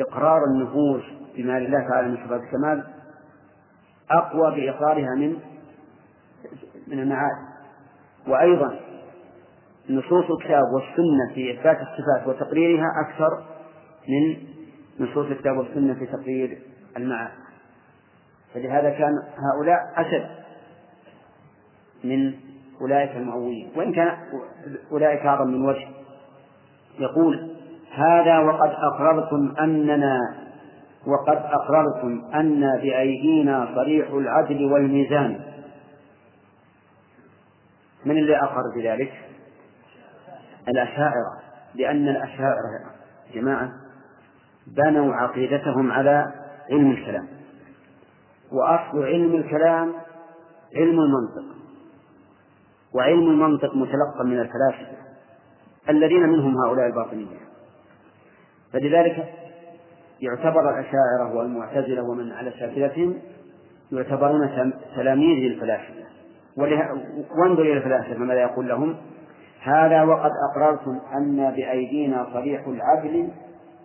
إقرار 0.00 0.44
النفوس 0.44 1.02
بما 1.36 1.60
لله 1.60 1.88
تعالى 1.88 2.08
من 2.08 2.16
صفات 2.16 2.40
الكمال 2.42 2.84
أقوى 4.10 4.50
بإقرارها 4.50 5.14
من 5.16 5.36
من 6.86 6.98
المعاد 6.98 7.36
وأيضا 8.28 8.80
نصوص 9.90 10.24
الكتاب 10.30 10.62
والسنة 10.74 11.34
في 11.34 11.52
إثبات 11.52 11.76
الصفات 11.76 12.26
وتقريرها 12.26 12.86
أكثر 13.06 13.44
من 14.08 14.36
نصوص 15.00 15.26
الكتاب 15.26 15.56
والسنة 15.56 15.94
في 15.94 16.06
تقرير 16.06 16.58
المعاد 16.96 17.30
فلهذا 18.54 18.90
كان 18.90 19.12
هؤلاء 19.38 19.78
أشد 19.96 20.30
من 22.04 22.34
أولئك 22.80 23.16
المؤولين 23.16 23.70
وإن 23.76 23.92
كان 23.92 24.16
أولئك 24.92 25.26
أعظم 25.26 25.46
من 25.46 25.64
وجه. 25.64 25.88
يقول 26.98 27.56
هذا 27.94 28.38
وقد 28.38 28.70
أقررتم 28.70 29.54
أننا 29.60 30.18
وقد 31.06 31.36
أقررتم 31.36 32.24
أن 32.34 32.60
بأيدينا 32.60 33.68
صريح 33.74 34.10
العدل 34.10 34.72
والميزان. 34.72 35.40
من 38.04 38.18
اللي 38.18 38.36
أقر 38.36 38.62
بذلك؟ 38.76 39.12
الأشاعرة. 40.68 41.40
لأن 41.74 42.08
الأشاعرة 42.08 42.96
جماعة 43.34 43.85
بنوا 44.66 45.14
عقيدتهم 45.14 45.92
على 45.92 46.32
علم 46.70 46.90
الكلام. 46.90 47.28
وأصل 48.52 49.04
علم 49.04 49.34
الكلام 49.34 49.92
علم 50.76 51.00
المنطق. 51.00 51.56
وعلم 52.94 53.30
المنطق 53.30 53.74
متلقى 53.74 54.24
من 54.24 54.40
الفلاسفة 54.40 54.96
الذين 55.88 56.28
منهم 56.28 56.56
هؤلاء 56.56 56.86
الباطنية. 56.86 57.36
فلذلك 58.72 59.34
يعتبر 60.20 60.70
الأشاعرة 60.70 61.36
والمعتزلة 61.36 62.02
ومن 62.02 62.32
على 62.32 62.52
شاكلتهم 62.52 63.18
يعتبرون 63.92 64.72
تلاميذ 64.96 65.48
للفلاسفة. 65.48 66.06
وانظر 67.38 67.62
إلى 67.62 67.72
الفلاسفة 67.72 68.18
ماذا 68.18 68.40
يقول 68.40 68.68
لهم. 68.68 68.96
هذا 69.62 70.02
وقد 70.02 70.30
أقررتم 70.50 71.00
أن 71.16 71.50
بأيدينا 71.56 72.26
صريح 72.32 72.66
العدل 72.66 73.30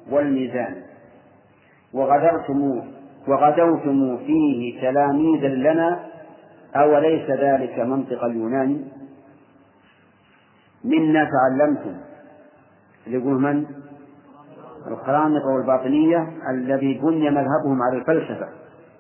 والميزان. 0.10 0.76
وغدرتم 1.94 2.82
وغدوتم 3.28 4.18
فيه 4.18 4.82
تلاميذا 4.82 5.48
لنا 5.48 6.00
أوليس 6.76 7.30
ذلك 7.30 7.80
منطق 7.80 8.24
اليونان؟ 8.24 8.86
منا 10.84 11.30
تعلمتم. 11.30 11.98
يقول 13.08 13.42
من؟ 13.42 13.66
القرامطة 14.88 15.48
والباطنية 15.48 16.30
الذي 16.50 16.94
بني 16.94 17.30
مذهبهم 17.30 17.82
على 17.82 17.98
الفلسفة. 17.98 18.48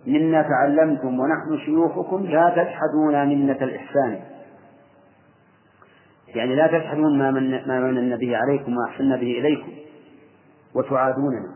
منا 0.07 0.41
تعلمتم 0.41 1.19
ونحن 1.19 1.65
شيوخكم 1.65 2.25
لا 2.25 2.49
تجحدون 2.49 3.29
منة 3.29 3.57
الإحسان. 3.61 4.19
يعني 6.27 6.55
لا 6.55 6.67
تجحدون 6.67 7.17
ما 7.19 7.31
من 7.31 7.67
ما 7.67 7.79
من 7.79 8.15
به 8.15 8.37
عليكم 8.37 8.77
وأحسن 8.77 9.09
به 9.09 9.39
إليكم. 9.39 9.71
وتعادوننا. 10.75 11.51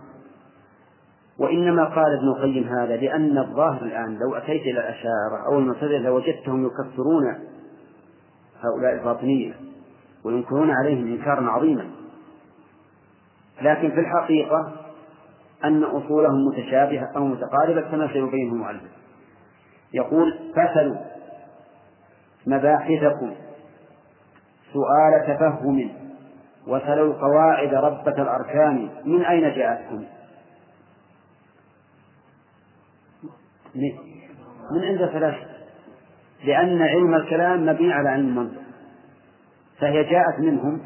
وإنما 1.40 1.86
قال 1.86 2.18
ابن 2.18 2.28
القيم 2.28 2.64
هذا 2.64 2.96
لأن 2.98 3.38
الظاهر 3.38 3.82
الآن 3.82 4.20
لو 4.20 4.36
أتيت 4.36 4.62
إلى 4.62 4.80
الأشاعرة 4.80 5.46
أو 5.48 5.60
المعتزلة 5.60 6.00
لوجدتهم 6.00 6.66
يكفرون 6.66 7.24
هؤلاء 8.64 8.94
الباطنية 8.94 9.54
وينكرون 10.26 10.72
عليهم 10.72 11.08
إنكارا 11.08 11.50
عظيما. 11.50 11.86
لكن 13.62 13.92
في 13.92 14.00
الحقيقة 14.00 14.72
أن 15.64 15.84
أصولهم 15.84 16.46
متشابهة 16.48 17.12
أو 17.16 17.26
متقاربة 17.26 17.82
كما 17.82 18.08
سيبينه 18.08 18.54
المؤلف. 18.54 18.92
يقول 19.94 20.40
فسلوا 20.56 20.98
مباحثكم 22.48 23.36
سؤال 24.74 25.28
تفهم. 25.28 26.05
وسلوا 26.68 27.14
القواعد 27.14 27.74
ربة 27.74 28.22
الأركان. 28.22 28.90
من 29.06 29.26
أين 29.26 29.56
جاءتكم؟ 29.56 30.04
من 34.72 34.84
عند 34.84 35.06
ثلاثة 35.06 35.46
لأن 36.46 36.82
علم 36.82 37.16
الكلام 37.16 37.66
مبني 37.66 37.94
على 37.94 38.10
علم. 38.10 38.26
المنطق 38.26 38.62
فهي 39.80 40.04
جاءت 40.04 40.40
منهم. 40.40 40.82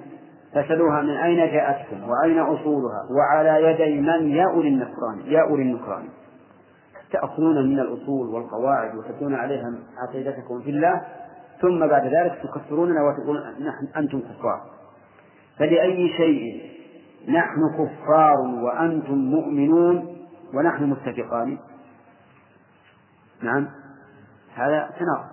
فسألوها 0.53 1.01
من 1.01 1.09
أين 1.09 1.51
جاءتكم 1.51 2.09
وأين 2.09 2.39
أصولها؟ 2.39 3.01
وعلى 3.17 3.63
يدي 3.63 4.01
من؟ 4.01 4.31
يا 4.31 4.45
أولي 4.55 4.69
النكران. 4.69 5.21
يا 5.25 5.41
أولي 5.41 5.63
النكران. 5.63 6.03
تأخذون 7.11 7.69
من 7.69 7.79
الأصول 7.79 8.29
والقواعد 8.29 8.95
وتبنون 8.95 9.35
عليها 9.35 9.73
عقيدتكم 9.97 10.61
في 10.61 10.69
الله. 10.69 11.01
ثم 11.61 11.87
بعد 11.87 12.05
ذلك 12.05 12.39
تكفروننا 12.43 12.99
وتقولون 13.03 13.43
نحن 13.43 13.87
أنتم 13.97 14.19
كفار. 14.19 14.78
فلأي 15.59 16.13
شيء 16.17 16.69
نحن 17.27 17.59
كفار 17.77 18.37
وأنتم 18.39 19.13
مؤمنون 19.13 20.17
ونحن 20.53 20.83
متفقان. 20.83 21.57
نعم. 23.41 23.67
هذا 24.55 24.89
تناقض. 24.99 25.29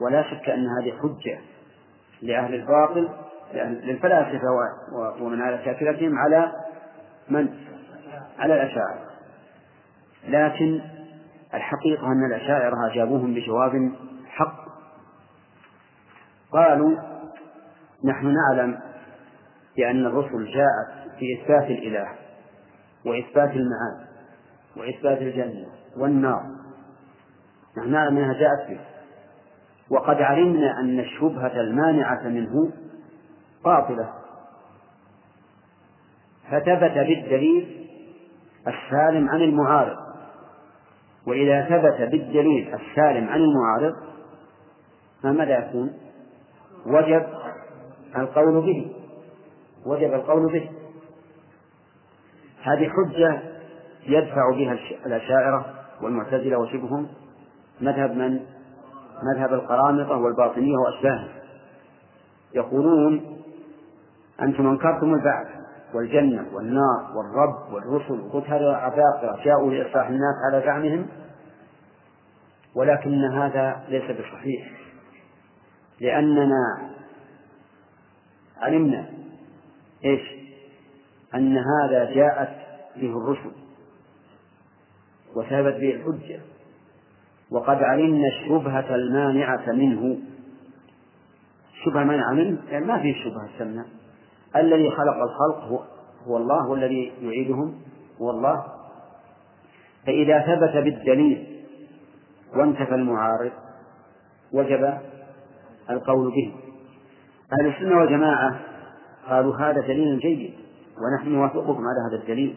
ولا 0.00 0.22
شك 0.22 0.48
أن 0.48 0.66
هذه 0.78 0.98
حجة 1.02 1.38
لأهل 2.22 2.54
الباطل 2.54 3.08
للفلاسفة 3.54 4.46
ومن 5.20 5.42
على 5.42 5.64
شاكلتهم 5.64 6.18
على 6.18 6.52
من؟ 7.28 7.48
على 8.38 8.54
الأشاعرة. 8.54 9.10
لكن 10.28 10.80
الحقيقة 11.54 12.06
أن 12.06 12.24
الأشاعرة 12.24 12.92
أجابوهم 12.92 13.34
بجواب 13.34 13.92
حق. 14.28 14.64
قالوا 16.52 16.96
نحن 18.04 18.34
نعلم 18.34 18.89
بأن 19.76 20.06
الرسل 20.06 20.44
جاءت 20.44 21.18
في 21.18 21.42
إثبات 21.42 21.70
الإله 21.70 22.08
وإثبات 23.06 23.50
المعاد 23.50 24.06
وإثبات 24.76 25.18
الجنة 25.18 25.66
والنار. 25.96 26.42
نحن 27.78 27.90
نعلم 27.90 28.16
أنها 28.16 28.32
جاءت 28.32 28.70
به. 28.70 28.80
وقد 29.90 30.16
علمنا 30.16 30.80
أن 30.80 31.00
الشبهة 31.00 31.60
المانعة 31.60 32.28
منه 32.28 32.72
باطلة. 33.64 34.12
فثبت 36.50 36.92
بالدليل 36.92 37.86
السالم 38.66 39.28
عن 39.28 39.40
المعارض. 39.40 39.96
وإذا 41.26 41.64
ثبت 41.64 42.10
بالدليل 42.10 42.74
السالم 42.74 43.28
عن 43.28 43.40
المعارض 43.40 43.94
فماذا 45.22 45.58
يكون؟ 45.58 45.92
وجب 46.86 47.26
القول 48.16 48.60
به. 48.60 48.99
وجب 49.86 50.14
القول 50.14 50.52
به. 50.52 50.70
هذه 52.62 52.88
حجة 52.88 53.42
يدفع 54.06 54.50
بها 54.50 54.78
الأشاعرة 55.06 55.74
والمعتزلة 56.02 56.58
وشبههم 56.58 57.08
مذهب 57.80 58.10
من؟ 58.10 58.40
مذهب 59.34 59.52
القرامطة 59.52 60.16
والباطنية 60.16 60.76
وأشباههم. 60.76 61.28
يقولون 62.54 63.40
أنتم 64.42 64.66
أنكرتم 64.66 65.14
البعث 65.14 65.46
والجنة 65.94 66.46
والنار 66.52 67.16
والرب 67.16 67.72
والرسل 67.72 68.20
وقلت 68.20 68.46
هذا 68.46 68.72
عباقرة 68.72 69.44
جاءوا 69.44 69.72
لإصلاح 69.72 70.06
الناس 70.06 70.34
على 70.46 70.62
زعمهم 70.66 71.06
ولكن 72.74 73.24
هذا 73.24 73.80
ليس 73.88 74.04
بصحيح. 74.04 74.70
لأننا 76.00 76.90
علمنا 78.62 79.06
إيش؟ 80.04 80.20
أن 81.34 81.58
هذا 81.58 82.14
جاءت 82.14 82.56
به 82.96 83.18
الرسل 83.18 83.50
وثابت 85.36 85.74
به 85.74 85.90
الحجة. 85.90 86.40
وقد 87.50 87.82
علمنا 87.82 88.28
الشبهة 88.28 88.94
المانعة 88.94 89.72
منه. 89.72 90.18
الشبهة 91.74 92.02
المانعة 92.02 92.32
منه؟ 92.32 92.58
يعني 92.70 92.84
ما 92.84 92.98
فيه 93.02 93.14
شبهة 93.24 93.48
السمنة 93.54 93.86
الذي 94.56 94.90
خلق 94.90 95.16
الخلق 95.16 95.64
هو, 95.64 95.84
هو 96.26 96.36
الله 96.36 96.68
والذي 96.68 97.12
يعيدهم 97.22 97.80
هو 98.20 98.30
الله. 98.30 98.64
فإذا 100.06 100.40
ثبت 100.40 100.84
بالدليل 100.84 101.64
وانتفى 102.56 102.94
المعارض 102.94 103.52
وجب 104.52 104.98
القول 105.90 106.30
به. 106.30 106.54
أهل 107.52 107.66
السنة 107.66 107.96
والجماعة 107.98 108.69
قالوا 109.28 109.56
هذا 109.56 109.80
دليل 109.80 110.18
جيد 110.18 110.54
ونحن 110.98 111.28
نوافقكم 111.28 111.82
على 111.82 112.10
هذا 112.10 112.22
الدليل. 112.22 112.56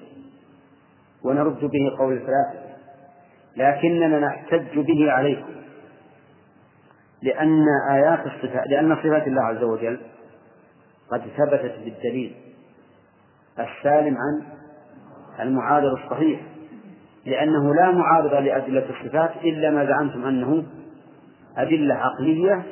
ونرد 1.23 1.59
به 1.59 1.97
قول 1.99 2.13
الفلاسفة 2.13 2.73
لكننا 3.57 4.19
نحتج 4.19 4.79
به 4.79 5.11
عليكم. 5.11 5.53
لأن 7.21 7.65
آيات 7.91 8.19
الصفات 8.25 8.67
لأن 8.67 8.95
صفات 8.95 9.27
الله 9.27 9.43
عز 9.43 9.63
وجل 9.63 9.99
قد 11.11 11.21
ثبتت 11.37 11.75
بالدليل 11.85 12.35
السالم 13.59 14.17
عن 14.17 14.43
المعارض 15.39 15.91
الصحيح. 15.91 16.41
لأنه 17.25 17.75
لا 17.75 17.91
معارض 17.91 18.33
لأدلة 18.33 18.85
الصفات 18.89 19.31
إلا 19.43 19.69
ما 19.69 19.85
زعمتم 19.85 20.25
أنه 20.25 20.63
أدلة 21.57 21.95
عقلية 21.95 22.63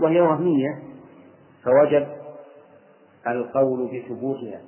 وهي 0.00 0.20
وهمية. 0.20 0.68
فوجب 1.64 2.15
القول 3.28 3.86
بثبوتها 3.86 4.60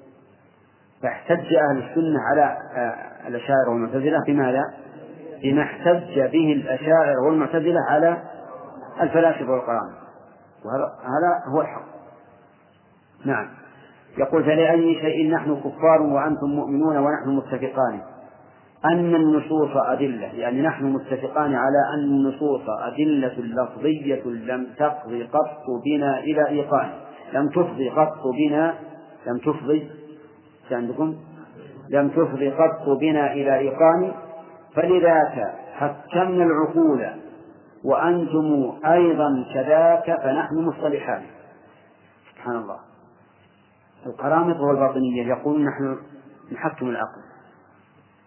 فاحتج 1.02 1.54
أهل 1.54 1.78
السنة 1.78 2.20
على 2.20 2.56
آه، 2.76 3.28
الأشاعرة 3.28 3.70
والمعتزلة 3.70 4.18
بماذا؟ 4.26 4.62
بما 5.42 5.62
احتج 5.62 6.20
به 6.20 6.52
الأشاعرة 6.52 7.26
والمعتزلة 7.26 7.80
على 7.88 8.22
الفلاسفة 9.00 9.50
والقرآن. 9.50 9.92
وهذا 10.64 11.54
هو 11.54 11.60
الحق. 11.60 11.84
نعم. 13.24 13.48
يقول 14.18 14.44
فلأي 14.44 14.94
شيء 14.94 15.30
نحن 15.30 15.56
كفار 15.56 16.02
وأنتم 16.02 16.46
مؤمنون 16.46 16.96
ونحن 16.96 17.28
متفقان. 17.28 18.00
أن 18.84 19.14
النصوص 19.14 19.70
أدلة. 19.76 20.26
يعني 20.34 20.62
نحن 20.62 20.84
متفقان 20.84 21.54
على 21.54 21.78
أن 21.94 22.04
النصوص 22.04 22.62
أدلة 22.68 23.34
لفظية 23.38 24.22
لم 24.24 24.66
تقضي 24.78 25.22
قط 25.22 25.64
بنا 25.84 26.18
إلى 26.18 26.48
إيقان. 26.48 26.90
لم 27.32 27.48
تفضي 27.48 27.90
قط 27.90 28.26
بنا 28.38 28.74
لم 29.26 29.38
تفضي 29.38 29.90
عندكم؟ 30.70 31.16
لم 31.90 32.08
تفضي 32.08 32.50
قط 32.50 32.88
بنا 33.00 33.32
إلى 33.32 33.58
إيقان 33.58 34.12
فلذاك 34.74 35.54
حكمنا 35.74 36.44
العقول 36.44 37.06
وأنتم 37.84 38.78
أيضا 38.86 39.44
كذاك 39.54 40.20
فنحن 40.22 40.54
مصطلحان. 40.56 41.22
سبحان 42.34 42.56
الله. 42.56 42.78
القرامطة 44.06 44.62
والباطنية 44.62 45.26
يقولون 45.26 45.64
نحن 45.64 45.98
نحكم 46.52 46.88
العقل. 46.88 47.22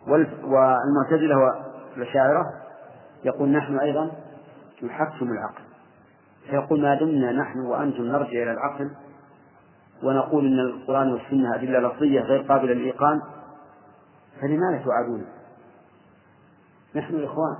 والمعتزلة 0.07 1.35
والأشاعرة 1.95 2.45
يقول 3.23 3.49
نحن 3.49 3.79
أيضا 3.79 4.11
نحكم 4.83 5.25
العقل. 5.31 5.70
فيقول 6.49 6.81
ما 6.81 6.95
دمنا 6.95 7.31
نحن 7.31 7.59
وأنتم 7.59 8.03
نرجع 8.03 8.43
إلى 8.43 8.51
العقل 8.51 8.91
ونقول 10.03 10.45
إن 10.45 10.59
القرآن 10.59 11.13
والسنة 11.13 11.55
أدلة 11.55 11.79
لفظية 11.79 12.21
غير 12.21 12.41
قابلة 12.41 12.73
للإيقان 12.73 13.21
فلماذا 14.41 14.83
تعادون؟ 14.85 15.25
نحن 16.95 17.23
إخوان 17.23 17.57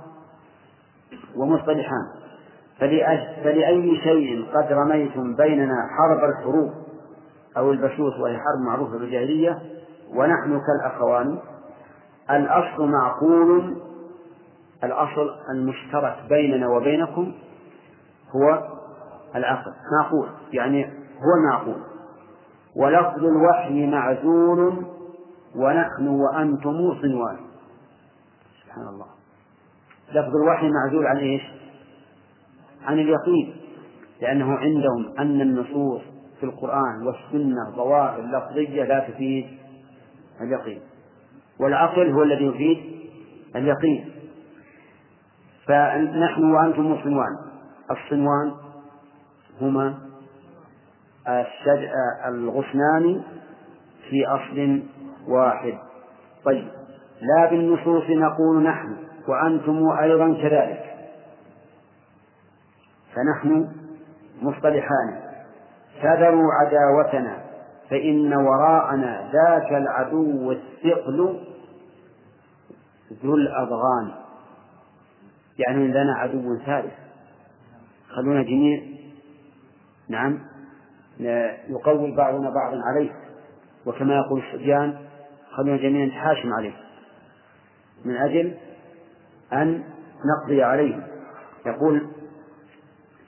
ومصطلحان 1.36 2.06
فلأي 3.44 4.00
شيء 4.02 4.46
قد 4.54 4.72
رميتم 4.72 5.36
بيننا 5.36 5.88
حرب 5.98 6.30
الحروب 6.30 6.72
أو 7.56 7.72
البشوش 7.72 8.14
وهي 8.18 8.38
حرب 8.38 8.66
معروفة 8.66 8.98
بالجاهلية 8.98 9.58
ونحن 10.14 10.60
كالأخوان 10.60 11.38
الأصل 12.30 12.88
معقول 12.88 13.76
الأصل 14.84 15.30
المشترك 15.50 16.16
بيننا 16.28 16.68
وبينكم 16.68 17.32
هو 18.36 18.68
العقل 19.36 19.72
معقول 19.98 20.28
يعني 20.52 20.84
هو 21.18 21.34
المعقول. 21.38 21.82
ولفظ 22.76 23.24
الوحي 23.24 23.86
معزول 23.86 24.86
ونحن 25.56 26.08
وأنتم 26.08 26.94
صنوان. 27.02 27.36
سبحان 28.64 28.88
الله. 28.88 29.06
لفظ 30.08 30.36
الوحي 30.36 30.70
معزول 30.70 31.06
عن 31.06 31.16
إيش؟ 31.16 31.42
عن 32.84 32.98
اليقين 32.98 33.56
لأنه 34.20 34.54
عندهم 34.56 35.18
أن 35.18 35.40
النصوص 35.40 36.02
في 36.40 36.46
القرآن 36.46 37.06
والسنة 37.06 37.70
ظواهر 37.76 38.20
لفظية 38.20 38.84
لا 38.84 39.08
تفيد 39.08 39.46
اليقين. 40.40 40.80
والعقل 41.60 42.10
هو 42.10 42.22
الذي 42.22 42.44
يفيد 42.44 42.78
اليقين. 43.56 44.12
فنحن 45.66 46.52
وأنتم 46.52 47.02
صنوان. 47.04 47.51
الصنوان 47.92 48.54
هما 49.60 49.98
الغصنان 52.28 53.22
في 54.10 54.26
أصل 54.26 54.82
واحد. 55.28 55.78
طيب 56.44 56.68
لا 57.20 57.50
بالنصوص 57.50 58.04
نقول 58.10 58.62
نحن 58.62 58.96
وأنتم 59.28 59.90
أيضا 59.90 60.34
كذلك. 60.42 60.94
فنحن 63.14 63.68
مصطلحان. 64.42 65.20
فذروا 66.02 66.48
عداوتنا 66.52 67.42
فإن 67.90 68.34
وراءنا 68.34 69.30
ذاك 69.32 69.72
العدو 69.72 70.52
الثقل 70.52 71.40
ذو 73.24 73.34
الأضغان. 73.34 74.12
يعني 75.58 75.88
لنا 75.88 76.14
عدو 76.18 76.58
ثالث. 76.66 77.01
خلونا 78.16 78.42
جميع 78.42 78.82
نعم 80.08 80.38
يقوي 81.68 82.16
بعضنا 82.16 82.50
بعضا 82.50 82.82
عليه 82.84 83.10
وكما 83.86 84.14
يقول 84.14 84.42
الصبيان 84.42 84.98
خلونا 85.50 85.76
جميعا 85.76 86.06
نتحاشم 86.06 86.52
عليه 86.52 86.72
من 88.04 88.16
أجل 88.16 88.54
أن 89.52 89.84
نقضي 90.24 90.62
عليه 90.62 91.06
يقول 91.66 92.08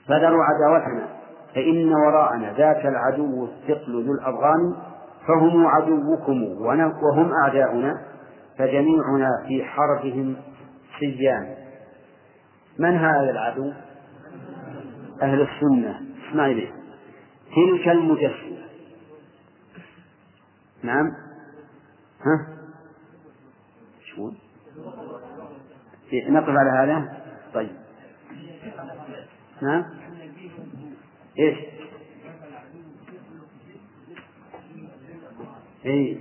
فذروا 0.07 0.43
عداوتنا 0.43 1.07
فإن 1.55 1.93
وراءنا 1.93 2.53
ذاك 2.57 2.85
العدو 2.85 3.45
الثقل 3.45 4.05
ذو 4.05 4.13
الأضغان 4.13 4.75
فهم 5.27 5.67
عدوكم 5.67 6.43
وهم 7.01 7.31
أعداؤنا 7.43 8.01
فجميعنا 8.57 9.29
في 9.47 9.63
حربهم 9.63 10.35
سجان 10.99 11.55
من 12.79 12.95
هذا 12.97 13.29
العدو؟ 13.31 13.73
أهل 15.21 15.41
السنة. 15.41 16.01
اسمعي 16.29 16.53
به 16.53 16.71
تلك 17.55 17.87
المجسمة. 17.87 18.65
نعم. 20.83 21.05
ها؟ 22.21 22.57
شو 24.05 24.31
نقف 26.13 26.49
على 26.49 26.69
هذا. 26.69 27.23
طيب. 27.53 27.71
نعم. 29.61 29.85
إيش؟ 31.39 31.57
اي 35.85 36.17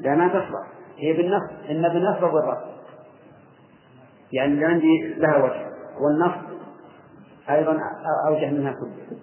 لا 0.00 0.14
ما 0.14 0.28
تصلح 0.28 0.72
هي 0.98 1.12
بالنص 1.12 1.50
إن 1.70 1.82
بالنصب 1.82 2.22
والرفع. 2.22 2.68
يعني 4.32 4.52
اللي 4.52 4.66
عندي 4.66 5.14
لها 5.16 5.36
وجه. 5.36 5.68
والنصب 6.00 6.47
أيضا 7.50 7.78
أوجه 8.28 8.50
منها 8.50 8.72
كلها 8.72 9.18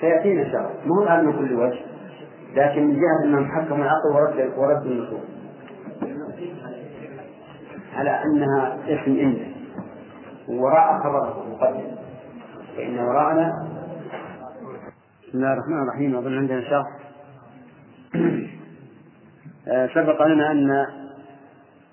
سيأتينا 0.00 0.42
إن 0.42 0.52
شاء 0.52 0.60
الله. 0.60 0.86
مو 0.86 1.02
الآن 1.02 1.24
من 1.24 1.32
كل 1.32 1.54
وجه؟ 1.54 1.78
لكن 2.54 2.86
من 2.86 2.94
جهة 2.94 3.24
أنهم 3.24 3.44
حكموا 3.44 3.84
العقل 3.84 4.12
ورد 4.14 4.58
ورد 4.58 4.86
النصوص. 4.86 5.20
على 7.94 8.10
أنها 8.24 8.78
اسم 8.84 9.10
إن 9.10 9.52
وراء 10.48 10.98
خبره 10.98 11.46
مقدم. 11.50 11.96
فإن 12.76 12.98
وراءنا. 12.98 13.52
بسم 15.28 15.38
الله 15.38 15.52
الرحمن 15.52 15.82
الرحيم. 15.82 16.16
أظن 16.16 16.38
عندنا 16.38 16.62
آه، 18.14 18.45
سبق 19.94 20.22
لنا 20.22 20.50
أن 20.50 20.86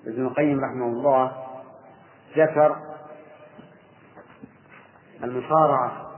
ابن 0.07 0.26
القيم 0.26 0.59
رحمه 0.59 0.86
الله 0.86 1.32
ذكر 2.38 2.78
المصارعة 5.24 6.11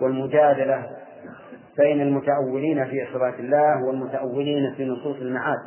والمجادلة 0.00 0.96
بين 1.78 2.00
المتأولين 2.00 2.84
في 2.84 3.06
صفات 3.14 3.40
الله 3.40 3.84
والمتأولين 3.84 4.74
في 4.74 4.84
نصوص 4.84 5.16
المعاد 5.16 5.58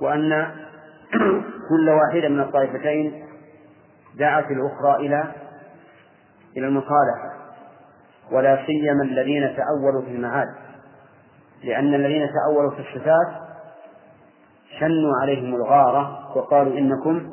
وأن 0.00 0.30
كل 1.68 1.90
واحدة 1.90 2.28
من 2.28 2.40
الطائفتين 2.40 3.24
دعت 4.14 4.50
الأخرى 4.50 5.06
إلى 5.06 5.32
إلى 6.56 6.66
المصالحة 6.66 7.36
ولا 8.32 8.66
سيما 8.66 9.02
الذين 9.02 9.56
تأولوا 9.56 10.02
في 10.02 10.10
المعاد. 10.10 10.48
لأن 11.64 11.94
الذين 11.94 12.28
تأولوا 12.32 12.70
في 12.70 12.80
الصفات 12.80 13.46
شنوا 14.80 15.12
عليهم 15.22 15.54
الغارة 15.54 16.36
وقالوا 16.36 16.78
إنكم 16.78 17.30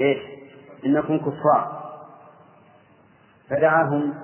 إيش؟ 0.00 0.18
إنكم 0.86 1.18
كفار. 1.18 1.78
فدعاهم 3.50 4.14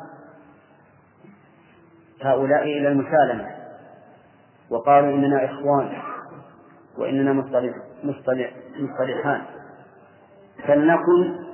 هؤلاء 2.22 2.62
إلى 2.62 2.88
المسالمة 2.88 3.46
وقالوا 4.70 5.14
إننا 5.14 5.44
إخوان 5.44 5.92
وإننا 6.98 7.32
مصطلح 7.32 7.74
مصطلح 8.04 8.50
مصطلحان. 8.78 9.42
فلنكن 10.66 11.44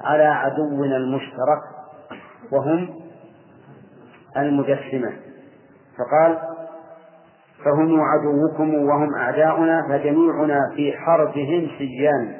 على 0.00 0.24
عدونا 0.24 0.96
المشترك 0.96 1.62
وهم 2.52 3.00
المجسمة. 4.36 5.12
فقال 5.98 6.51
فهم 7.64 8.00
عدوكم 8.00 8.74
وهم 8.74 9.14
أعداؤنا 9.14 9.88
فجميعنا 9.88 10.58
في 10.76 10.92
حربهم 10.92 11.68
سجان. 11.78 12.36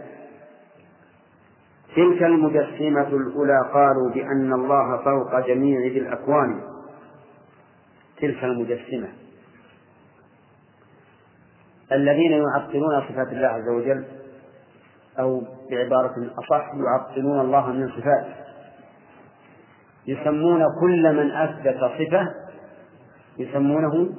تلك 1.96 2.22
المجسمة 2.22 3.08
الأولى 3.08 3.60
قالوا 3.74 4.10
بأن 4.14 4.52
الله 4.52 5.04
فوق 5.04 5.46
جميع 5.46 5.80
ذي 5.80 5.98
الأكوان. 5.98 6.60
تلك 8.20 8.44
المجسمة. 8.44 9.08
الذين 11.92 12.32
يعطلون 12.32 13.00
صفات 13.08 13.28
الله 13.28 13.48
عز 13.48 13.68
وجل 13.68 14.04
أو 15.18 15.42
بعبارة 15.70 16.14
أصح 16.38 16.70
يعطلون 16.74 17.40
الله 17.40 17.72
من 17.72 17.88
صفاته 17.88 18.34
يسمون 20.06 20.64
كل 20.80 21.16
من 21.16 21.30
أثبت 21.30 21.76
صفة 21.76 22.34
يسمونه 23.38 24.10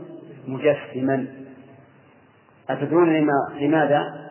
مجسما 0.47 1.27
أتدرون 2.69 3.09
لماذا؟ 3.59 4.23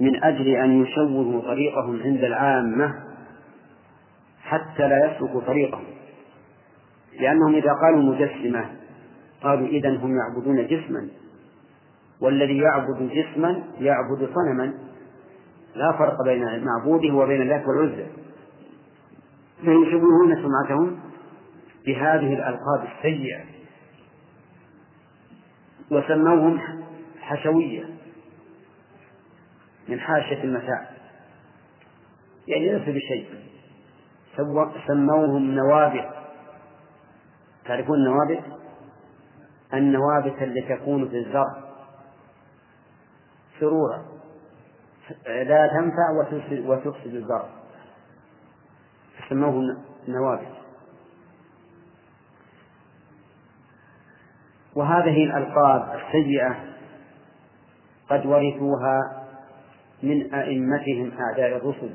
من 0.00 0.24
أجل 0.24 0.48
أن 0.48 0.82
يشوهوا 0.82 1.40
طريقهم 1.40 2.02
عند 2.02 2.24
العامة 2.24 2.94
حتى 4.42 4.88
لا 4.88 5.06
يسلكوا 5.06 5.40
طريقهم. 5.40 5.84
لأنهم 7.20 7.54
إذا 7.54 7.72
قالوا 7.72 8.02
مجسمة 8.02 8.70
قالوا 9.42 9.66
إذا 9.66 9.96
هم 9.96 10.16
يعبدون 10.16 10.66
جسما. 10.66 11.08
والذي 12.20 12.58
يعبد 12.58 13.10
جسما 13.12 13.62
يعبد 13.78 14.28
صنما. 14.34 14.74
لا 15.74 15.92
فرق 15.92 16.22
بين 16.24 16.64
معبوده 16.64 17.14
وبين 17.14 17.42
اللات 17.42 17.66
والعزى 17.66 18.06
فيشبهون 19.60 20.36
سمعتهم 20.42 20.98
بهذه 21.86 22.34
الألقاب 22.34 22.88
السيئة. 22.96 23.49
وسموهم 25.90 26.60
حشوية 27.20 27.84
من 29.88 30.00
حاشية 30.00 30.44
المتاع. 30.44 30.90
يعني 32.48 32.72
ليس 32.72 32.82
بشيء. 32.88 33.40
سموهم 34.86 35.54
نوابت 35.54 36.10
تعرفون 37.64 37.96
النوابت 37.98 38.44
النوابت 39.74 40.42
التي 40.42 40.76
تكون 40.76 41.08
في 41.08 41.16
الزرع. 41.16 41.70
سرورا 43.60 44.04
لا 45.26 45.66
تنفع 45.66 46.10
وتفسد, 46.20 46.66
الزرع. 47.14 47.48
سموه 49.28 49.76
نوابت 50.08 50.59
وهذه 54.76 55.24
الألقاب 55.24 56.00
السيئة 56.00 56.56
قد 58.10 58.26
ورثوها 58.26 59.26
من 60.02 60.34
أئمتهم 60.34 61.12
أعداء 61.20 61.56
الرسل 61.56 61.90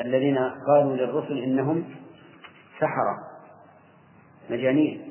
الذين 0.00 0.38
قالوا 0.38 0.96
للرسل 0.96 1.38
إنهم 1.38 1.84
سحرة 2.80 3.18
مجانين. 4.50 5.08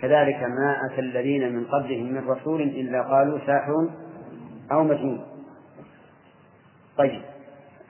كذلك 0.00 0.42
ما 0.42 0.76
أتى 0.86 1.00
الذين 1.00 1.52
من 1.52 1.64
قبلهم 1.64 2.12
من 2.12 2.28
رسول 2.28 2.62
إلا 2.62 3.02
قالوا 3.02 3.38
ساحر 3.46 3.88
أو 4.72 4.84
مجنون. 4.84 5.26
طيب 6.98 7.22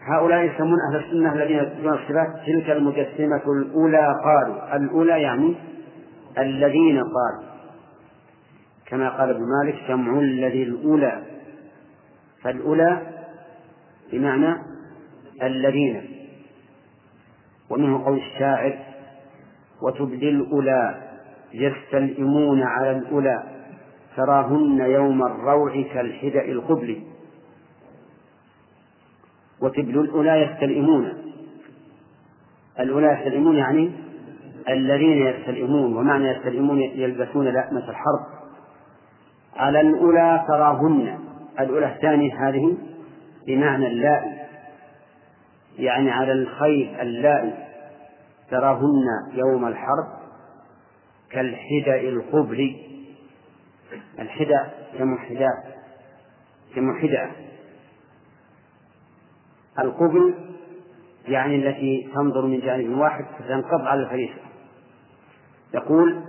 هؤلاء 0.01 0.45
يسمون 0.45 0.79
أهل 0.91 1.05
السنة 1.05 1.33
الذين 1.33 1.57
يثبتون 1.57 1.93
الصفات 1.93 2.47
تلك 2.47 2.71
المجسمة 2.71 3.53
الأولى 3.53 4.07
قالوا 4.25 4.77
الأولى 4.77 5.23
يعني 5.23 5.55
الذين 6.39 6.99
قالوا 6.99 7.55
كما 8.87 9.11
قال 9.11 9.31
ابن 9.31 9.43
مالك 9.43 9.89
جمع 9.89 10.19
الذي 10.19 10.63
الأولى 10.63 11.23
فالأولى 12.43 13.03
بمعنى 14.13 14.57
الذين 15.43 16.11
ومنه 17.71 18.05
قول 18.05 18.19
الشاعر 18.19 18.79
وتبدي 19.83 20.29
الأولى 20.29 21.03
يستلئمون 21.53 22.63
على 22.63 22.91
الأولى 22.91 23.43
تراهن 24.17 24.81
يوم 24.81 25.23
الروع 25.23 25.83
كالحدأ 25.95 26.45
القبل. 26.45 27.03
وتبدو 29.61 30.01
الأولى 30.01 30.31
يستلئمون 30.43 31.13
الأولى 32.81 33.07
يستلئمون 33.07 33.57
يعني 33.57 33.91
الذين 34.69 35.27
يستلئمون 35.27 35.97
ومعنى 35.97 36.29
يستلئمون 36.29 36.81
يلبسون 36.81 37.49
لأمة 37.49 37.89
الحرب. 37.89 38.27
على 39.57 39.81
الأولى 39.81 40.45
تراهن. 40.49 41.19
الأولى 41.61 41.87
الثانية 41.87 42.49
هذه 42.49 42.77
بمعنى 43.47 43.87
اللائي. 43.87 44.33
يعني 45.79 46.11
على 46.11 46.33
الخيل 46.33 46.95
اللائي. 47.01 47.55
تراهن 48.51 49.07
يوم 49.33 49.67
الحرب 49.67 50.07
كالحدأ 51.31 52.01
القبل. 52.01 52.77
الحدى 54.19 54.61
جمع 54.99 55.19
حداء 55.19 55.75
جمع 56.77 57.01
حداء 57.01 57.31
القبل 59.79 60.35
يعني 61.29 61.57
التي 61.57 62.11
تنظر 62.15 62.47
من 62.47 62.61
جانب 62.61 62.99
واحد 62.99 63.25
فتنقض 63.39 63.81
على 63.81 64.03
الفريسة. 64.03 64.35
يقول 65.75 66.21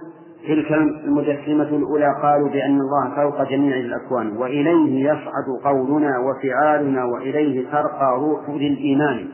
تلك 0.48 0.72
المجسمة 0.72 1.64
الأولى 1.64 2.22
قالوا 2.22 2.50
بأن 2.50 2.80
الله 2.82 3.16
فوق 3.16 3.44
جميع 3.50 3.78
الأكوان 3.78 4.38
وإليه 4.38 5.12
يصعد 5.12 5.46
قولنا 5.64 6.20
وفعالنا 6.20 7.06
وإليه 7.06 7.72
ترقى 7.72 8.16
روح 8.20 8.50
للإيمان. 8.50 9.30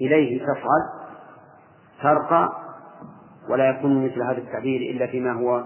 إليه 0.00 0.42
تصعد 0.42 1.02
ترقى 2.02 2.52
ولا 3.48 3.70
يكون 3.70 4.04
مثل 4.04 4.22
هذا 4.22 4.38
التعبير 4.38 4.80
إلا 4.80 5.06
فيما 5.06 5.32
هو 5.32 5.64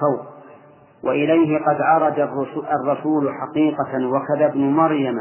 فوق. 0.00 0.26
وإليه 1.02 1.58
قد 1.58 1.80
عرج 1.80 2.20
الرسول 2.20 3.34
حقيقة 3.34 4.06
وكذا 4.06 4.46
ابن 4.46 4.60
مريم 4.60 5.16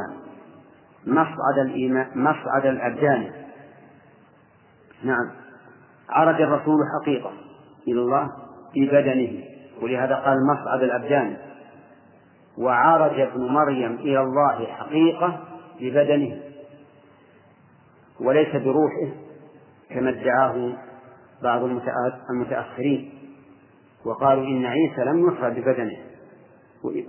مصعد 1.08 1.58
الإيمان 1.66 2.08
مصعد 2.16 2.66
الأبدان. 2.66 3.32
نعم. 5.04 5.47
عرج 6.10 6.42
الرسول 6.42 6.78
حقيقة 7.02 7.32
إلى 7.88 8.00
الله 8.00 8.32
في 8.74 8.86
بدنه 8.86 9.44
ولهذا 9.82 10.16
قال 10.16 10.38
مصعد 10.54 10.84
الأبدان 10.84 11.38
وعرج 12.58 13.20
ابن 13.20 13.42
مريم 13.42 13.96
إلى 13.96 14.20
الله 14.20 14.66
حقيقة 14.66 15.40
ببدنه 15.82 16.42
وليس 18.20 18.56
بروحه 18.56 19.14
كما 19.90 20.10
ادعاه 20.10 20.74
بعض 21.44 21.62
المتأخرين 22.30 23.14
وقالوا 24.06 24.44
إن 24.44 24.66
عيسى 24.66 25.04
لم 25.04 25.28
يخرج 25.28 25.60
ببدنه 25.60 25.98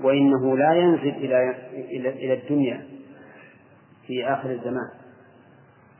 وإنه 0.04 0.56
لا 0.56 0.72
ينزل 0.72 1.08
إلى 1.08 1.54
إلى 2.08 2.34
الدنيا 2.34 2.86
في 4.06 4.24
آخر 4.24 4.50
الزمان 4.50 4.90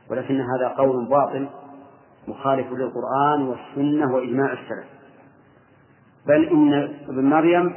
ولكن 0.09 0.41
هذا 0.41 0.67
قول 0.67 1.09
باطل 1.09 1.47
مخالف 2.27 2.67
للقرآن 2.71 3.41
والسنة 3.47 4.15
وإجماع 4.15 4.53
السلف. 4.53 4.87
بل 6.27 6.45
إن 6.45 6.73
ابن 7.09 7.29
مريم 7.29 7.75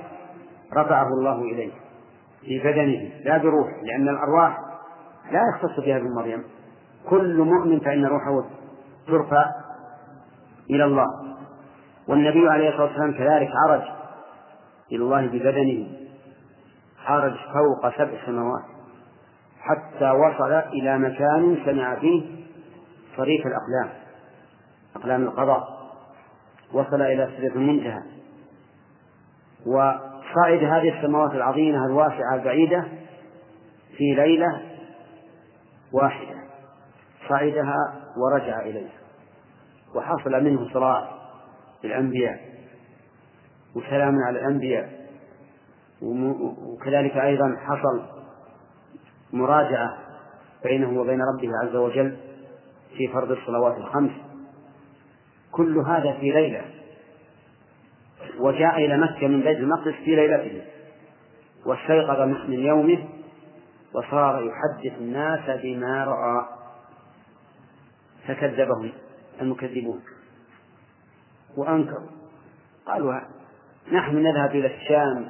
رفعه 0.76 1.08
الله 1.08 1.42
إليه 1.42 1.72
في 2.40 2.58
بدنه 2.58 3.10
لا 3.24 3.38
بروحه 3.38 3.82
لأن 3.82 4.08
الأرواح 4.08 4.58
لا 5.32 5.40
يختص 5.54 5.84
بها 5.84 5.96
ابن 5.96 6.14
مريم. 6.14 6.44
كل 7.10 7.38
مؤمن 7.38 7.80
فإن 7.80 8.06
روحه 8.06 8.44
ترفع 9.06 9.44
إلى 10.70 10.84
الله. 10.84 11.06
والنبي 12.08 12.48
عليه 12.48 12.68
الصلاة 12.68 12.86
والسلام 12.86 13.12
كذلك 13.12 13.48
عرج 13.66 13.82
إلى 14.92 15.02
الله 15.04 15.26
ببدنه 15.26 15.86
عرج 17.06 17.32
فوق 17.32 17.96
سبع 17.96 18.26
سماوات 18.26 18.62
حتى 19.60 20.10
وصل 20.10 20.52
إلى 20.52 20.98
مكان 20.98 21.58
سمع 21.64 21.94
فيه 21.94 22.22
صريف 23.16 23.46
الأقلام. 23.46 24.01
أقلام 24.96 25.22
القضاء. 25.22 25.82
وصل 26.72 27.02
إلى 27.02 27.30
سدرة 27.36 27.54
المنتهى. 27.54 28.02
وصعد 29.66 30.64
هذه 30.64 30.98
السماوات 30.98 31.32
العظيمة 31.32 31.86
الواسعة 31.86 32.34
البعيدة 32.34 32.84
في 33.96 34.14
ليلة 34.14 34.62
واحدة. 35.92 36.42
صعدها 37.28 37.76
ورجع 38.16 38.60
إليها. 38.60 38.92
وحصل 39.94 40.44
منه 40.44 40.72
صراع 40.74 41.08
الأنبياء 41.84 42.40
وسلام 43.76 44.14
على 44.26 44.38
الأنبياء. 44.38 45.02
وكذلك 46.02 47.16
أيضا 47.16 47.56
حصل 47.60 48.02
مراجعة 49.32 49.98
بينه 50.64 51.00
وبين 51.00 51.20
ربه 51.22 51.50
عز 51.62 51.76
وجل 51.76 52.16
في 52.96 53.08
فرض 53.08 53.30
الصلوات 53.30 53.76
الخمس. 53.76 54.10
كل 55.52 55.78
هذا 55.78 56.12
في 56.12 56.30
ليلة. 56.30 56.64
وجاء 58.38 58.76
إلى 58.76 58.98
مكة 58.98 59.28
من 59.28 59.40
بيت 59.40 59.58
المقدس 59.58 59.94
في 60.04 60.16
ليلته. 60.16 60.62
واستيقظ 61.66 62.20
من 62.20 62.58
يومه 62.58 63.08
وصار 63.94 64.42
يحدث 64.42 64.98
الناس 64.98 65.60
بما 65.62 66.04
رأى. 66.04 66.44
فكذبهم 68.28 68.92
المكذبون. 69.40 70.00
وأنكروا. 71.56 72.10
قالوا 72.86 73.20
نحن 73.92 74.16
نذهب 74.16 74.50
إلى 74.50 74.74
الشام 74.74 75.28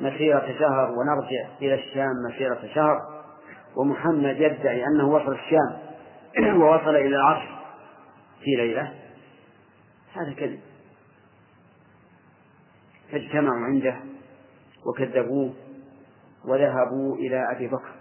مسيرة 0.00 0.58
شهر 0.58 0.90
ونرجع 0.90 1.48
إلى 1.62 1.74
الشام 1.74 2.12
مسيرة 2.30 2.60
شهر. 2.74 3.22
ومحمد 3.76 4.40
يدعي 4.40 4.84
أنه 4.84 5.08
وصل 5.08 5.32
الشام. 5.32 5.78
ووصل 6.60 6.96
إلى 6.96 7.16
العرش 7.16 7.48
في 8.40 8.50
ليلة. 8.56 8.92
هذا 10.14 10.32
كذب. 10.32 10.60
فاجتمعوا 13.12 13.64
عنده 13.64 13.96
وكذبوه 14.86 15.54
وذهبوا 16.44 17.16
إلى 17.16 17.46
أبي 17.56 17.66
بكر. 17.66 17.92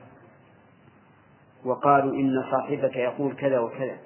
وقالوا 1.66 2.14
إن 2.14 2.44
صاحبك 2.52 2.96
يقول 2.96 3.36
كذا 3.36 3.60
وكذا. 3.60 3.98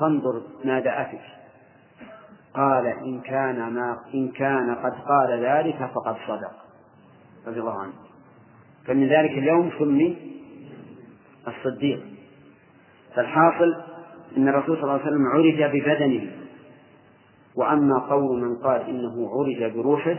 فانظر 0.00 0.42
ماذا 0.64 1.00
أتت 1.00 1.20
قال 2.54 2.86
إن 2.86 3.20
كان 3.20 3.72
ما 3.72 4.00
إن 4.14 4.28
كان 4.28 4.74
قد 4.74 4.92
قال 4.92 5.44
ذلك 5.44 5.90
فقد 5.94 6.16
صدق. 6.26 6.52
رضي 7.46 7.60
الله 7.60 7.80
عنه. 7.80 7.92
فمن 8.86 9.08
ذلك 9.08 9.30
اليوم 9.30 9.70
سمي 9.78 10.16
الصديق. 11.48 12.06
فالحاصل 13.14 13.82
أن 14.36 14.48
الرسول 14.48 14.76
صلى 14.76 14.84
الله 14.84 14.92
عليه 14.92 15.02
وسلم 15.02 15.26
عرج 15.26 15.76
ببدنه. 15.76 16.37
وأما 17.58 17.98
قول 17.98 18.40
من 18.40 18.56
قال 18.56 18.80
إنه 18.80 19.30
عرج 19.30 19.72
بروحه 19.72 20.16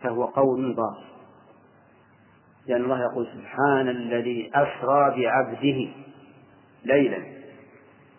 فهو 0.00 0.24
قول 0.24 0.74
باطل. 0.74 1.10
لأن 2.66 2.84
الله 2.84 3.00
يقول 3.00 3.26
سبحان 3.26 3.88
الذي 3.88 4.50
أسرى 4.54 5.22
بعبده 5.22 5.88
ليلا. 6.84 7.18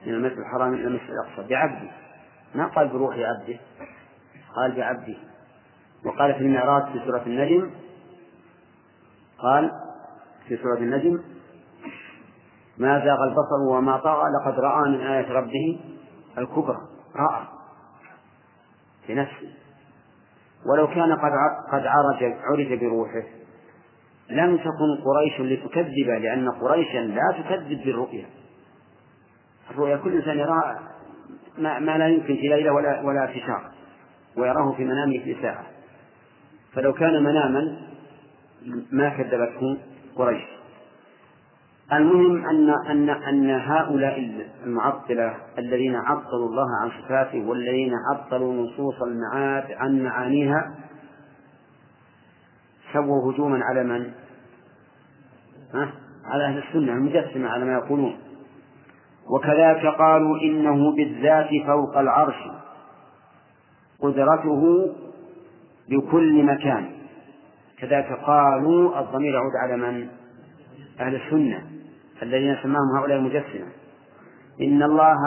من 0.05 0.13
المسجد 0.13 0.37
الحرام 0.37 0.73
إلى 0.73 0.87
المسجد 0.87 1.09
الأقصى. 1.09 1.49
بعبده. 1.49 1.91
ما 2.55 2.67
قال 2.67 2.87
بروح 2.87 3.15
عبده. 3.15 3.59
قال 4.55 4.75
بعبده. 4.75 5.17
وقال 6.05 6.33
في 6.33 6.39
المعراج 6.39 6.83
في 6.91 7.05
سورة 7.05 7.23
النجم 7.25 7.69
قال 9.37 9.71
في 10.47 10.57
سورة 10.57 10.77
النجم 10.77 11.21
ما 12.77 12.99
زاغ 13.05 13.23
البصر 13.23 13.69
وما 13.69 13.97
طغى 13.97 14.23
لقد 14.41 14.59
رأى 14.59 14.89
من 14.89 15.01
آية 15.01 15.31
ربه 15.31 15.79
الكبرى. 16.37 16.77
رأى. 17.15 17.50
بنفسه. 19.13 19.49
ولو 20.65 20.87
كان 20.87 21.11
قد 21.11 21.31
قد 21.71 21.85
عرج 21.85 22.33
عرج 22.43 22.79
بروحه 22.79 23.23
لم 24.29 24.57
تكن 24.57 25.03
قريش 25.05 25.39
لتكذب 25.39 26.09
لأن 26.21 26.49
قريشا 26.49 26.97
لا 26.97 27.35
تكذب 27.39 27.83
بالرؤيا. 27.85 28.25
الرؤيا 29.71 29.97
كل 29.97 30.15
إنسان 30.15 30.37
يرى 30.37 30.79
ما, 31.57 31.79
ما 31.79 31.97
لا 31.97 32.07
يمكن 32.07 32.35
في 32.35 32.47
ليلة 32.47 32.73
ولا 32.73 33.01
ولا 33.01 33.27
في 33.27 33.39
شهر 33.39 33.71
ويراه 34.37 34.73
في 34.77 34.83
منامه 34.83 35.23
في 35.23 35.35
ساعة 35.41 35.65
فلو 36.73 36.93
كان 36.93 37.23
مناما 37.23 37.77
ما 38.91 39.09
كذبته 39.09 39.77
قريش. 40.15 40.60
المهم 41.93 42.45
أن 42.45 42.69
أن 42.69 43.09
أن 43.09 43.49
هؤلاء 43.49 44.47
المعطلة 44.63 45.35
الذين 45.57 45.95
عطلوا 45.95 46.49
الله 46.49 46.67
عن 46.81 46.91
صفاته 47.01 47.47
والذين 47.47 47.93
عطلوا 48.11 48.53
نصوص 48.53 49.01
المعاد 49.01 49.71
عن 49.71 50.03
معانيها 50.03 50.75
سووا 52.93 53.31
هجوما 53.33 53.59
على 53.63 53.83
من؟ 53.83 54.11
ها؟ 55.73 55.91
على 56.25 56.45
أهل 56.45 56.57
السنة 56.57 56.93
المجسمة 56.93 57.49
على 57.49 57.65
ما 57.65 57.73
يقولون 57.73 58.17
وكذلك 59.35 59.85
قالوا 59.85 60.41
إنه 60.41 60.95
بالذات 60.95 61.49
فوق 61.65 61.97
العرش 61.97 62.47
قدرته 63.99 64.93
بكل 65.89 66.43
مكان 66.43 66.91
كذلك 67.77 68.13
قالوا 68.25 68.99
الضمير 68.99 69.33
يعود 69.33 69.55
على 69.63 69.77
من؟ 69.77 70.07
أهل 70.99 71.15
السنة 71.15 71.70
الذين 72.21 72.57
سماهم 72.63 72.97
هؤلاء 72.97 73.17
المجسمة. 73.17 73.67
إن 74.61 74.83
الله 74.83 75.17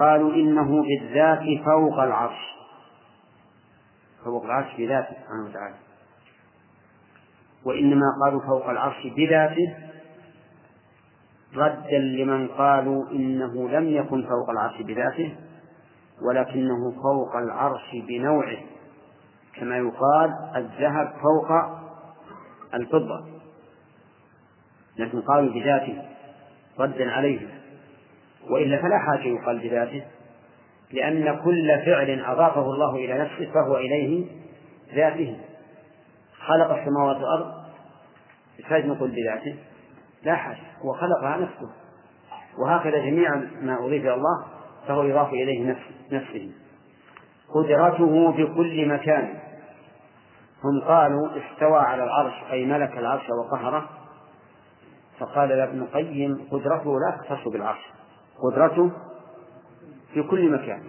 قالوا 0.00 0.34
إنه 0.34 0.82
بالذات 0.82 1.64
فوق 1.64 1.98
العرش. 1.98 2.38
فوق 4.24 4.44
العرش 4.44 4.76
بذاته 4.78 5.08
سبحانه 5.08 5.44
وتعالى. 5.50 5.74
وإنما 7.64 8.06
قالوا 8.24 8.40
فوق 8.40 8.70
العرش 8.70 9.06
بذاته 9.16 9.76
ردا 11.56 11.98
لمن 11.98 12.48
قالوا 12.48 13.10
إنه 13.10 13.68
لم 13.68 13.88
يكن 13.88 14.22
فوق 14.22 14.50
العرش 14.50 14.82
بذاته 14.82 15.36
ولكنه 16.28 16.90
فوق 17.02 17.36
العرش 17.36 17.96
بنوعه. 18.08 18.58
كما 19.56 19.76
يقال 19.76 20.30
الذهب 20.56 21.12
فوق 21.22 21.48
الفضة. 22.74 23.26
لكن 24.98 25.20
قالوا 25.20 25.52
بذاته. 25.52 26.17
ردا 26.80 27.10
عليه. 27.10 27.40
وإلا 28.50 28.82
فلا 28.82 28.98
حاجة 28.98 29.28
يقال 29.28 29.58
بذاته 29.58 30.04
لأن 30.92 31.40
كل 31.44 31.82
فعل 31.86 32.24
أضافه 32.24 32.60
الله 32.60 32.96
إلى 32.96 33.18
نفسه 33.18 33.52
فهو 33.54 33.76
إليه 33.76 34.26
ذاته. 34.94 35.36
خلق 36.46 36.78
السماوات 36.78 37.16
والأرض 37.16 37.52
يحتاج 38.58 38.86
نقول 38.86 39.10
بذاته 39.10 39.56
لا 40.22 40.34
حاجة 40.34 40.58
هو 40.84 40.92
خلقها 40.92 41.36
نفسه. 41.36 41.70
وهكذا 42.58 42.98
جميع 42.98 43.34
ما 43.62 43.84
أضيف 43.84 44.02
إلى 44.02 44.14
الله 44.14 44.46
فهو 44.88 45.02
يضاف 45.02 45.32
إليه 45.32 45.76
نفسه. 46.12 46.50
قدرته 47.54 48.32
في 48.32 48.46
كل 48.46 48.88
مكان. 48.88 49.38
هم 50.64 50.88
قالوا 50.88 51.28
استوى 51.28 51.78
على 51.78 52.04
العرش 52.04 52.34
أي 52.50 52.66
ملك 52.66 52.98
العرش 52.98 53.22
وقهره. 53.30 53.88
فقال 55.20 55.52
ابن 55.52 55.82
القيم 55.82 56.48
قدرته 56.50 57.00
لا 57.00 57.16
تختص 57.16 57.48
بالعرش. 57.48 57.80
قدرته 58.42 58.90
في 60.14 60.22
كل 60.22 60.52
مكان. 60.52 60.82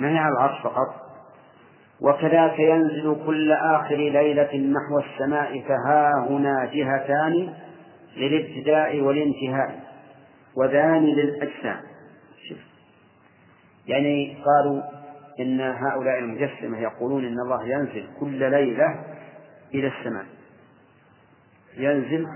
ما 0.00 0.08
هي 0.08 0.18
على 0.18 0.32
العرش 0.32 0.62
فقط؟ 0.62 0.94
وكذاك 2.00 2.58
ينزل 2.58 3.16
كل 3.26 3.52
آخر 3.52 3.96
ليلة 3.96 4.56
نحو 4.56 4.98
السماء 4.98 5.60
فها 5.60 6.26
هنا 6.28 6.64
جهتان 6.64 7.54
للابتداء 8.16 9.00
والانتهاء 9.00 9.80
وذان 10.56 11.04
للأجسام. 11.04 11.80
يعني 13.86 14.36
قالوا 14.44 14.82
إن 15.40 15.60
هؤلاء 15.60 16.18
المجسمة 16.18 16.78
يقولون 16.78 17.24
إن 17.24 17.40
الله 17.40 17.68
ينزل 17.68 18.06
كل 18.20 18.50
ليلة 18.50 19.04
إلى 19.74 19.86
السماء. 19.86 20.26
ينزل 21.76 22.26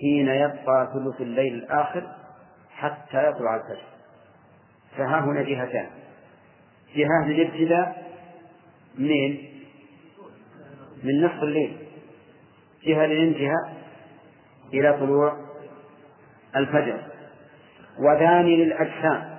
حين 0.00 0.28
يبقى 0.28 0.92
ثلث 0.94 1.20
الليل 1.20 1.54
الآخر 1.54 2.08
حتى 2.70 3.28
يطلع 3.28 3.56
الفجر. 3.56 3.82
فها 4.96 5.20
هنا 5.20 5.42
جهتان. 5.42 5.86
جهة 6.96 7.26
للابتداء 7.28 8.12
منين؟ 8.98 9.60
من 11.04 11.24
نصف 11.24 11.42
الليل. 11.42 11.76
جهة 12.84 13.06
للانتهاء 13.06 13.74
إلى 14.74 14.92
طلوع 14.92 15.36
الفجر. 16.56 17.00
وذان 17.98 18.46
للأجسام. 18.46 19.34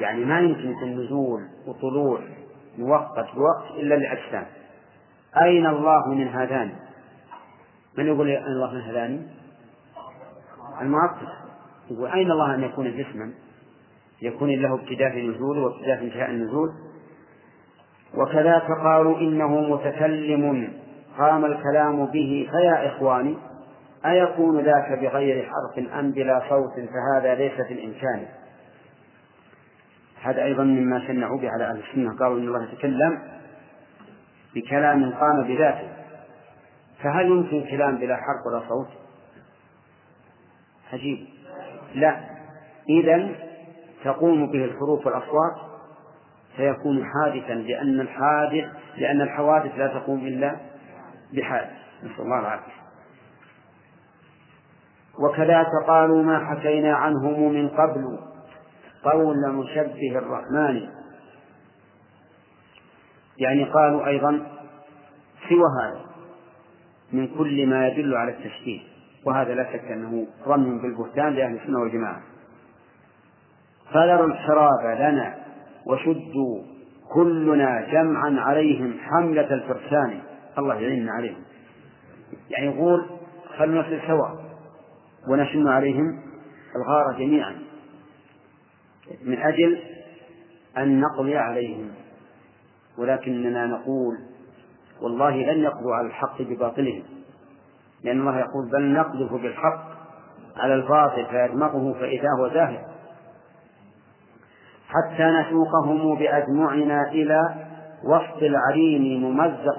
يعني 0.00 0.24
ما 0.24 0.40
يمكن 0.40 0.82
النزول 0.82 1.42
وطلوع 1.66 2.20
مؤقت 2.78 3.34
بوقت 3.34 3.70
إلا 3.78 3.94
للأجسام. 3.94 4.46
أين 5.42 5.66
الله 5.66 6.08
من 6.08 6.28
هذان؟ 6.28 6.83
من 7.98 8.06
يقول 8.06 8.28
أين 8.28 8.46
الله 8.46 9.08
من؟ 9.08 9.26
المؤقت 10.80 11.28
يقول 11.90 12.10
أين 12.10 12.30
الله 12.30 12.54
أن 12.54 12.62
يكون 12.62 12.96
جسما؟ 12.96 13.32
يكون 14.22 14.50
له 14.50 14.74
ابتداء 14.74 15.10
في 15.10 15.28
نزوله 15.28 15.62
وابتداء 15.62 15.96
في 15.96 16.04
انتهاء 16.04 16.30
النزول. 16.30 16.68
وكذاك 18.14 18.66
قالوا 18.84 19.18
إنه 19.18 19.60
متكلم. 19.60 20.72
قام 21.18 21.44
الكلام 21.44 22.06
به. 22.06 22.48
فيا 22.50 22.86
إخواني 22.86 23.36
أيكون 24.06 24.60
ذاك 24.60 24.98
بغير 24.98 25.46
حرف 25.46 25.88
أم 25.88 26.10
بلا 26.10 26.42
صوت؟ 26.48 26.72
فهذا 26.74 27.34
ليس 27.34 27.60
في 27.68 27.74
الإمكان 27.74 28.26
هذا 30.22 30.44
أيضا 30.44 30.64
مما 30.64 31.06
شنعوا 31.06 31.38
به 31.40 31.50
على 31.50 31.64
أهل 31.64 31.82
السنة. 31.88 32.16
قالوا 32.16 32.38
إن 32.38 32.48
الله 32.48 32.72
يتكلم 32.72 33.18
بكلام 34.54 35.12
قام 35.12 35.44
بذاته. 35.44 36.03
فهل 37.04 37.26
يمكن 37.26 37.70
كلام 37.70 37.96
بلا 37.98 38.16
حرف 38.16 38.46
ولا 38.46 38.68
صوت؟ 38.68 38.88
عجيب. 40.92 41.26
لا. 41.94 42.20
إذا 42.88 43.34
تقوم 44.04 44.46
به 44.46 44.64
الحروف 44.64 45.06
والأصوات 45.06 45.56
فيكون 46.56 47.04
حادثا 47.04 47.54
لأن 47.54 48.00
الحادث 48.00 48.64
لأن 48.96 49.20
الحوادث 49.20 49.78
لا 49.78 49.86
تقوم 49.86 50.26
إلا 50.26 50.56
بحادث. 51.32 51.70
نسأل 52.02 52.20
الله 52.20 52.38
العافية. 52.38 52.72
وكذاك 55.18 55.70
قالوا 55.86 56.22
ما 56.22 56.46
حكينا 56.46 56.94
عنهم 56.94 57.52
من 57.52 57.68
قبل. 57.68 58.18
قول 59.04 59.52
مشبه 59.52 60.18
الرحمن. 60.18 60.88
يعني 63.38 63.64
قالوا 63.64 64.06
أيضا 64.06 64.46
سوى 65.48 65.64
هذا. 65.82 66.13
من 67.14 67.28
كل 67.38 67.66
ما 67.66 67.88
يدل 67.88 68.14
على 68.14 68.30
التشبيه 68.30 68.80
وهذا 69.26 69.54
لا 69.54 69.72
شك 69.72 69.84
أنه 69.84 70.26
ظن 70.44 70.82
بالبهتان 70.82 71.32
لأهل 71.32 71.56
السنة 71.56 71.80
والجماعة. 71.80 72.22
فذروا 73.92 74.26
الحراب 74.26 74.98
لنا 74.98 75.34
وشدوا 75.86 76.62
كلنا 77.14 77.86
جمعا 77.92 78.40
عليهم 78.40 78.94
حملة 79.00 79.54
الفرسان. 79.54 80.20
الله 80.58 80.74
يعيننا 80.74 81.12
عليهم. 81.12 81.42
يعني 82.50 82.66
يقول 82.66 83.06
خلنا 83.58 83.80
نصل 83.80 84.00
سوا 84.06 84.28
ونشن 85.28 85.68
عليهم 85.68 86.20
الغارة 86.76 87.18
جميعا. 87.18 87.58
من 89.24 89.38
أجل 89.38 89.78
أن 90.78 91.00
نقضي 91.00 91.36
عليهم. 91.36 91.90
ولكننا 92.98 93.66
نقول 93.66 94.33
والله 95.02 95.36
لن 95.36 95.62
يقضوا 95.62 95.94
على 95.94 96.06
الحق 96.06 96.42
بباطلهم. 96.42 97.02
لأن 98.04 98.20
الله 98.20 98.38
يقول 98.38 98.70
بل 98.72 98.92
نقذف 98.92 99.32
بالحق 99.32 99.84
على 100.56 100.74
الباطل 100.74 101.26
فيدمغه 101.26 101.92
فإذا 101.92 102.28
هو 102.40 102.48
زاهد 102.48 102.84
حتى 104.88 105.24
نسوقهم 105.24 106.18
بأجمعنا 106.18 107.10
إلى 107.10 107.40
وسط 108.04 108.42
العرين 108.42 109.22
ممزق 109.22 109.78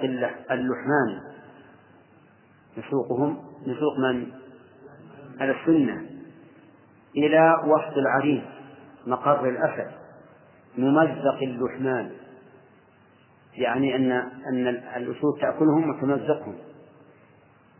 اللحمان. 0.52 1.20
نسوقهم 2.78 3.38
نسوق 3.68 4.00
من؟ 4.00 4.28
على 5.40 5.52
السنة. 5.52 6.06
إلى 7.18 7.56
وسط 7.66 7.98
العرين 7.98 8.46
مقر 9.08 9.50
الأسد 9.50 9.92
ممزق 10.78 11.38
اللحمان. 11.44 12.12
يعني 13.58 13.96
أن 13.96 14.12
أن 14.50 14.68
الأسود 14.68 15.40
تأكلهم 15.42 15.90
وتمزقهم. 15.90 16.56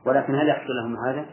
ولكن 0.06 0.36
هل 0.36 0.50
يحصل 0.50 0.74
لهم 0.74 0.98
هذا؟ 1.08 1.26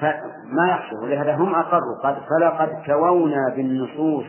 فما 0.00 0.68
يحصل 0.68 0.96
ولهذا 1.04 1.34
هم 1.34 1.54
أقروا. 1.54 1.98
قد 2.04 2.14
فلقد 2.14 2.84
كوونا 2.86 3.54
بالنصوص 3.56 4.24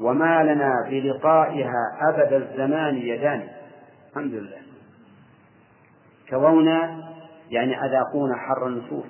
وما 0.00 0.42
لنا 0.42 0.72
بلقائها 0.90 1.98
أبد 2.08 2.32
الزمان 2.32 2.96
يدان. 2.96 3.48
الحمد 4.10 4.32
لله. 4.32 4.58
كوونا 6.30 7.04
يعني 7.50 7.84
أذاقونا 7.84 8.36
حر 8.36 8.66
النصوص. 8.66 9.06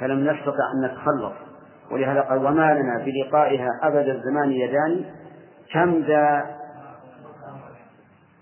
فلم 0.00 0.30
نستطع 0.30 0.72
أن 0.74 0.84
نتخلص. 0.84 1.34
ولهذا 1.90 2.20
قال 2.20 2.38
وما 2.38 2.74
لنا 2.74 3.04
بلقائها 3.04 3.68
أبد 3.82 4.08
الزمان 4.08 4.52
يدان. 4.52 5.04
كم 5.72 6.02
ذا؟ 6.02 6.58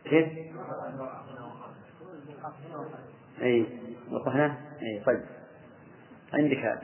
كيف؟ 0.04 0.28
أي 3.42 3.66
وقفنا؟ 4.12 4.56
أي 4.82 5.02
طيب. 5.06 5.20
عندك 6.34 6.56
هذا. 6.56 6.82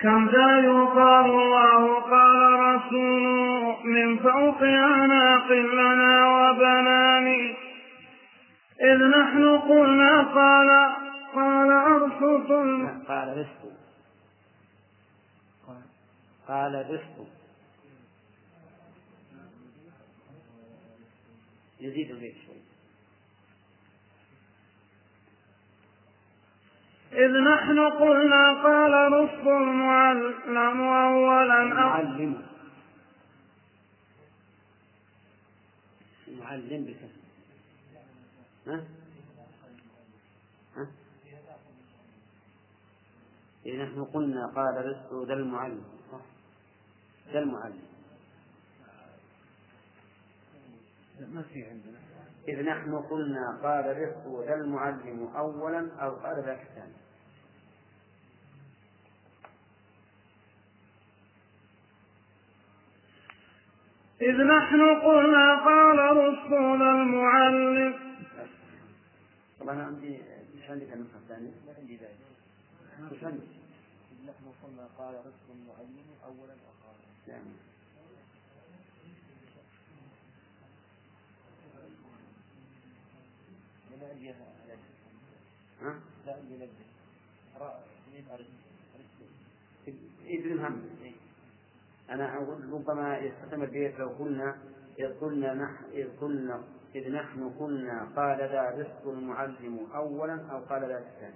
كم 0.00 0.28
ذا 0.28 0.58
يقال 0.58 1.30
الله 1.30 2.00
قال 2.00 2.60
رسول 2.60 3.86
من 3.86 4.18
فوق 4.18 4.62
أعناق 4.62 5.52
لنا 5.52 6.28
وبنان. 6.28 7.54
إذ 8.80 8.98
نحن 9.20 9.58
قلنا 9.58 10.22
قال 10.22 10.70
قال 11.34 11.70
أرسط 11.70 12.48
قال 13.08 13.38
رزق 13.38 13.61
قال 16.52 16.90
رزق 16.90 17.26
يزيد 21.80 22.10
البيت 22.10 22.34
شوي. 22.46 22.62
إذ 27.12 27.30
نحن 27.30 27.78
قلنا 27.90 28.62
قال 28.62 29.12
نصف 29.12 29.48
المعلم 29.48 30.80
أولا. 30.80 31.62
المعلم. 31.62 32.42
المعلم 36.28 36.84
بكسر 36.84 37.22
ها؟ 38.66 38.84
ها؟ 40.76 40.86
إذا 43.66 43.84
نحن 43.84 44.04
قلنا 44.04 44.46
قال 44.46 44.86
رزق 44.86 45.26
ذا 45.26 45.34
المعلم. 45.34 46.01
صح 47.32 47.38
ذا 47.38 47.38
المعلم. 47.38 47.82
ما 51.20 51.42
في 51.42 51.64
عندنا. 51.64 51.98
إذ 52.48 52.62
نحن 52.62 52.96
قلنا 52.96 53.58
قال 53.62 53.96
رزق 53.96 54.44
ذا 54.46 54.54
المعلم 54.54 55.32
أولا 55.36 55.90
أو 56.00 56.16
قال 56.16 56.44
ذاك 56.44 56.60
الثاني. 56.60 56.92
إذ 64.20 64.36
نحن 64.36 64.80
قلنا 65.00 65.64
قال 65.64 65.98
رسول 66.16 66.82
المعلم. 66.82 67.94
طبعا 69.60 69.74
أنا 69.74 69.84
عندي 69.84 70.22
مش 70.56 70.70
عندك 70.70 70.92
النسخة 70.92 71.18
الثانية 71.18 71.50
ما 71.66 71.74
عندي 71.78 71.96
ذلك. 71.96 72.18
مش 73.12 73.24
عندي. 73.24 73.46
نحن 74.24 74.44
قلنا 74.62 74.88
قال 74.98 75.14
رزق 75.14 75.46
المعلم 75.50 76.06
اولا 76.24 76.52
اقام 76.52 76.81
يعني 77.28 77.44
ما 84.00 84.08
عندي 84.08 84.30
ها؟ 85.82 86.00
لا 86.26 86.68
راء 87.60 87.86
ميم 88.12 88.24
ارز 88.32 88.46
إذن 90.26 90.64
هم. 90.64 90.82
أنا 92.10 92.34
أقول 92.36 92.72
ربما 92.72 93.18
يستقيم 93.18 93.62
البيت 93.62 93.98
لو 93.98 94.08
قلنا 94.08 94.58
إذ 94.98 95.20
قلنا 95.20 95.54
نحن 95.54 95.84
إذ 95.92 96.08
قلنا 96.20 96.62
إذ 96.94 97.12
نحن 97.12 97.50
قلنا 97.60 98.08
قال 98.16 98.38
ذا 98.38 98.70
أرسطو 98.70 99.08
المعلم 99.08 99.86
أولا 99.94 100.46
أو 100.50 100.58
قال 100.58 100.80
ذا 100.80 100.98
الثاني. 100.98 101.34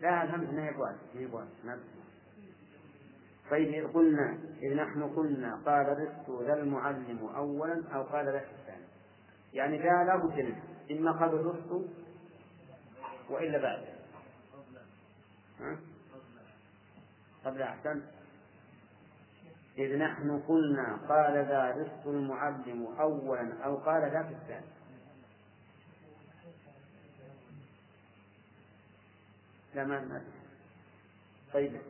لا 0.00 0.22
الهم 0.24 0.54
ما 0.54 0.68
هي 0.68 0.72
بواد 0.72 0.96
ما 1.14 1.46
نعم. 1.64 1.99
طيب 3.50 3.68
إذ 3.68 3.92
قلنا 3.92 4.38
إذ 4.62 4.74
نحن 4.74 5.02
قلنا 5.02 5.56
قال 5.66 5.88
أرسطو 5.88 6.42
ذا 6.42 6.54
المعلم 6.54 7.30
أولا 7.36 7.82
أو 7.94 8.02
قال 8.02 8.24
ذا 8.26 8.38
الثاني. 8.38 8.84
يعني 9.52 9.78
لا 9.78 10.16
بد 10.16 10.38
منه 10.38 10.62
إما 10.90 11.12
قبل 11.12 11.34
الرزق 11.34 11.84
وإلا 13.30 13.58
بعد؟ 13.58 13.84
قبل 17.44 17.62
أحسن. 17.62 18.02
إذ 19.78 19.98
نحن 19.98 20.40
قلنا 20.40 20.96
قال 21.08 21.32
ذا 21.32 21.70
رزق 21.70 22.06
المعلم 22.06 22.86
أولا 23.00 23.64
أو 23.64 23.76
قال 23.76 24.02
ذا 24.02 24.22
في 24.22 24.34
الثاني. 24.34 24.66
لا 29.74 29.84
ما 29.84 30.22
طيب. 31.52 31.80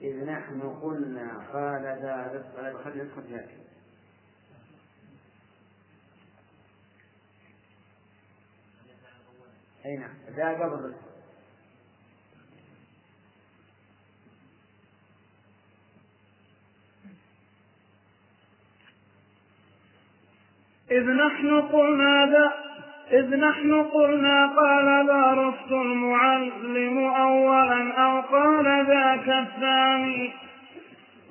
إذ 0.00 0.24
نحن 0.24 0.60
قلنا 0.82 1.38
قال 1.52 1.82
ذا 1.82 2.32
رزق 2.34 2.82
خلينا 2.84 3.04
ندخل 3.04 3.22
فيها 3.22 3.46
أي 9.86 9.96
نعم. 9.96 10.14
ذا 10.36 10.52
قبل 10.52 10.74
الرزق 10.74 11.06
إذ 20.90 21.02
نحن 21.02 21.62
قلنا 21.72 22.26
ذا 22.26 22.65
إذ 23.12 23.36
نحن 23.36 23.82
قلنا 23.82 24.46
قال 24.46 25.08
أرسطو 25.38 25.72
المعلم 25.72 26.98
أولا 26.98 27.92
أو 27.92 28.20
قال 28.20 28.84
ذاك 28.86 29.28
الثاني. 29.28 30.32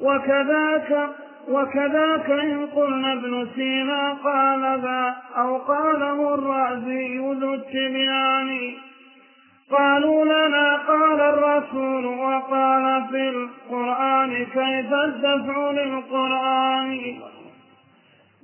وكذاك 0.02 1.10
وكذاك 1.48 2.30
إن 2.30 2.66
قلنا 2.66 3.14
ابن 3.14 3.48
سينا 3.56 4.14
قال 4.14 4.80
ذا 4.82 5.16
أو 5.38 5.58
قاله 5.58 6.34
الرازي 6.34 7.18
ذو 7.18 7.54
التبيان. 7.54 8.74
قالوا 9.72 10.26
لنا 10.26 10.76
قال 10.76 11.22
الرسول 11.22 12.06
وقال 12.06 13.04
في 13.12 13.30
القرآن 13.30 14.46
كيف 14.46 14.94
الدفع 14.94 15.72
للقرآن؟ 15.72 17.16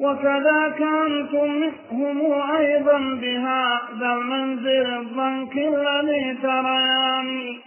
وكذاك 0.02 0.82
أنتم 0.82 1.72
هم 1.92 2.42
أيضا 2.58 2.98
بهذا 2.98 4.14
المنزل 4.14 4.86
الضنك 4.86 5.58
الذي 5.58 6.38
تريان. 6.44 7.58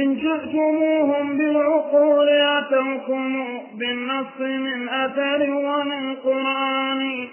إن 0.00 0.14
جئتموهم 0.14 1.36
بالعقول 1.36 2.28
أتوكم 2.28 3.44
بالنص 3.78 4.40
من 4.40 4.88
أثر 4.88 5.50
ومن 5.50 6.14
قرآن. 6.14 7.28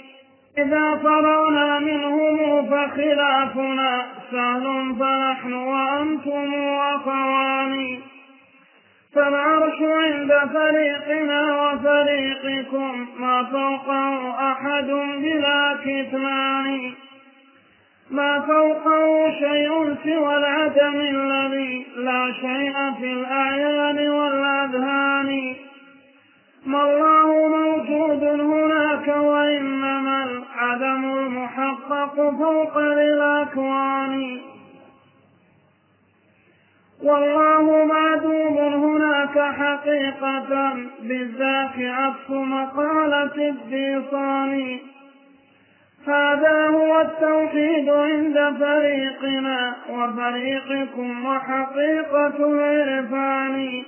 إذا 0.57 0.95
فرغنا 1.03 1.79
منهم 1.79 2.65
فخلافنا 2.65 4.05
سهل 4.31 4.95
فنحن 4.99 5.53
وأنتم 5.53 6.53
أخوان 6.95 7.97
فالعرش 9.15 9.81
عند 9.81 10.31
فريقنا 10.53 11.41
وفريقكم 11.61 13.07
ما 13.19 13.43
فوقه 13.43 14.29
أحد 14.51 14.87
بلا 15.17 15.77
كتمان. 15.85 16.91
ما 18.11 18.39
فوقه 18.39 19.31
شيء 19.39 19.95
سوى 20.03 20.37
العدم 20.37 20.99
الذي 20.99 21.85
لا 21.97 22.33
شيء 22.41 22.73
في 22.99 23.13
الأعيان 23.13 24.09
والأذهان. 24.09 25.55
ما 26.65 26.83
الله 26.83 27.47
موجود 27.47 28.23
هناك 28.23 29.07
وإنما 29.07 30.23
العدم 30.23 31.03
المحقق 31.17 32.15
فوق 32.15 32.77
للأكوان 32.77 34.50
والله 37.03 37.85
معدوم 37.85 38.57
هناك 38.57 39.39
حقيقة. 39.39 40.73
بالذات 41.01 41.75
عكس 41.77 42.29
مقالة 42.29 43.49
الديصان. 43.49 44.79
هذا 46.07 46.67
هو 46.67 47.01
التوحيد 47.01 47.89
عند 47.89 48.55
فريقنا 48.59 49.75
وفريقكم 49.89 51.25
وحقيقة 51.25 52.33
العرفان. 52.39 53.83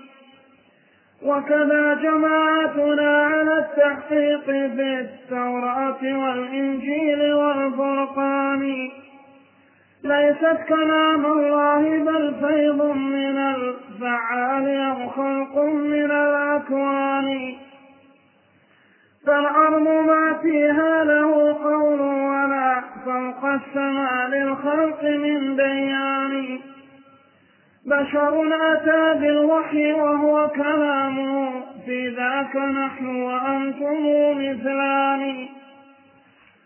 وكذا 1.25 1.93
جماعتنا 1.93 3.25
على 3.25 3.57
التحقيق 3.57 4.45
في 4.45 4.99
التوراة 4.99 6.03
والإنجيل 6.03 7.33
والفرقان. 7.33 8.89
ليست 10.03 10.57
كلام 10.69 11.25
الله 11.25 11.81
بل 11.81 12.35
فيض 12.47 12.85
من 12.95 13.37
الفعال 13.37 14.67
أو 14.77 15.09
خلق 15.09 15.63
من 15.63 16.11
الأكوان. 16.11 17.55
فالأرض 19.27 19.87
ما 19.87 20.39
فيها 20.41 21.03
له 21.03 21.53
قول 21.63 22.01
ولا 22.01 22.81
فوق 23.05 23.45
السماء 23.45 24.27
للخلق 24.27 25.03
من 25.03 25.55
ديان 25.55 26.59
بشر 27.85 28.47
أتى 28.73 29.19
بالوحي 29.19 29.93
وهو 29.93 30.49
كلامه 30.49 31.51
في 31.85 32.09
ذاك 32.09 32.55
نحن 32.55 33.21
وأنتم 33.21 34.07
مثلان. 34.37 35.47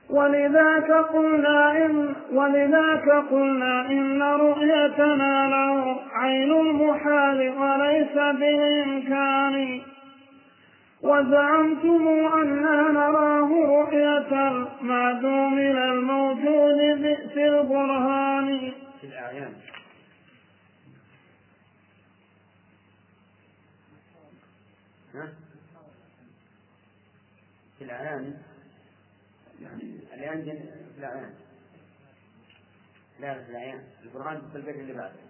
ولذاك 0.09 0.91
قلنا 0.91 1.85
إن 1.85 2.15
ولذاك 2.31 3.09
قلنا 3.09 3.89
إن 3.89 4.21
رؤيتنا 4.21 5.47
له 5.47 5.99
عين 6.11 6.51
المحال 6.51 7.49
وليس 7.49 8.13
بالإمكان 8.13 9.81
وزعمتم 11.01 12.07
أنا 12.33 12.91
نراه 12.91 13.49
رؤية 13.49 14.47
المعدوم 14.47 15.53
من 15.53 15.77
الموجود 15.77 17.01
بئس 17.01 17.37
البرهان. 17.37 18.71
في 19.01 19.07
الأعيان. 19.07 19.53
ها؟ 25.13 25.33
في 27.77 27.83
الأعيان. 27.83 28.33
الأعيان 30.17 30.45
جن- 30.45 30.69
في 30.93 30.99
الأعيان. 30.99 31.33
لا 33.19 33.33
في 33.43 33.49
الأعيان. 33.49 33.83
القرآن 34.03 34.41
في 34.51 34.57
البيت 34.57 34.75
اللي 34.75 34.93
بعده. 34.93 35.27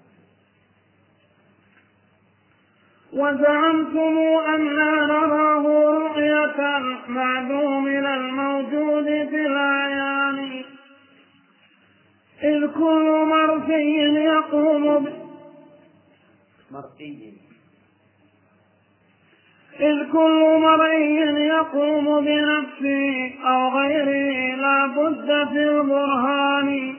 وزعمتم 3.14 4.18
أنا 4.56 5.06
نراه 5.06 5.64
رؤية 5.92 6.80
معدوم 7.08 7.84
من 7.84 8.06
الموجود 8.06 9.06
في 9.06 9.46
الأعيان. 9.46 10.64
إذ 12.44 12.74
كل 12.74 13.26
مرثي 13.28 14.24
يقوم 14.24 15.06
ب... 15.06 15.28
مرئي 16.72 17.38
إذ 19.80 20.11
كل 20.11 20.59
مرئي 20.61 21.47
يقوم 21.47 22.25
بنفسه 22.25 23.32
أو 23.45 23.69
غيره 23.69 24.55
لا 24.55 24.86
بد 24.86 25.47
في 25.51 25.63
البرهان. 25.69 26.93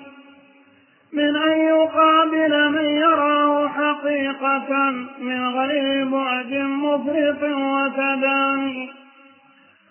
من 1.12 1.36
أن 1.36 1.58
يقابل 1.58 2.70
من 2.70 2.84
يراه 2.84 3.68
حقيقة 3.68 4.90
من 5.20 5.48
غير 5.48 6.08
بعد 6.08 6.52
مفرط 6.54 7.42
وتداني. 7.42 8.90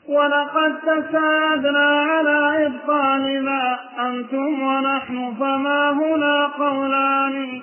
ولقد 0.10 0.76
تساعدنا 0.82 2.02
على 2.02 2.66
إبطال 2.66 3.44
ما 3.44 3.80
أنتم 4.00 4.62
ونحن 4.64 5.34
فما 5.40 5.92
هنا 5.92 6.46
قولان. 6.46 7.62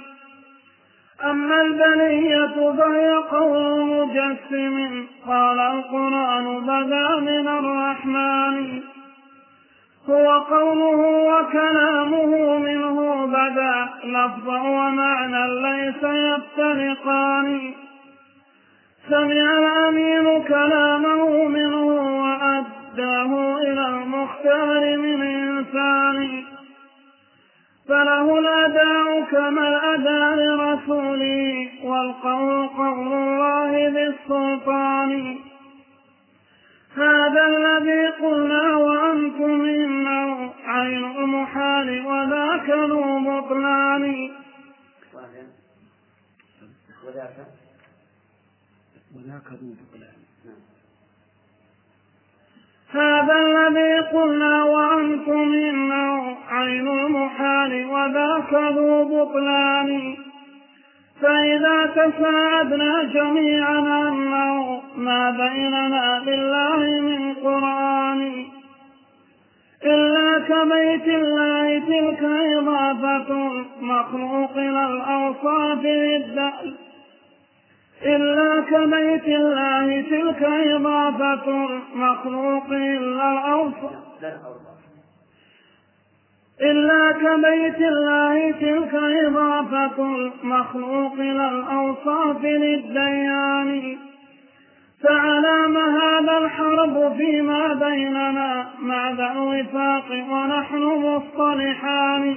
أما 1.30 1.60
البلية 1.62 2.72
فهي 2.78 3.14
قول 3.30 3.86
مجسم. 3.86 5.06
قال 5.28 5.58
القرآن 5.58 6.60
بدا 6.60 7.16
من 7.20 7.48
الرحمن. 7.48 8.82
هو 10.10 10.38
قوله 10.38 11.00
وكلامه 11.30 12.58
منه 12.58 13.26
بدا 13.26 13.88
لفظا 14.04 14.60
ومعنى 14.60 15.60
ليس 15.62 16.02
يفترقان. 16.02 17.72
سمع 19.08 19.58
الأمين 19.58 20.42
كلامه 20.42 21.44
منه 21.44 21.86
وأداه 22.22 23.58
إلى 23.58 23.86
المختار 23.86 24.96
من 24.96 25.22
إنسان. 25.22 26.53
فله 27.88 28.38
الأداء 28.38 29.24
كما 29.30 29.68
الأداء 29.68 30.34
لرسوله 30.36 31.68
والقول 31.84 32.68
قول 32.68 33.12
الله 33.12 33.72
بالسلطان. 33.94 35.38
هذا 36.96 37.42
الذي 37.46 38.06
قلنا 38.22 38.76
وأنتم 38.76 39.64
إنه 39.64 40.52
عين 40.64 41.04
المحال 41.04 42.06
وذاك 42.06 42.70
ذو 42.70 43.02
بطلان. 43.28 44.04
وذاك؟ 47.04 47.36
وذاك 49.14 49.48
ذو 49.60 49.68
بطلان. 49.80 50.18
هذا 52.94 53.36
الذي 53.46 53.92
قلنا 54.14 54.64
وأنتم 54.64 55.52
إنه 55.68 56.23
عين 56.54 56.88
المحال 56.88 57.72
وذاك 57.86 58.52
ذو 58.76 59.04
بطلان. 59.04 60.16
فإذا 61.20 61.86
تساعدنا 61.86 63.02
جميعا 63.02 63.78
أنه 64.08 64.82
ما 64.96 65.30
بيننا 65.30 66.22
لله 66.26 67.00
من 67.00 67.34
قرآن. 67.34 68.20
إلا 69.84 70.28
كبيت 70.38 71.08
الله 71.08 71.78
تلك 71.78 72.22
إضافة 72.56 73.28
المخلوق 73.30 74.52
إلى 74.56 74.86
الأوصاف 74.86 75.82
للدأل 75.84 76.74
إلا 78.02 78.50
كبيت 78.60 79.26
الله 79.40 80.02
تلك 80.02 80.42
إضافة 80.42 81.46
المخلوق 81.66 82.66
إلى 82.66 82.98
الأوصاف 82.98 83.92
لا 84.22 84.28
الأوصاف. 84.28 84.63
إلا 86.60 87.12
كبيت 87.12 87.88
الله 87.88 88.50
تلك 88.50 88.94
إضافة 88.94 89.98
المخلوق 89.98 91.12
إلى 91.12 91.48
الأوصاف 91.48 92.44
للديان. 92.44 93.96
فعلام 95.02 95.76
هذا 95.76 96.38
الحرب 96.38 97.16
فيما 97.16 97.74
بيننا 97.74 98.66
مع 98.82 99.10
ذا 99.10 99.32
الوفاق 99.32 100.10
ونحن 100.30 100.82
مصطلحان. 100.82 102.34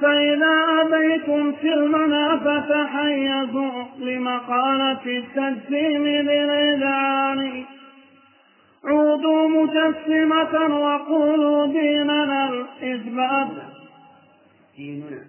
فإذا 0.00 0.64
أبيتم 0.82 1.52
سلمنا 1.62 2.36
فتحيزوا 2.36 3.84
لمقالة 3.98 5.06
التجسيم 5.06 6.02
بالإذعان 6.02 7.64
عودوا 8.86 9.48
مجسمة 9.48 10.54
وقولوا 10.80 11.66
ديننا 11.66 12.48
الإثبات 12.48 13.48
ديننا. 14.76 15.22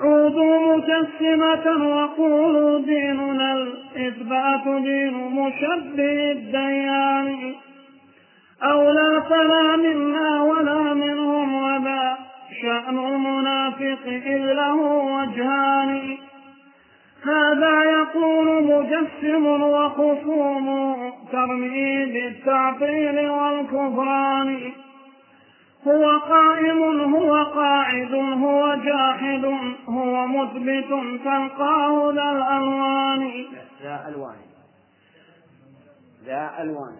عودوا 0.00 0.76
مجسمة 0.76 1.66
وقولوا 1.96 2.78
ديننا 2.78 3.52
الإثبات 3.52 4.82
دين 4.82 5.14
مشبه 5.14 6.32
الديان. 6.32 7.54
أو 8.62 8.90
لا 8.90 9.20
فلا 9.20 9.76
منا 9.76 10.42
ولا 10.42 10.94
منهم 10.94 11.54
ولا 11.54 12.16
شأن 12.62 12.98
المنافق 12.98 14.02
إذ 14.06 14.52
له 14.52 14.76
وجهان. 15.16 16.16
هذا 17.28 17.82
يقول 17.84 18.64
مجسم 18.64 19.46
وخصوم 19.62 20.66
ترمي 21.32 22.06
بالتعطيل 22.06 23.30
والكفران. 23.30 24.72
هو 25.86 26.18
قائم 26.18 27.00
هو 27.14 27.44
قاعد 27.44 28.14
هو 28.14 28.74
جاحد 28.84 29.44
هو 29.88 30.26
مثبت 30.26 30.88
تلقاه 31.24 32.12
ذا 32.14 32.30
الألوان 32.32 33.44
ذا 33.82 34.04
ألوان. 34.08 34.36
ذا 36.26 36.50
ألوان. 36.60 36.96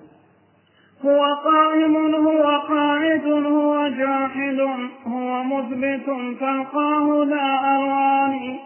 هو 1.04 1.34
قائم 1.34 2.14
هو 2.14 2.60
قاعد 2.68 3.26
هو 3.26 3.88
جاحد 3.88 4.60
هو 5.06 5.42
مثبت 5.42 6.06
تلقاه 6.40 7.24
ذا 7.24 7.60
ألوان. 7.76 8.58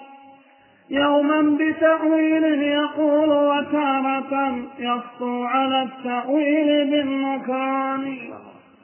يوما 0.91 1.57
بتأويل 1.57 2.63
يقول 2.63 3.29
وتارة 3.29 4.57
يسطو 4.79 5.45
على 5.45 5.83
التأويل 5.83 6.91
بالنكران 6.91 8.33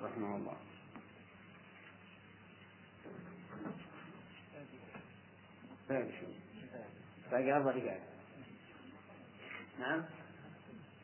رحمه 0.05 0.37
الله 0.37 0.57
باقي 7.33 7.53
أربع 7.57 7.71
دقائق 7.71 8.01
نعم 9.81 10.03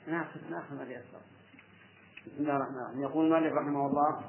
ناخذ 0.08 0.40
ناخذ 0.50 0.76
ما 0.76 0.84
يسر 0.84 1.20
بسم 2.26 2.42
الله 2.42 2.56
الرحمن 2.56 2.76
الرحيم 2.76 3.02
يقول 3.02 3.26
المؤلف 3.26 3.52
رحمه 3.52 3.86
الله 3.86 4.20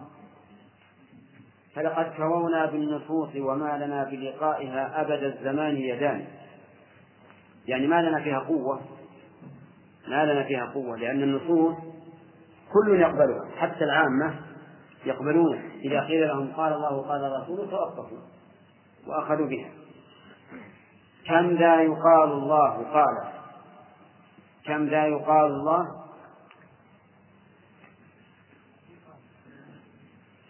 فلقد 1.76 2.13
كوونا 2.17 2.65
بالنصوص 2.65 3.36
وما 3.36 3.86
لنا 3.86 4.03
بلقائها 4.03 5.01
أبد 5.01 5.24
الزمان 5.24 5.76
يدان. 5.76 6.26
يعني 7.68 7.88
ما 7.88 8.01
لنا 8.01 8.24
فيها 8.24 8.39
قوة 8.39 8.82
ما 10.07 10.26
لنا 10.26 10.43
فيها 10.43 10.66
قوة 10.66 10.97
لأن 10.97 11.24
النصوص 11.24 11.76
كل 12.74 12.99
يقبلها 12.99 13.51
حتى 13.57 13.84
العامة 13.84 14.39
يقبلونها 15.05 15.61
إذا 15.76 16.01
قيل 16.01 16.28
لهم 16.28 16.51
قال 16.51 16.74
الله 16.74 16.93
وقال 16.93 17.26
الرسول 17.26 17.70
توقفوا 17.70 18.18
وأخذوا 19.07 19.47
بها. 19.47 19.70
كم 21.28 21.55
ذا 21.55 21.82
يقال 21.82 22.32
الله 22.32 22.93
قال؟ 22.93 23.34
كم 24.66 24.86
ذا 24.86 25.05
يقال 25.05 25.51
الله؟ 25.51 26.03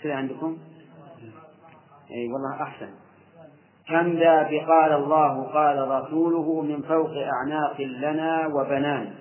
كذا 0.03 0.15
عندكم؟ 0.15 0.57
إي 2.11 2.27
والله 2.33 2.63
أحسن. 2.63 3.02
كم 3.87 4.13
ذا 4.19 4.43
بقال 4.43 4.93
الله 4.93 5.43
قال 5.43 5.87
رسوله 5.87 6.61
من 6.61 6.81
فوق 6.81 7.11
أعناق 7.11 7.81
لنا 7.81 8.47
وبنان. 8.47 9.13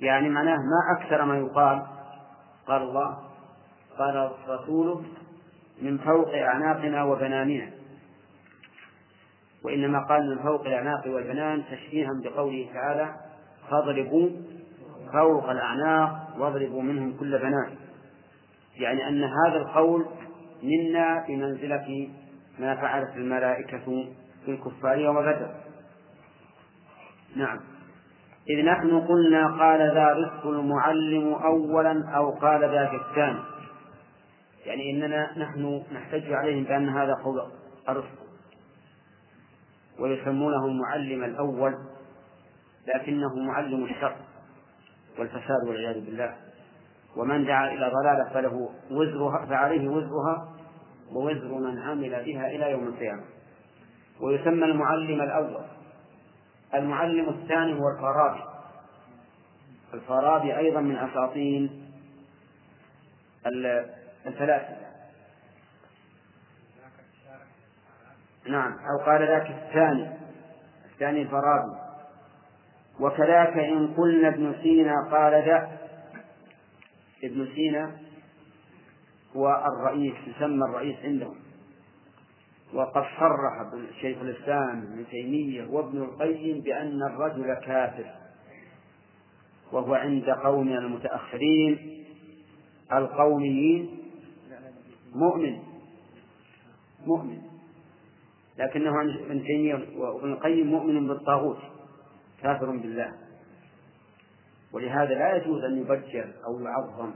يعني 0.00 0.28
معناه 0.28 0.56
ما 0.56 0.98
أكثر 0.98 1.24
ما 1.24 1.38
يقال. 1.38 1.82
قال 2.66 2.82
الله 2.82 3.18
قال 3.98 4.30
رسوله 4.48 5.02
من 5.82 5.98
فوق 5.98 6.34
أعناقنا 6.34 7.04
وبناننا. 7.04 7.70
وإنما 9.64 9.98
قال 9.98 10.30
من 10.30 10.42
فوق 10.42 10.66
الأعناق 10.66 11.06
والبنان 11.06 11.64
تشبيها 11.70 12.10
بقوله 12.24 12.68
تعالى 12.74 13.14
فاضربوا 13.70 14.30
فوق 15.12 15.50
الأعناق 15.50 16.28
واضربوا 16.38 16.82
منهم 16.82 17.16
كل 17.20 17.38
بنان. 17.38 17.70
يعني 18.76 19.08
أن 19.08 19.24
هذا 19.24 19.56
القول 19.56 20.06
منا 20.62 21.24
بمنزلة 21.28 22.08
ما 22.58 22.74
فعلت 22.74 23.16
الملائكة 23.16 23.84
في 24.44 24.50
الكفار 24.50 24.98
يوم 24.98 25.20
بدر. 25.20 25.54
نعم. 27.36 27.60
إذ 28.50 28.64
نحن 28.64 29.00
قلنا 29.00 29.46
قال 29.46 29.94
ذا 29.94 30.06
رزق 30.12 30.46
المعلم 30.46 31.32
أولا 31.32 32.10
أو 32.16 32.30
قال 32.30 32.60
ذاك 32.60 32.90
الثاني 32.94 33.40
يعني 34.66 34.90
إننا 34.90 35.38
نحن 35.38 35.82
نحتج 35.92 36.32
عليهم 36.32 36.64
بأن 36.64 36.88
هذا 36.88 37.14
قول 37.14 37.40
أرسطو 37.88 38.28
ويسمونه 39.98 40.66
المعلم 40.66 41.24
الأول 41.24 41.74
لكنه 42.94 43.36
معلم 43.36 43.84
الشر 43.84 44.16
والفساد 45.18 45.68
والعياذ 45.68 46.04
بالله. 46.04 46.36
ومن 47.16 47.44
دعا 47.44 47.68
إلى 47.68 47.92
ضلالة 48.00 48.30
فله 48.34 48.70
وزرها 48.90 49.46
فعليه 49.46 49.88
وزرها 49.88 50.57
ووزر 51.12 51.54
من 51.54 51.78
عمل 51.82 52.24
بها 52.24 52.46
إلى 52.46 52.70
يوم 52.70 52.86
القيامة. 52.86 53.24
ويسمى 54.20 54.64
المعلم 54.64 55.20
الأول. 55.20 55.64
المعلم 56.74 57.28
الثاني 57.28 57.72
هو 57.80 57.88
الفارابي. 57.96 58.42
الفارابي 59.94 60.58
أيضا 60.58 60.80
من 60.80 60.96
أساطين 60.96 61.90
الفلاسفة. 64.26 64.88
نعم 68.48 68.72
أو 68.72 69.04
قال 69.06 69.22
ذاك 69.22 69.50
الثاني. 69.50 70.08
الثاني 70.92 71.22
الفارابي. 71.22 71.76
وكذاك 73.00 73.58
إن 73.58 73.94
قلنا 73.94 74.28
ابن 74.28 74.54
سينا 74.62 75.08
قال 75.10 75.32
ذا. 75.32 75.78
ابن 77.24 77.48
سينا 77.54 78.07
هو 79.38 79.62
الرئيس 79.72 80.14
يسمى 80.26 80.64
الرئيس 80.64 80.96
عندهم. 81.04 81.36
وقد 82.74 83.02
صرح 83.02 83.72
شيخ 84.00 84.18
الإسلام 84.18 84.78
ابن 84.78 85.04
تيمية 85.10 85.66
وابن 85.70 86.02
القيم 86.02 86.60
بأن 86.60 87.02
الرجل 87.02 87.54
كافر 87.54 88.06
وهو 89.72 89.94
عند 89.94 90.30
قومنا 90.30 90.78
المتأخرين 90.78 92.04
القوميين 92.92 93.98
مؤمن 95.14 95.58
مؤمن. 97.06 97.42
لكنه 98.58 98.98
عند 98.98 99.10
ابن 99.10 99.44
تيمية 99.44 99.74
وابن 99.96 100.32
القيم 100.32 100.66
مؤمن 100.66 101.08
بالطاغوت 101.08 101.58
كافر 102.42 102.70
بالله. 102.70 103.12
ولهذا 104.72 105.14
لا 105.14 105.36
يجوز 105.36 105.64
أن 105.64 105.78
يبجل 105.78 106.32
أو 106.46 106.60
يعظم 106.60 107.12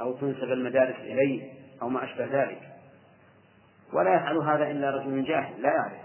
أو 0.00 0.12
تنسب 0.12 0.42
المدارس 0.52 0.96
إليه 0.96 1.52
أو 1.82 1.88
ما 1.88 2.04
أشبه 2.04 2.24
ذلك. 2.24 2.62
ولا 3.92 4.14
يفعل 4.14 4.36
هذا 4.36 4.70
إلا 4.70 4.90
رجل 4.90 5.24
جاهل 5.24 5.62
لا 5.62 5.68
يعرف. 5.68 6.00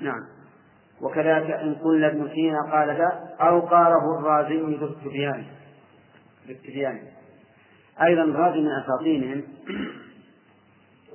نعم. 0.00 0.28
وكذلك 1.00 1.50
إن 1.50 1.74
قلنا 1.74 2.06
ابن 2.06 2.28
سينا 2.28 2.58
قال 2.72 2.88
ذا 2.96 3.36
أو 3.40 3.60
قاله 3.60 4.18
الرازي 4.18 4.56
ذو 4.56 4.86
التبيان 4.86 5.46
بالتبيان 6.46 7.02
أيضا 8.02 8.22
الرازي 8.22 8.60
من 8.60 8.70
أساطينهم 8.84 9.42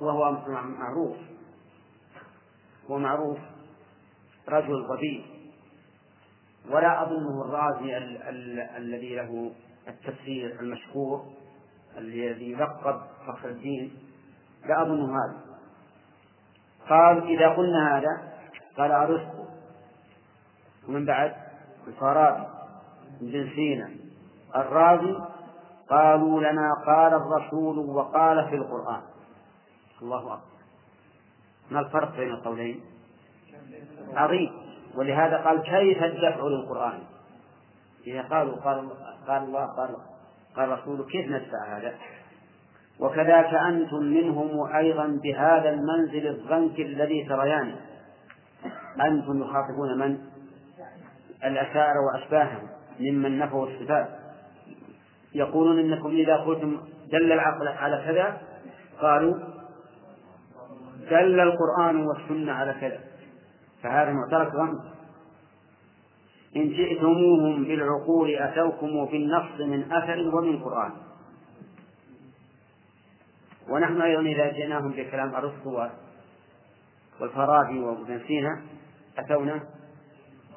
وهو 0.00 0.32
معروف. 0.78 1.16
هو 2.90 2.98
معروف 2.98 3.38
رجل 4.48 4.86
ظبي 4.88 5.24
ولا 6.70 7.02
أظنه 7.02 7.44
الرازي 7.44 7.96
ال- 7.96 8.22
ال- 8.22 8.60
الذي 8.60 9.14
له 9.14 9.52
التفسير 9.88 10.60
المشهور 10.60 11.24
الذي 11.98 12.54
لقب 12.54 13.00
فخر 13.26 13.48
الدين 13.48 13.98
لا 14.66 14.82
أظن 14.82 15.10
هذا. 15.10 15.40
قال 16.88 17.36
إذا 17.36 17.48
قلنا 17.48 17.98
هذا 17.98 18.32
قال 18.76 18.92
أرسطو. 18.92 19.44
ومن 20.88 21.04
بعد 21.04 21.34
الفارابي. 21.86 22.46
ابن 23.20 23.50
سينا 23.54 23.90
الرازي. 24.56 25.16
قالوا 25.90 26.40
لنا 26.40 26.74
قال 26.86 27.14
الرسول 27.14 27.78
وقال 27.78 28.48
في 28.48 28.54
القرآن. 28.54 29.02
الله 30.02 30.34
أكبر. 30.34 30.52
ما 31.70 31.80
الفرق 31.80 32.16
بين 32.16 32.30
القولين؟ 32.30 32.80
عظيم. 34.14 34.52
ولهذا 34.94 35.36
قال 35.36 35.62
كيف 35.62 36.02
الدفع 36.02 36.42
للقرآن؟ 36.42 37.02
إذا 38.06 38.22
قالوا 38.22 38.56
قال 38.56 38.88
قال 39.28 39.42
الله 39.42 39.66
قال 39.66 39.96
قال 40.56 40.68
رسوله 40.68 41.04
كيف 41.04 41.26
ندفع 41.26 41.78
هذا؟ 41.78 41.94
وكذاك 43.00 43.54
أنتم 43.54 44.02
منهم 44.02 44.74
أيضا 44.74 45.06
بهذا 45.22 45.70
المنزل 45.70 46.26
الضنك 46.26 46.80
الذي 46.80 47.26
تريانه. 47.28 47.76
أنتم 49.00 49.42
يخاطبون 49.42 49.98
من؟ 49.98 50.18
الأشاعرة 51.44 51.98
وأشباههم 52.00 52.68
ممن 53.00 53.38
نفوا 53.38 53.66
الصفات. 53.66 54.08
يقولون 55.34 55.78
إنكم 55.78 56.10
إذا 56.10 56.36
قلتم 56.36 56.80
دل 57.12 57.32
العقل 57.32 57.68
على 57.68 58.02
كذا 58.06 58.40
قالوا 59.00 59.38
دل 61.10 61.40
القرآن 61.40 62.06
والسنة 62.06 62.52
على 62.52 62.72
كذا. 62.80 62.98
فهذا 63.82 64.12
معترك 64.12 64.52
ضمن 64.52 64.78
إن 66.56 66.68
جئتموهم 66.68 67.64
بالعقول 67.64 68.34
أتوكم 68.34 69.04
بالنص 69.04 69.60
من 69.60 69.92
أثر 69.92 70.36
ومن 70.36 70.62
قرآن. 70.62 70.92
ونحن 73.68 74.00
أيضا 74.00 74.20
إذا 74.20 74.52
جئناهم 74.52 74.90
بكلام 74.92 75.34
أرسطو 75.34 75.86
والفارابي 77.20 77.78
وابن 77.78 78.20
سينا 78.26 78.62
أتونا 79.18 79.60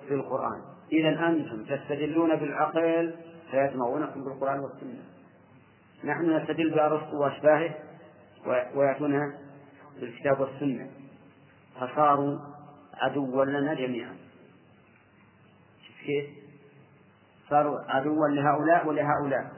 بالقرآن. 0.10 0.62
إذا 0.92 1.28
أنتم 1.28 1.64
تستدلون 1.64 2.36
بالعقل 2.36 3.16
فيسمعونكم 3.52 4.24
بالقرآن 4.24 4.60
والسنة. 4.60 5.04
نحن 6.04 6.38
نستدل 6.38 6.70
بأرسطو 6.70 7.24
وأشباهه 7.24 7.76
ويأتوننا 8.76 9.38
بالكتاب 10.00 10.40
والسنة. 10.40 10.90
فصاروا 11.80 12.40
عدوا 12.94 13.46
لنا 13.46 13.74
جميعا. 13.74 14.25
كيف؟ 16.06 16.26
صاروا 17.50 17.80
عدوا 17.90 18.28
لهؤلاء 18.28 18.88
ولهؤلاء. 18.88 19.52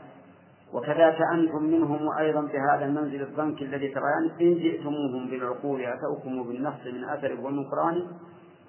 وكذاك 0.73 1.17
أنتم 1.33 1.63
منهم 1.63 2.17
أيضا 2.19 2.41
بهذا 2.41 2.85
المنزل 2.85 3.21
الضنك 3.21 3.61
الذي 3.61 3.87
تريان 3.87 4.31
إن 4.41 4.53
جئتموهم 4.59 5.29
بالعقول 5.29 5.81
أتوكم 5.81 6.43
بالنص 6.43 6.81
من 6.85 7.03
أثر 7.03 7.39
ومن 7.39 7.63
قرآن 7.63 8.07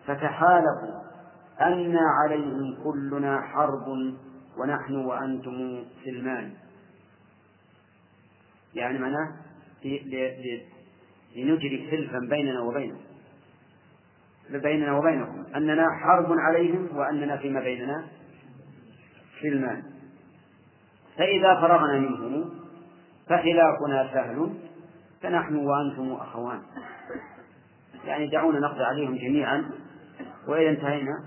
فتحالفوا 0.06 0.94
أن 1.60 1.96
عليهم 1.96 2.76
كلنا 2.84 3.40
حرب 3.40 3.88
ونحن 4.58 4.96
وأنتم 4.96 5.84
سلمان 6.04 6.52
يعني 8.74 8.98
معناه 8.98 9.28
لنجري 11.36 11.88
حلفا 11.90 12.18
بيننا 12.30 12.60
وبينهم. 12.60 13.07
بيننا 14.52 14.98
وبينكم. 14.98 15.44
أننا 15.56 15.86
حرب 16.02 16.32
عليهم 16.38 16.88
وأننا 16.94 17.36
فيما 17.36 17.60
بيننا 17.60 18.04
سلمان 19.42 19.82
فإذا 21.16 21.54
فرغنا 21.54 21.98
منهم 21.98 22.50
فخلافنا 23.26 24.10
سهل 24.14 24.54
فنحن 25.22 25.56
وأنتم 25.56 26.12
أخوان. 26.12 26.60
يعني 28.04 28.26
دعونا 28.26 28.58
نقضي 28.58 28.84
عليهم 28.84 29.16
جميعا. 29.16 29.70
وإذا 30.48 30.70
انتهينا 30.70 31.24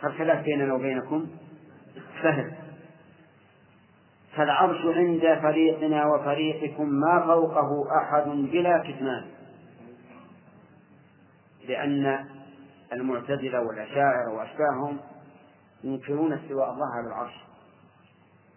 فالخلاف 0.00 0.44
بيننا 0.44 0.74
وبينكم 0.74 1.26
سهل. 2.22 2.52
فالعرش 4.36 4.86
عند 4.86 5.38
فريقنا 5.42 6.06
وفريقكم 6.06 6.88
ما 6.88 7.20
فوقه 7.26 7.98
أحد 8.02 8.28
بلا 8.28 8.78
كتمان. 8.78 9.24
لأن 11.68 12.26
المعتزلة 12.92 13.60
والأشاعرة 13.60 14.32
وأشباههم 14.34 14.98
ينكرون 15.84 16.32
استواء 16.32 16.70
الله 16.70 16.86
على 16.96 17.06
العرش 17.06 17.46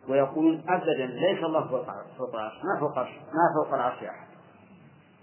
ويقولون 0.09 0.63
أبدا 0.69 1.05
ليس 1.05 1.43
الله 1.43 1.67
فوق 2.17 2.33
العرش 2.33 2.55
ما 2.63 2.79
فوق 2.79 2.97
العرش 2.97 3.13
ما 3.13 3.63
فوق 3.63 3.73
العرش 3.73 4.03
أحد. 4.03 4.27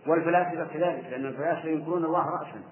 والفلاسفة 0.07 0.65
كذلك 0.65 1.05
لأن 1.11 1.27
الفلاسفة 1.27 1.69
ينكرون 1.69 2.05
الله 2.05 2.31
رأسا. 2.31 2.63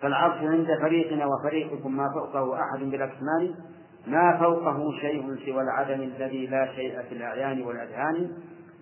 فالعرش 0.00 0.42
عند 0.42 0.66
فريقنا 0.80 1.26
وفريقكم 1.26 1.96
ما 1.96 2.12
فوقه 2.14 2.62
أحد 2.62 2.78
بلا 2.78 3.06
كتمان 3.06 3.54
ما 4.06 4.38
فوقه 4.38 4.92
شيء 5.00 5.36
سوى 5.46 5.62
العدم 5.62 6.02
الذي 6.02 6.46
لا 6.46 6.74
شيء 6.74 7.02
في 7.02 7.14
الأعيان 7.14 7.62
والأذهان. 7.62 8.32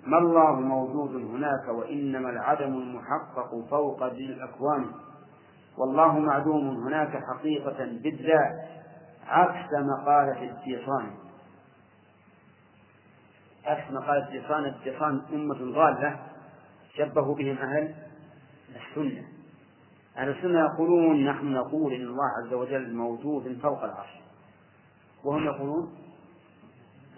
ما 0.07 0.19
الله 0.19 0.61
موجود 0.61 1.15
هناك 1.15 1.69
وإنما 1.69 2.31
العدم 2.31 2.75
المحقق 2.75 3.51
فوق 3.71 4.13
ذي 4.13 4.27
الأكوان. 4.27 4.85
والله 5.79 6.19
معدوم 6.19 6.87
هناك 6.87 7.23
حقيقة 7.25 7.85
بالذات 7.85 8.69
عكس 9.27 9.69
مقالة 9.73 10.43
الديصان 10.43 11.11
عكس 13.65 13.91
مقالة 13.91 14.27
الديصان 14.29 14.65
الديصان 14.65 15.23
أمة 15.33 15.73
ضالة 15.75 16.21
شبهوا 16.95 17.35
بهم 17.35 17.59
أهل 17.59 17.95
السنة. 18.77 19.25
أهل 20.17 20.29
السنة 20.29 20.61
يقولون 20.61 21.25
نحن 21.25 21.53
نقول 21.53 21.93
إن 21.93 22.01
الله 22.07 22.25
عز 22.43 22.53
وجل 22.55 22.95
موجود 22.95 23.59
فوق 23.63 23.85
العرش. 23.85 24.21
وهم 25.25 25.45
يقولون؟ 25.45 25.95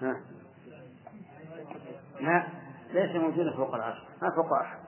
ها. 0.03 0.21
لا 2.21 2.47
ليس 2.93 3.17
موجودا 3.17 3.57
فوق 3.57 3.75
العرش 3.75 3.99
ما 4.23 4.31
فوق 4.31 4.53
أحد 4.53 4.79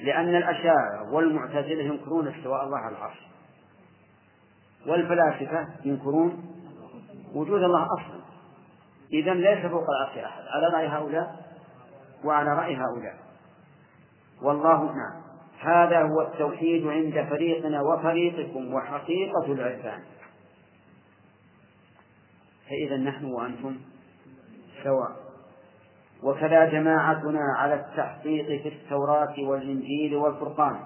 لأن 0.00 0.36
الأشاعرة 0.36 1.12
والمعتزلة 1.12 1.82
ينكرون 1.82 2.28
استواء 2.28 2.64
الله 2.64 2.78
على 2.78 2.96
العرش. 2.96 3.18
والفلاسفة 4.86 5.68
ينكرون 5.84 6.54
وجود 7.34 7.62
الله 7.62 7.86
أصلا. 7.86 8.20
إذا 9.12 9.34
ليس 9.34 9.66
فوق 9.66 9.84
العرش 9.90 10.18
أحد. 10.18 10.42
على 10.46 10.66
رأي 10.74 10.86
هؤلاء 10.86 11.44
وعلى 12.24 12.50
رأي 12.50 12.76
هؤلاء. 12.76 13.16
والله 14.42 14.84
نعم. 14.84 15.22
هذا 15.60 16.02
هو 16.02 16.20
التوحيد 16.20 16.86
عند 16.86 17.26
فريقنا 17.30 17.80
وفريقكم 17.82 18.74
وحقيقة 18.74 19.52
العرفان. 19.52 20.02
فإذا 22.68 22.96
نحن 22.96 23.24
وأنتم 23.24 23.76
سواء. 24.84 25.27
وكذا 26.22 26.64
جماعتنا 26.64 27.40
على 27.56 27.74
التحقيق 27.74 28.62
في 28.62 28.68
التوراة 28.68 29.34
والإنجيل 29.38 30.16
والفرقان. 30.16 30.80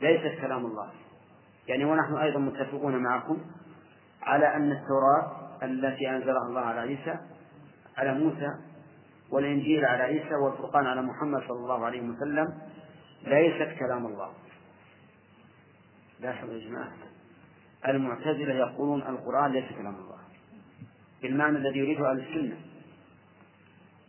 ليست 0.00 0.40
كلام 0.40 0.66
الله. 0.66 0.90
يعني 1.68 1.84
ونحن 1.84 2.14
أيضا 2.14 2.38
متفقون 2.38 2.96
معكم 2.96 3.38
على 4.22 4.56
أن 4.56 4.72
التوراة 4.72 5.48
التي 5.62 6.10
أنزلها 6.10 6.46
الله 6.48 6.60
على 6.60 6.80
عيسى 6.80 7.18
على 7.96 8.14
موسى 8.14 8.48
والإنجيل 9.30 9.84
على 9.84 10.02
عيسى 10.02 10.34
والفرقان 10.34 10.86
على 10.86 11.02
محمد 11.02 11.40
صلى 11.48 11.58
الله 11.58 11.86
عليه 11.86 12.00
وسلم 12.00 12.58
ليست 13.24 13.78
كلام 13.78 14.06
الله. 14.06 14.30
لاحظوا 16.20 16.54
يا 16.54 16.68
جماعة 16.68 16.92
المعتزلة 17.88 18.54
يقولون 18.54 19.02
القرآن 19.02 19.52
ليس 19.52 19.72
كلام 19.78 19.94
الله. 19.94 20.18
بالمعنى 21.22 21.58
الذي 21.58 21.78
يريده 21.78 22.10
أهل 22.10 22.20
السنة. 22.20 22.56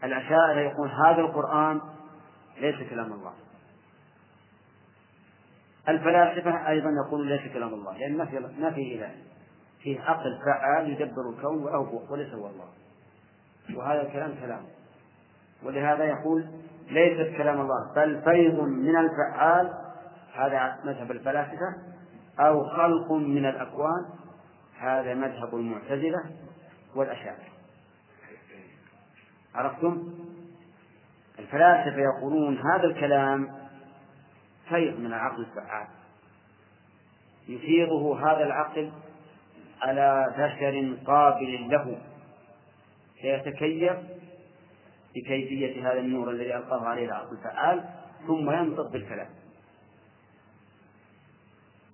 الأشاعرة 0.03 0.59
يقول 0.59 0.89
هذا 0.89 1.21
القرآن 1.21 1.81
ليس 2.61 2.89
كلام 2.89 3.13
الله. 3.13 3.33
الفلاسفة 5.89 6.69
أيضا 6.69 6.89
يقولون 7.05 7.29
ليس 7.29 7.53
كلام 7.53 7.73
الله 7.73 7.97
لأن 7.97 8.17
ما 8.17 8.25
في 8.25 8.39
ما 8.59 8.71
في 8.71 8.95
إله. 8.95 9.11
فيه 9.79 10.01
عقل 10.01 10.39
فعال 10.45 10.89
يدبر 10.89 11.29
الكون 11.29 11.63
وليس 12.09 12.33
هو 12.33 12.47
الله. 12.47 12.67
وهذا 13.75 14.01
الكلام 14.01 14.35
كلام. 14.41 14.61
ولهذا 15.63 16.03
يقول 16.03 16.45
ليست 16.89 17.37
كلام 17.37 17.61
الله 17.61 17.93
بل 17.95 18.21
فيض 18.21 18.59
من 18.59 18.97
الفعال. 18.97 19.73
هذا 20.33 20.79
مذهب 20.83 21.11
الفلاسفة. 21.11 21.75
أو 22.39 22.63
خلق 22.63 23.11
من 23.11 23.45
الأكوان. 23.45 24.05
هذا 24.79 25.13
مذهب 25.13 25.55
المعتزلة 25.55 26.23
والأشاعرة. 26.95 27.58
عرفتم؟ 29.55 30.13
الفلاسفة 31.39 32.01
يقولون 32.01 32.57
هذا 32.57 32.83
الكلام 32.83 33.59
فيض 34.69 34.99
من 34.99 35.05
العقل 35.05 35.41
الفعال. 35.41 35.87
يفيضه 37.47 38.19
هذا 38.19 38.45
العقل 38.45 38.91
على 39.81 40.33
بشر 40.37 40.97
قابل 41.05 41.69
له. 41.69 42.01
فيتكيف 43.21 43.97
بكيفية 45.15 45.91
هذا 45.91 45.99
النور 45.99 46.29
الذي 46.29 46.55
ألقاه 46.55 46.85
عليه 46.85 47.05
العقل 47.05 47.37
الفعال 47.37 47.85
ثم 48.27 48.51
ينطق 48.51 48.91
بالكلام. 48.91 49.29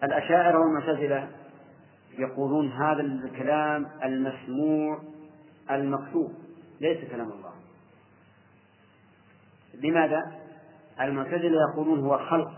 الأشاعرة 0.04 0.60
والمعتزلة 0.60 1.28
يقولون 2.18 2.72
هذا 2.72 3.02
الكلام 3.02 3.88
المسموع 4.04 5.00
المكتوب 5.72 6.34
ليس 6.82 7.12
كلام 7.12 7.32
الله. 7.32 7.45
لماذا؟ 9.84 10.32
المعتزلة 11.02 11.58
يقولون 11.72 12.00
هو 12.00 12.18
خلق. 12.18 12.52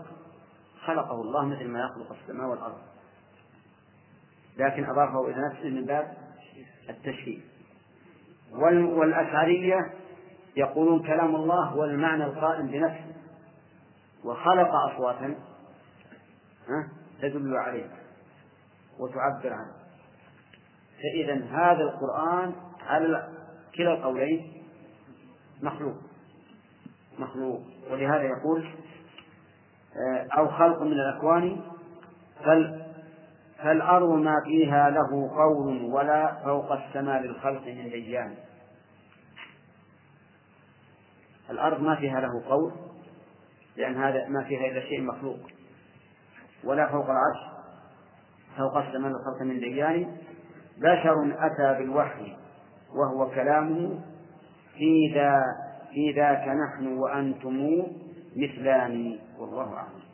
خلقه 0.84 1.20
الله 1.20 1.44
مثل 1.44 1.68
ما 1.68 1.80
يخلق 1.80 2.16
السماء 2.22 2.46
والأرض. 2.50 2.78
لكن 4.58 4.84
أضافه 4.84 5.28
إلى 5.28 5.48
نفسه 5.52 5.68
من 5.68 5.84
باب 5.84 6.16
التشريف 6.88 7.44
والأشعرية 8.52 9.76
يقولون 10.56 11.02
كلام 11.02 11.34
الله 11.34 11.64
هو 11.64 11.84
المعنى 11.84 12.24
القائم 12.24 12.66
بنفسه. 12.66 13.14
وخلق 14.24 14.74
أصواتا 14.74 15.34
تدل 17.22 17.56
عليه 17.56 17.90
وتعبر 18.98 19.52
عنه 19.52 19.72
فإذا 20.98 21.44
هذا 21.44 21.82
القرآن 21.82 22.52
على 22.80 23.28
كلا 23.76 23.94
القولين 23.94 24.64
مخلوق. 25.62 26.07
مخلوق. 27.20 27.60
ولهذا 27.90 28.22
يقول 28.22 28.68
آه، 29.96 30.26
أو 30.38 30.48
خلق 30.48 30.82
من 30.82 30.92
الأكوان 30.92 31.60
فال 32.44 32.88
فالأرض 33.58 34.08
ما 34.08 34.34
فيها 34.44 34.90
له 34.90 35.30
قول 35.36 35.82
ولا 35.82 36.44
فوق 36.44 36.72
السماء 36.72 37.22
للخلق 37.22 37.66
من 37.66 37.90
ديان. 37.90 38.34
الأرض 41.50 41.80
ما 41.80 41.96
فيها 41.96 42.20
له 42.20 42.42
قول 42.48 42.72
لأن 43.76 43.96
هذا 43.96 44.28
ما 44.28 44.44
فيها 44.44 44.66
إلا 44.66 44.80
شيء 44.80 45.02
مخلوق. 45.02 45.38
ولا 46.64 46.88
فوق 46.88 47.04
العرش 47.04 47.58
فوق 48.56 48.76
السماء 48.76 49.10
للخلق 49.10 49.42
من 49.42 49.60
ديان. 49.60 50.16
بشر 50.78 51.36
أتى 51.38 51.78
بالوحي 51.78 52.36
وهو 52.94 53.30
كلامه 53.30 54.00
في 54.74 55.12
ذا 55.14 55.42
في 55.94 56.12
ذاك 56.12 56.48
نحن 56.48 56.86
وأنتم 56.86 57.86
مثلان 58.36 59.18
والله 59.38 59.74
أعلم. 59.76 60.08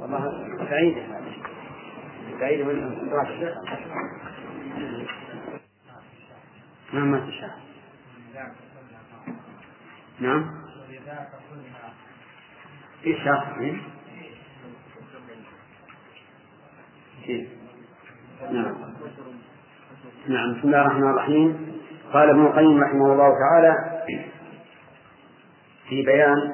والله 0.00 0.48
سعيد 0.70 0.98
هذا 0.98 1.32
سعيد 2.40 2.66
من 2.66 3.10
نعم 6.92 7.10
ما 7.12 7.26
تشاء 7.26 7.60
نعم 10.20 10.50
في. 13.04 13.14
شرح 13.24 13.58
نعم. 18.48 18.74
نعم 20.28 20.52
بسم 20.54 20.68
الله 20.68 20.80
الرحمن 20.80 21.10
الرحيم. 21.10 21.76
قال 22.12 22.30
ابن 22.30 22.46
القيم 22.46 22.82
رحمه 22.82 23.12
الله 23.12 23.34
تعالى 23.38 23.76
في 25.88 26.02
بيان 26.02 26.52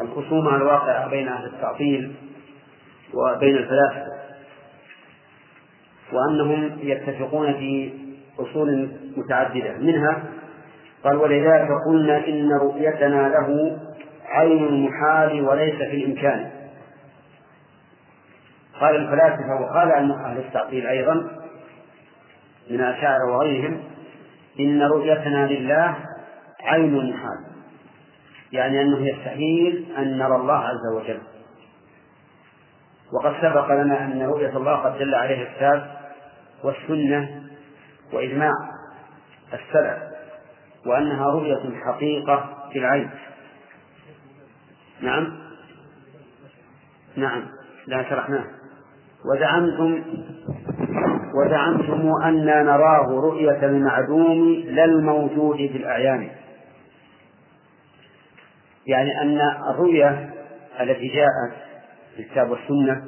الخصومة 0.00 0.56
الواقعة 0.56 1.08
بين 1.10 1.28
أهل 1.28 1.46
التعطيل 1.46 2.14
وبين 3.14 3.56
الفلاسفة 3.56 4.12
وأنهم 6.12 6.78
يتفقون 6.82 7.52
في 7.52 7.92
أصول 8.38 8.92
متعددة. 9.16 9.78
منها 9.78 10.24
قال 11.04 11.16
ولذلك 11.16 11.68
قلنا 11.88 12.28
إن 12.28 12.52
رؤيتنا 12.52 13.28
له 13.28 13.78
عين 14.34 14.64
المحال 14.64 15.48
وليس 15.48 15.74
في 15.74 16.04
الإمكان. 16.04 16.50
قال 18.80 18.96
الفلاسفة 18.96 19.60
وقال 19.60 19.92
أهل 19.92 20.38
التعطيل 20.38 20.86
أيضا 20.86 21.14
من 22.70 22.80
الأشاعرة 22.80 23.36
وغيرهم 23.36 23.82
إن 24.60 24.82
رؤيتنا 24.82 25.46
لله 25.46 25.96
عين 26.64 26.94
المحال 26.94 27.44
يعني 28.52 28.82
أنه 28.82 29.06
يستحيل 29.06 29.86
أن 29.98 30.18
نرى 30.18 30.36
الله 30.36 30.58
عز 30.58 30.94
وجل. 30.96 31.20
وقد 33.12 33.34
سبق 33.40 33.72
لنا 33.72 34.04
أن 34.04 34.22
رؤية 34.22 34.56
الله 34.56 34.76
قد 34.76 34.98
دل 34.98 35.14
عليه 35.14 35.42
الكتاب 35.42 35.96
والسنة 36.64 37.42
وإجماع 38.12 38.52
السلف 39.52 39.98
وأنها 40.86 41.26
رؤية 41.26 41.80
حقيقة 41.84 42.68
في 42.72 42.78
العين. 42.78 43.10
نعم؟ 45.04 45.32
نعم 47.16 47.42
لا 47.86 48.02
شرحناه. 48.10 48.44
وزعمتم 49.24 50.02
وزعمتم 51.34 52.12
أنا 52.24 52.62
نراه 52.62 53.06
رؤية 53.06 53.66
المعدوم 53.66 54.64
لا 54.66 54.84
الموجود 54.84 55.56
في 55.56 55.76
الأعيان. 55.76 56.30
يعني 58.86 59.22
أن 59.22 59.40
الرؤية 59.70 60.30
التي 60.80 61.08
جاءت 61.08 61.52
في 62.16 62.22
الكتاب 62.22 62.50
والسنة 62.50 63.04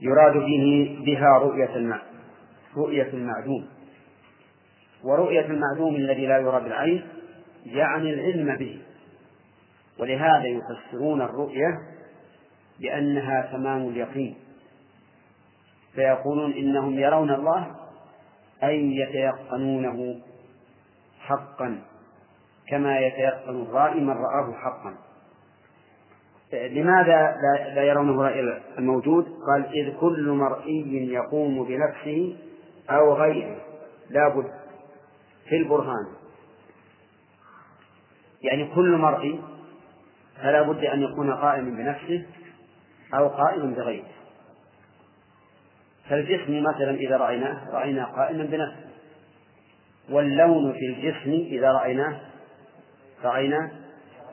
يراد 0.00 0.32
به 0.32 0.98
بها 1.06 1.38
رؤية 1.38 2.00
رؤية 2.76 3.08
المعدوم. 3.12 3.66
ورؤية 5.04 5.46
المعدوم 5.46 5.96
الذي 5.96 6.26
لا 6.26 6.38
يرى 6.38 6.60
بالعين 6.60 7.02
يعني 7.66 8.14
العلم 8.14 8.56
به. 8.56 8.78
ولهذا 9.98 10.46
يفسرون 10.46 11.22
الرؤية 11.22 11.80
بأنها 12.80 13.48
تمام 13.52 13.88
اليقين. 13.88 14.36
فيقولون 15.94 16.52
إنهم 16.52 16.98
يرون 16.98 17.30
الله 17.30 17.76
أي 18.62 18.96
يتيقنونه 18.96 20.20
حقا 21.20 21.82
كما 22.68 22.98
يتيقن 22.98 23.62
الرائي 23.62 24.00
من 24.00 24.10
رآه 24.10 24.52
حقا. 24.52 24.94
لماذا 26.52 27.36
لا 27.74 27.82
يرونه 27.82 28.22
رأي 28.22 28.40
الموجود؟ 28.78 29.24
قال 29.24 29.66
إذ 29.74 29.96
كل 30.00 30.30
مرئي 30.30 31.12
يقوم 31.12 31.64
بنفسه 31.64 32.36
أو 32.90 33.14
غيره 33.14 33.56
لا 34.10 34.28
بد 34.28 34.50
في 35.48 35.56
البرهان. 35.56 36.06
يعني 38.42 38.74
كل 38.74 38.96
مرئي 38.96 39.40
فلا 40.42 40.62
بد 40.62 40.84
أن 40.84 41.02
يكون 41.02 41.34
قائما 41.34 41.70
بنفسه 41.70 42.26
أو 43.14 43.28
قائما 43.28 43.74
بغيره. 43.74 44.08
فالجسم 46.08 46.62
مثلا 46.62 46.90
إذا 46.90 47.16
رأيناه 47.16 47.70
رأيناه 47.70 48.04
قائما 48.04 48.44
بنفسه. 48.44 48.88
واللون 50.10 50.72
في 50.72 50.86
الجسم 50.86 51.30
إذا 51.30 51.72
رأيناه 51.72 52.20
رأينا 53.24 53.70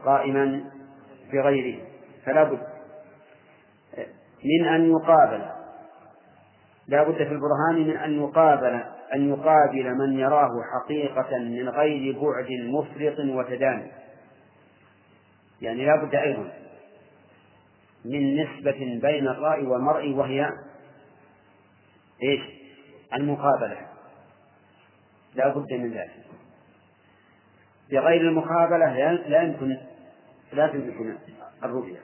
قائما 0.05 0.63
بغيره. 1.33 1.81
فلا 2.25 2.43
بد 2.43 2.59
من 4.43 4.67
أن 4.67 4.91
يقابل. 4.91 5.41
لا 6.87 7.03
بد 7.03 7.15
في 7.15 7.31
البرهان 7.31 7.87
من 7.87 7.97
أن 7.97 8.23
يقابل 8.23 8.83
أن 9.13 9.29
يقابل 9.29 9.95
من 9.95 10.19
يراه 10.19 10.51
حقيقة 10.73 11.37
من 11.37 11.69
غير 11.69 12.15
بعد 12.19 12.47
مفرط 12.51 13.19
وتداني. 13.19 13.91
يعني 15.61 15.85
لا 15.85 16.05
بد 16.05 16.15
أيضا 16.15 16.53
من 18.05 18.43
نسبة 18.43 18.99
بين 19.01 19.27
الرأي 19.27 19.63
والمرء 19.65 20.13
وهي 20.13 20.49
إيش؟ 22.23 22.41
المقابلة. 23.13 23.77
لا 25.35 25.47
بد 25.47 25.73
من 25.73 25.91
ذلك. 25.91 26.25
بغير 27.91 28.21
المقابلة 28.21 28.93
لا 29.27 29.41
يمكن 29.41 29.77
لا 30.53 30.67
تمكن 30.67 31.17
الرؤية. 31.63 31.99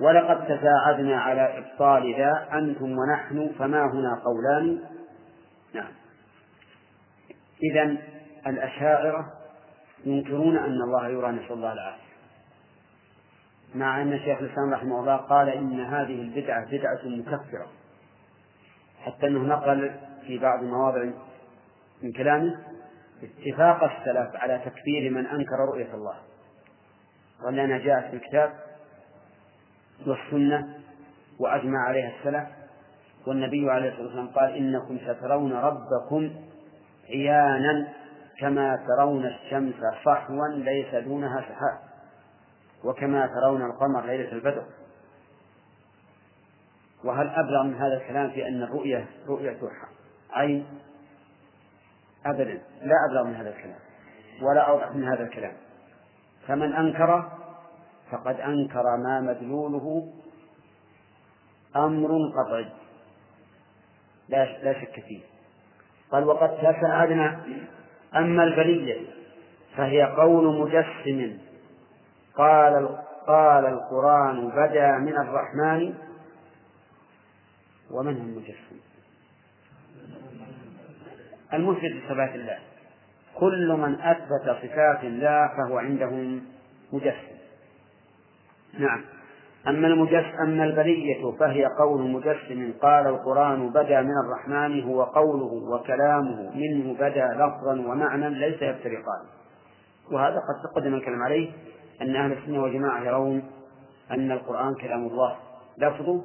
ولقد 0.00 0.44
تساعدنا 0.44 1.20
على 1.20 1.58
إبطال 1.58 2.14
ذا 2.14 2.48
أنتم 2.52 2.98
ونحن 2.98 3.52
فما 3.58 3.80
هنا 3.80 4.22
قولان؟ 4.24 4.80
نعم. 5.74 5.92
إذا 7.62 7.96
الأشاعرة 8.46 9.32
ينكرون 10.04 10.56
أن 10.56 10.82
الله 10.82 11.08
يرى 11.08 11.32
نسأل 11.32 11.52
الله 11.52 11.72
العافية. 11.72 12.05
مع 13.76 14.02
أن 14.02 14.18
شيخ 14.18 14.38
الإسلام 14.38 14.74
رحمه 14.74 15.00
الله 15.00 15.16
قال 15.16 15.48
إن 15.48 15.80
هذه 15.80 16.22
البدعة 16.22 16.66
بدعة 16.70 17.00
مكفرة. 17.04 17.66
حتى 19.00 19.26
أنه 19.26 19.42
نقل 19.42 19.94
في 20.26 20.38
بعض 20.38 20.62
مواضع 20.62 21.04
من 22.02 22.12
كلامه 22.12 22.58
اتفاق 23.22 23.84
السلف 23.84 24.36
على 24.36 24.58
تكفير 24.64 25.10
من 25.10 25.26
أنكر 25.26 25.56
رؤية 25.68 25.94
الله. 25.94 26.14
ولنا 27.46 27.78
جاءت 27.78 28.10
في 28.10 28.16
الكتاب 28.16 28.52
والسنة 30.06 30.74
وأجمع 31.40 31.78
عليها 31.88 32.12
السلف 32.18 32.48
والنبي 33.26 33.70
عليه 33.70 33.88
الصلاة 33.88 34.04
والسلام 34.06 34.28
قال 34.28 34.54
إنكم 34.56 34.98
سترون 34.98 35.52
ربكم 35.52 36.30
عيانا 37.10 37.88
كما 38.40 38.78
ترون 38.86 39.26
الشمس 39.26 39.74
صحوا 40.04 40.48
ليس 40.48 40.94
دونها 40.94 41.40
سحاب. 41.40 41.85
وكما 42.84 43.26
ترون 43.26 43.62
القمر 43.62 44.06
ليلة 44.06 44.32
البدر. 44.32 44.64
وهل 47.04 47.28
أبلغ 47.28 47.62
من 47.62 47.74
هذا 47.74 47.94
الكلام 48.02 48.30
في 48.30 48.48
أن 48.48 48.62
الرؤية 48.62 49.06
رؤية 49.28 49.58
عين؟ 50.32 50.66
أبدا 52.26 52.62
لا 52.82 52.94
أبلغ 53.10 53.24
من 53.24 53.34
هذا 53.34 53.48
الكلام 53.48 53.78
ولا 54.42 54.60
أوضح 54.60 54.90
من 54.90 55.08
هذا 55.08 55.22
الكلام. 55.22 55.52
فمن 56.46 56.72
أنكر 56.72 57.32
فقد 58.10 58.40
أنكر 58.40 58.96
ما 58.96 59.20
مدلوله 59.20 60.12
أمر 61.76 62.08
قطعي 62.36 62.66
لا 64.28 64.62
لا 64.62 64.80
شك 64.80 65.00
فيه. 65.00 65.20
قال 66.10 66.24
وقد 66.24 66.56
تساعدنا 66.58 67.40
أما 68.16 68.44
البلية 68.44 69.06
فهي 69.76 70.02
قول 70.02 70.60
مجسم 70.60 71.38
قال 72.36 72.98
قال 73.26 73.66
القرآن 73.66 74.48
بدا 74.48 74.98
من 74.98 75.16
الرحمن 75.18 75.94
ومن 77.90 78.16
هو 78.16 78.22
المجسم 78.22 78.76
المثبت 81.54 81.84
لصفات 81.84 82.34
الله. 82.34 82.58
كل 83.34 83.72
من 83.72 84.00
أثبت 84.00 84.56
صفات 84.62 85.04
الله 85.04 85.48
فهو 85.56 85.78
عندهم 85.78 86.42
مجسم. 86.92 87.36
نعم. 88.78 89.04
أما 89.68 89.86
المجسم 89.86 90.36
أما 90.42 90.64
البلية 90.64 91.32
فهي 91.40 91.64
قول 91.78 92.10
مجسم. 92.10 92.72
قال 92.82 93.06
القرآن 93.06 93.70
بدا 93.70 94.02
من 94.02 94.14
الرحمن 94.24 94.82
هو 94.82 95.02
قوله 95.02 95.52
وكلامه 95.70 96.56
منه 96.56 96.94
بدا 96.94 97.28
لفظا 97.34 97.72
ومعنى 97.72 98.30
ليس 98.30 98.62
يفترقان. 98.62 99.24
وهذا 100.12 100.36
قد 100.36 100.70
تقدم 100.72 100.94
الكلام 100.94 101.22
عليه. 101.22 101.52
أن 102.02 102.16
أهل 102.16 102.32
السنة 102.32 102.62
والجماعة 102.62 103.04
يرون 103.04 103.42
أن 104.10 104.32
القرآن 104.32 104.74
كلام 104.74 105.06
الله 105.06 105.36
لفظه 105.78 106.22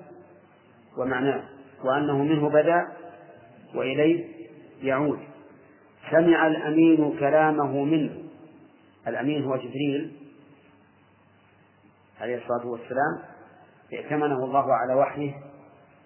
ومعناه 0.98 1.44
وأنه 1.84 2.24
منه 2.24 2.50
بدا 2.50 2.88
وإليه 3.76 4.26
يعود. 4.84 5.20
سمع 6.12 6.48
الأمين 6.48 7.20
كلامه 7.20 7.84
منه. 7.84 8.12
الأمين 9.08 9.44
هو 9.44 9.56
جبريل 9.56 10.12
عليه 12.22 12.38
الصلاة 12.38 12.68
والسلام 12.68 13.20
ائتمنه 13.94 14.46
الله 14.46 14.74
على 14.74 14.94
وحيه 14.94 15.34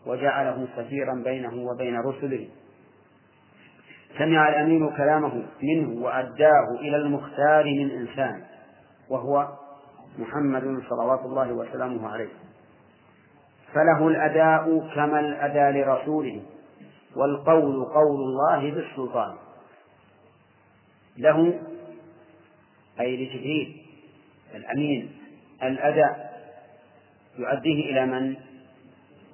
وجعله 0.06 0.68
سفيرا 0.76 1.14
بينه 1.24 1.56
وبين 1.56 2.00
رسله. 2.00 2.48
سمع 4.18 4.50
الأمين 4.50 4.90
كلامه 4.90 5.46
منه 5.64 6.04
وأداه 6.04 6.80
إلى 6.80 6.98
المختار 6.98 7.66
من 7.66 7.92
إنسان. 7.92 8.44
وهو 9.10 9.50
محمد 10.20 10.84
صلوات 10.90 11.20
الله 11.20 11.52
وسلامه 11.52 12.10
عليه 12.10 12.30
فله 13.74 14.08
الأداء 14.08 14.90
كما 14.96 15.20
الأداء 15.20 15.72
لرسوله 15.72 16.42
والقول 17.16 17.86
قول 17.86 18.22
الله 18.22 18.72
بالسلطان 18.72 19.36
له 21.18 21.60
أي 23.00 23.18
لجبريل 23.26 23.82
الأمين 24.56 25.12
الأداء 25.64 26.36
يؤديه 27.38 27.92
إلى 27.92 28.06
من؟ 28.06 28.36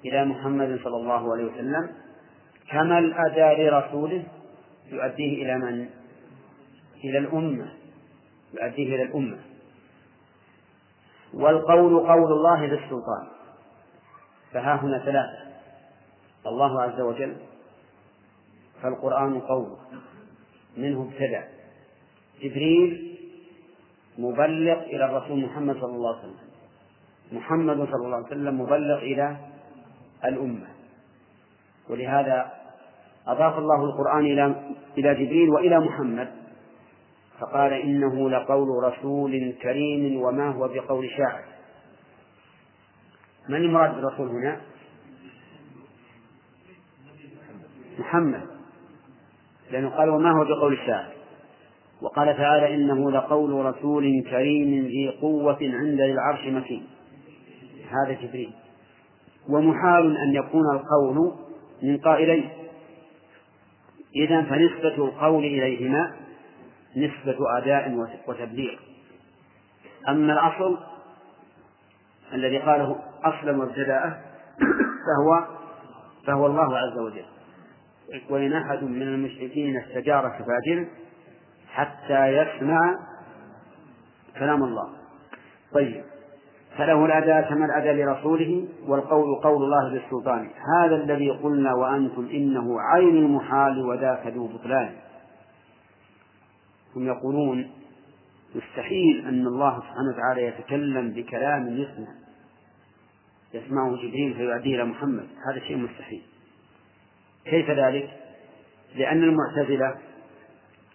إلى 0.06 0.26
محمد 0.26 0.80
صلى 0.84 0.96
الله 0.98 1.34
عليه 1.34 1.46
وسلم 1.46 1.90
كما 2.70 3.00
الأداء 3.00 3.62
لرسوله 3.62 4.24
يؤديه 4.92 5.44
إلى 5.44 5.58
من؟ 5.58 5.90
إلى 7.04 7.18
الأمة 7.18 7.74
يؤديه 8.54 8.96
إلى 8.96 9.04
الأمة 9.04 9.38
والقول 11.34 12.00
قول 12.00 12.32
الله 12.32 12.68
بالسلطان 12.68 13.28
فها 14.52 14.76
هنا 14.76 15.00
ثلاثة. 15.00 15.52
الله 16.48 16.82
عز 16.82 17.02
وجل 17.02 17.36
فالقرآن 18.82 19.40
قول 19.40 19.78
منه 20.78 21.02
ابتدأ 21.02 21.48
جبريل 22.42 23.18
مبلغ 24.18 24.82
إلى 24.84 25.06
الرسول 25.06 25.46
محمد 25.46 25.76
صلى 25.76 25.96
الله 25.96 26.18
عليه 26.18 26.20
وسلم. 26.20 26.52
محمد 27.32 27.76
صلى 27.76 28.06
الله 28.06 28.16
عليه 28.16 28.28
وسلم 28.28 28.62
مبلغ 28.62 28.98
إلى 28.98 29.38
الأمة. 30.26 30.68
ولهذا 31.90 32.52
أضاف 33.28 33.58
الله 33.58 33.84
القرآن 33.86 34.26
إلى 34.26 34.56
إلى 34.98 35.14
جبريل 35.26 35.50
وإلى 35.50 35.80
محمد. 35.80 36.41
فقال 37.42 37.74
إنه 37.74 38.30
لقول 38.30 38.84
رسول 38.84 39.54
كريم 39.62 40.22
وما 40.22 40.50
هو 40.50 40.68
بقول 40.68 41.10
شاعر. 41.10 41.44
من 43.50 43.56
المراد 43.56 43.96
بالرسول 43.96 44.28
هنا؟ 44.28 44.62
محمد. 48.00 48.48
لأنه 49.72 49.90
قال 49.90 50.10
وما 50.10 50.32
هو 50.32 50.44
بقول 50.44 50.74
الشاعر. 50.74 51.12
وقال 52.02 52.38
تعالى 52.38 52.76
إنه 52.76 53.12
لقول 53.12 53.66
رسول 53.66 54.24
كريم 54.30 54.86
ذي 54.86 55.10
قوة 55.22 55.58
عند 55.62 56.00
العرش 56.02 56.48
مكين. 56.48 56.88
هذا 57.90 58.22
جبريل. 58.22 58.54
ومحال 59.50 60.18
أن 60.18 60.36
يكون 60.36 60.76
القول 60.76 61.34
من 61.84 61.98
قائلين. 61.98 62.50
إذا 64.16 64.42
فنسبة 64.42 65.06
القول 65.06 65.44
إليهما 65.44 66.21
نسبة 66.98 67.38
أداء 67.58 68.08
وتبليغ. 68.28 68.80
أما 70.10 70.34
الأصل 70.34 70.78
الذي 72.34 72.58
قاله 72.58 72.96
أصلا 73.24 73.58
وابتداءه 73.58 74.22
فهو 75.08 75.46
فهو 76.28 76.46
الله 76.46 76.78
عز 76.78 76.98
وجل. 76.98 77.26
وإن 78.30 78.54
أحد 78.54 78.84
من 78.84 79.02
المشركين 79.02 79.78
استجارك 79.78 80.32
فاجر 80.32 80.88
حتى 81.70 82.28
يسمع 82.28 83.00
كلام 84.40 84.64
الله. 84.64 84.90
طيب. 85.74 86.04
فله 86.78 87.06
الأداء 87.06 87.50
كما 87.50 87.66
الأداء 87.66 87.94
لرسوله 87.94 88.68
والقول 88.88 89.42
قول 89.44 89.64
الله 89.64 89.90
بالسلطان. 89.90 90.50
هذا 90.80 90.96
الذي 90.96 91.30
قلنا 91.30 91.74
وأنتم 91.74 92.28
إنه 92.34 92.82
عين 92.82 93.18
المحال 93.18 93.86
وذاك 93.86 94.28
ذو 94.28 94.48
بطلان. 94.48 94.92
هم 96.96 97.08
يقولون 97.08 97.72
مستحيل 98.56 99.26
أن 99.28 99.48
الله 99.48 99.80
سبحانه 99.80 100.10
وتعالى 100.14 100.44
يتكلم 100.46 101.10
بكلام 101.10 101.78
يسمع 101.78 102.08
يسمعه 103.54 103.96
جبريل 103.96 104.34
فيؤديه 104.34 104.76
إلى 104.76 104.86
محمد. 104.86 105.28
هذا 105.50 105.60
شيء 105.60 105.78
مستحيل. 105.78 106.22
كيف 107.46 107.70
ذلك؟ 107.70 108.10
لأن 108.96 109.24
المعتزلة 109.24 109.98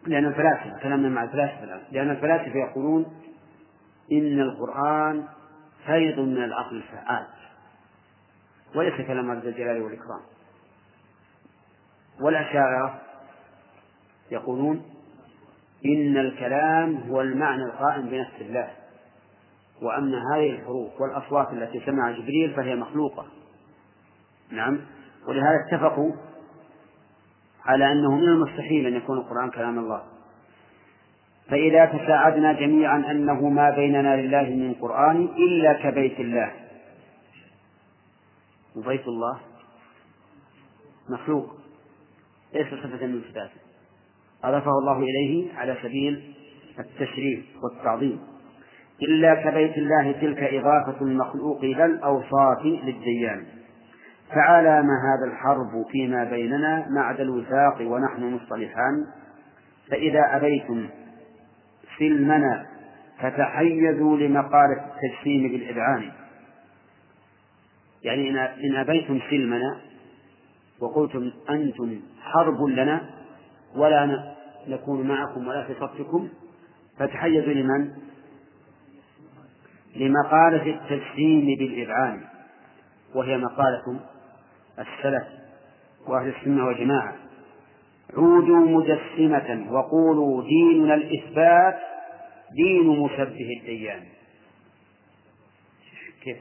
لأن 0.06 0.24
الفلاسفة 0.24 0.78
كلامنا 0.82 1.08
مع 1.08 1.24
الفلاسفة 1.24 1.64
الآن 1.64 1.82
لأن 1.92 2.10
الفلاسفة 2.10 2.56
يقولون 2.56 3.06
إن 4.12 4.40
القرآن 4.40 5.24
فيض 5.86 6.18
من 6.20 6.44
العقل 6.44 6.76
الفعال 6.76 7.26
وليس 8.74 9.06
كلام 9.06 9.30
عز 9.30 9.46
الجلال 9.46 9.82
والإكرام. 9.82 10.20
والأشاعرة 12.20 13.00
يقولون 14.30 14.95
إن 15.94 16.16
الكلام 16.16 16.96
هو 16.96 17.20
المعنى 17.20 17.62
القائم 17.62 18.08
بنفس 18.08 18.40
الله. 18.40 18.70
وأن 19.82 20.14
هذه 20.14 20.50
الحروف 20.50 21.00
والأصوات 21.00 21.52
التي 21.52 21.80
سمع 21.86 22.10
جبريل 22.10 22.54
فهي 22.56 22.74
مخلوقة. 22.74 23.26
نعم. 24.50 24.80
ولهذا 25.28 25.56
اتفقوا 25.66 26.12
على 27.64 27.92
أنه 27.92 28.16
من 28.16 28.28
المستحيل 28.28 28.86
أن 28.86 28.96
يكون 28.96 29.18
القرآن 29.18 29.50
كلام 29.50 29.78
الله. 29.78 30.02
فإذا 31.50 31.84
تساعدنا 31.84 32.52
جميعا 32.52 32.96
أنه 33.10 33.48
ما 33.48 33.70
بيننا 33.70 34.16
لله 34.16 34.50
من 34.50 34.74
قرآن 34.74 35.24
إلا 35.24 35.72
كبيت 35.72 36.20
الله. 36.20 36.52
وبيت 38.76 39.08
الله 39.08 39.40
مخلوق. 41.08 41.56
ليس 42.54 42.66
صفة 42.66 43.06
من 43.06 43.22
صفاته. 43.30 43.65
أضافه 44.44 44.70
الله 44.70 44.98
إليه 44.98 45.54
على 45.54 45.76
سبيل 45.82 46.34
التشريف 46.78 47.44
والتعظيم. 47.62 48.20
إلا 49.02 49.34
كبيت 49.34 49.78
الله 49.78 50.12
تلك 50.12 50.38
إضافة 50.42 51.00
المخلوق 51.00 51.58
إلى 51.58 51.84
الأوصاف 51.84 52.64
للديان. 52.64 53.44
فعلى 54.34 54.82
ما 54.82 54.94
هذا 55.08 55.32
الحرب 55.32 55.84
فيما 55.90 56.24
بيننا 56.24 56.86
معد 56.90 57.20
الوثاق 57.20 57.80
ونحن 57.80 58.34
مصطلحان. 58.34 59.06
فإذا 59.90 60.36
أبيتم 60.36 60.88
سلمنا 61.98 62.66
فتحيزوا 63.20 64.16
لمقالة 64.16 64.84
التجسيم 64.86 65.48
بالإذعان. 65.48 66.12
يعني 68.02 68.30
إن 68.70 68.76
أبيتم 68.76 69.20
سلمنا 69.30 69.76
وقلتم 70.80 71.32
أنتم 71.50 72.00
حرب 72.22 72.62
لنا 72.62 73.15
ولا 73.74 74.34
نكون 74.68 75.08
معكم 75.08 75.48
ولا 75.48 75.64
في 75.66 75.74
صفكم 75.74 76.28
فتحيزوا 76.98 77.52
لمن؟ 77.52 77.92
لمقالة 79.96 80.70
التجسيم 80.70 81.46
بالإذعان 81.58 82.20
وهي 83.14 83.36
مقالة 83.38 84.00
السلف 84.78 85.24
وأهل 86.06 86.28
السنة 86.28 86.66
والجماعة 86.66 87.14
عودوا 88.16 88.56
مجسمة 88.58 89.66
وقولوا 89.72 90.42
ديننا 90.42 90.94
الإثبات 90.94 91.78
دين 92.56 92.86
مشبه 92.86 93.58
الديان 93.60 94.02
كيف؟ 96.22 96.36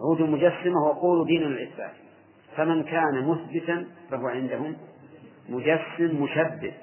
عودوا 0.00 0.26
مجسمة 0.26 0.86
وقولوا 0.86 1.26
ديننا 1.26 1.46
الإثبات 1.46 1.92
فمن 2.56 2.82
كان 2.82 3.28
مثبتا 3.28 3.86
فهو 4.10 4.26
عندهم 4.26 4.76
مجسم 5.48 6.22
مشبه 6.22 6.74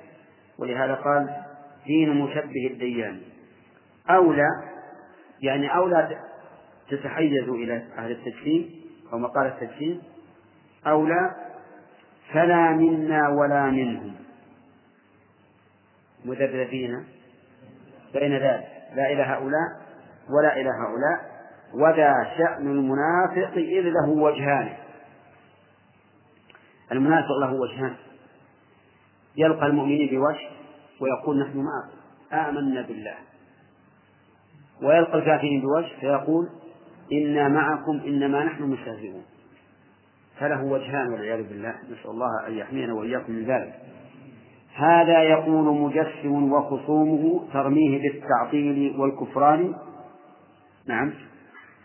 ولهذا 0.60 0.96
قال 0.96 1.44
دين 1.86 2.10
مشبه 2.10 2.68
الديان. 2.72 3.22
أولى 4.10 4.50
يعني 5.42 5.76
أولى 5.76 6.20
تتحيزوا 6.90 7.56
إلى 7.56 7.84
أهل 7.98 8.12
التجسيم 8.12 8.70
أو 9.14 9.18
مقال 9.18 9.48
التجسيم. 9.48 10.02
أولى 10.88 11.36
فلا 12.34 12.70
منا 12.72 13.30
ولا 13.30 13.66
منهم. 13.66 14.16
مذبذبين 16.26 17.06
بين 18.14 18.38
ذلك. 18.38 18.68
لا 18.96 19.12
إلى 19.12 19.24
هؤلاء 19.24 19.70
ولا 20.30 20.56
إلى 20.56 20.70
هؤلاء. 20.70 21.40
وذا 21.74 22.14
شأن 22.38 22.68
المنافق 22.68 23.54
إذ 23.58 23.82
له 23.82 24.10
وجهان. 24.10 24.74
المنافق 26.92 27.32
له 27.42 27.54
وجهان. 27.54 27.96
يلقى 29.38 29.66
المؤمنين 29.66 30.10
بوجه 30.10 30.50
ويقول 31.02 31.40
نحن 31.40 31.58
معكم 31.58 32.00
آمنا 32.34 32.82
بالله. 32.82 33.16
ويلقى 34.82 35.18
الكافرين 35.18 35.62
بوجه 35.62 36.00
فيقول 36.00 36.50
إنا 37.14 37.48
معكم 37.48 38.00
إنما 38.08 38.44
نحن 38.44 38.64
مستهزئون. 38.64 39.24
فله 40.40 40.64
وجهان 40.64 41.08
والعياذ 41.14 41.50
بالله. 41.50 41.76
نسأل 41.92 42.10
الله 42.10 42.48
أن 42.48 42.54
يحمينا 42.54 42.94
وإياكم 42.94 43.34
من 43.34 43.46
ذلك. 43.46 43.74
هذا 44.76 45.24
يقول 45.24 45.78
مجسم 45.78 46.54
وخصومه 46.54 47.46
ترميه 47.54 48.02
بالتعطيل 48.02 48.96
والكفران. 49.00 49.76
نعم. 50.88 51.14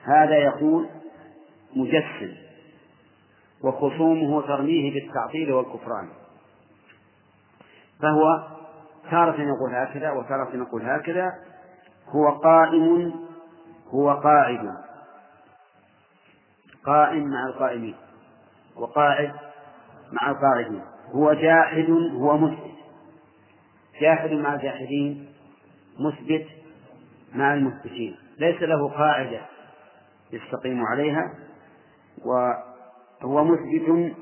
هذا 0.05 0.37
يقول 0.37 0.89
مجسم 1.77 2.33
وخصومه 3.65 4.43
ترميه 4.43 4.95
بالتعطيل 4.95 5.53
والكفران. 5.53 6.09
فهو 8.03 8.55
تارة 9.11 9.41
يقول 9.41 9.75
هكذا 9.75 10.11
وتارة 10.11 10.57
يقول 10.57 10.83
هكذا 10.83 11.33
هو 12.09 12.31
قائم 12.31 13.13
هو 13.89 14.11
قاعد. 14.13 14.75
قائم 16.85 17.29
مع 17.29 17.47
القائمين. 17.47 17.95
وقاعد 18.77 19.33
مع 20.13 20.31
القاعدين. 20.31 20.83
هو 21.13 21.33
جاحد 21.33 21.91
هو 22.15 22.39
مثبت. 22.39 22.75
جاحد 24.01 24.31
مع 24.31 24.55
الجاحدين 24.55 25.33
مثبت 25.99 26.47
مع 27.35 27.55
المثبتين. 27.55 28.17
ليس 28.39 28.63
له 28.63 28.89
قاعدة 28.89 29.41
يستقيم 30.33 30.85
عليها 30.85 31.35
وهو 32.25 33.45
مثبت 33.45 34.15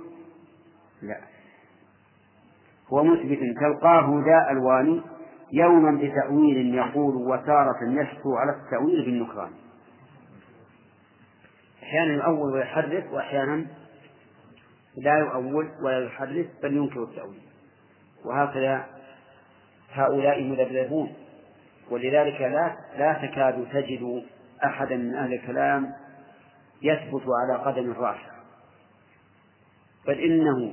لا. 1.02 1.31
هو 2.92 3.04
مثبت 3.04 3.38
تلقاه 3.60 4.22
ذا 4.26 4.50
ألوان 4.50 5.02
يوما 5.52 6.00
بتأويل 6.02 6.74
يقول 6.74 7.14
وتارة 7.16 7.78
يشكو 7.82 8.36
على 8.36 8.50
التأويل 8.50 9.04
بالنكران. 9.04 9.50
أحيانا 11.82 12.14
يؤول 12.14 12.52
ويحرف 12.52 13.12
وأحيانا 13.12 13.66
لا 14.96 15.18
يؤول 15.18 15.68
ولا 15.84 16.04
يحرف 16.04 16.46
بل 16.62 16.76
ينكر 16.76 17.02
التأويل. 17.02 17.42
وهكذا 18.24 18.86
هؤلاء 19.92 20.42
مذبذبون 20.42 21.12
ولذلك 21.90 22.40
لا 22.40 22.76
لا 22.98 23.12
تكاد 23.12 23.66
تجد 23.72 24.22
أحدا 24.64 24.96
من 24.96 25.14
أهل 25.14 25.34
الكلام 25.34 25.92
يثبت 26.82 27.22
على 27.42 27.58
قدم 27.64 27.90
الراسخ 27.90 28.32
بل 30.06 30.18
إنه 30.18 30.72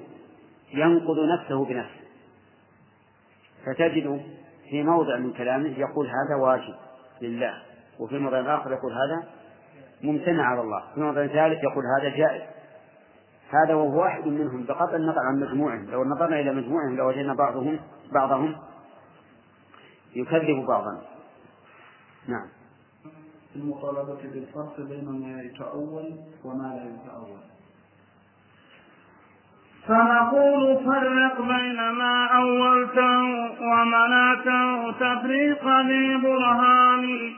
ينقض 0.74 1.16
نفسه 1.40 1.66
بنفسه. 1.66 1.99
فتجد 3.66 4.22
في 4.70 4.84
موضع 4.84 5.18
من 5.18 5.34
كلامه 5.34 5.80
يقول 5.80 6.08
هذا 6.08 6.42
واجب 6.42 6.76
لله 7.22 7.54
وفي 8.00 8.18
موضع 8.18 8.56
آخر 8.56 8.72
يقول 8.72 8.94
هذا 8.94 9.30
ممتنع 10.04 10.44
على 10.44 10.62
الله 10.62 10.84
في 10.94 11.00
موضع 11.00 11.28
ثالث 11.28 11.64
يقول 11.64 11.84
هذا 12.00 12.18
جائز. 12.18 12.42
هذا 13.50 13.74
وهو 13.74 14.02
واحد 14.02 14.28
منهم 14.28 14.64
بقطع 14.64 14.96
النظر 14.96 15.20
عن 15.20 15.40
مجموعهم 15.40 15.92
لو 15.92 16.04
نظرنا 16.04 16.40
إلى 16.40 16.54
مجموعهم 16.54 16.98
لوجدنا 16.98 17.34
بعضهم 17.34 17.80
بعضهم 18.12 18.56
يكذب 20.16 20.66
بعضا. 20.68 21.02
نعم. 22.28 22.48
المطالبة 23.56 24.22
بالفرق 24.34 24.82
بين 24.82 25.06
ما 25.06 25.42
يتأول 25.42 26.16
وما 26.46 26.68
لا 26.68 26.84
يتأول. 26.84 27.40
فنقول 29.88 30.86
فرق 30.86 31.42
بين 31.42 31.90
ما 31.92 32.28
أولته 32.28 33.24
ومنعته 33.62 34.92
تفريق 34.92 35.68
ذي 35.80 36.16
برهان. 36.18 37.34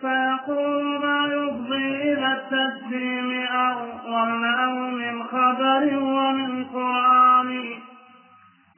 فيقول 0.00 0.84
ما 0.84 1.26
يفضي 1.26 2.12
إلى 2.12 2.32
التسليم 2.32 3.46
أو 3.46 3.76
من 4.90 5.22
خبر 5.22 5.98
ومن 5.98 6.64
قرآن. 6.64 7.50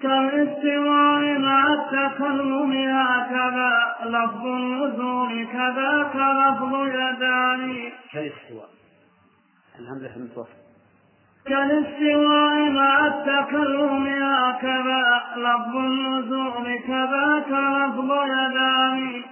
كالاستواء 0.03 1.39
مع 1.39 1.75
التكلم 1.75 2.73
هكذا 2.73 3.97
لفظ 4.05 4.47
النزول 4.47 5.47
كذاك 5.47 6.17
لفظ 6.17 6.73
يدان. 6.87 7.93
كالاستواء. 8.13 8.69
الهمزة 9.79 10.17
المتوسط 10.17 10.64
كالاستواء 11.49 12.71
مع 12.71 13.07
التكلم 13.07 14.07
هكذا 14.07 15.23
لفظ 15.37 15.77
النزول 15.77 16.79
كذاك 16.87 17.51
لفظ 17.51 18.11
يدان. 18.27 19.23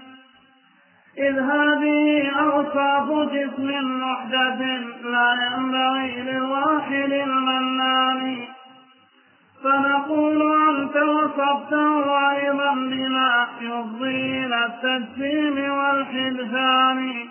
إذ 1.19 1.39
هذه 1.39 2.31
أوصاف 2.41 3.33
جسم 3.33 4.01
محدث 4.01 4.61
لا 5.05 5.37
ينبغي 5.45 6.23
للواحد 6.23 7.13
المنان. 7.13 8.37
فنقول 9.65 10.43
أنت 10.69 10.97
وصفته 10.97 12.31
أيضا 12.31 12.75
بما 12.75 13.47
يفضي 13.61 14.45
إلى 14.47 14.67
التجسيم 14.67 15.73
والحدثان 15.73 17.29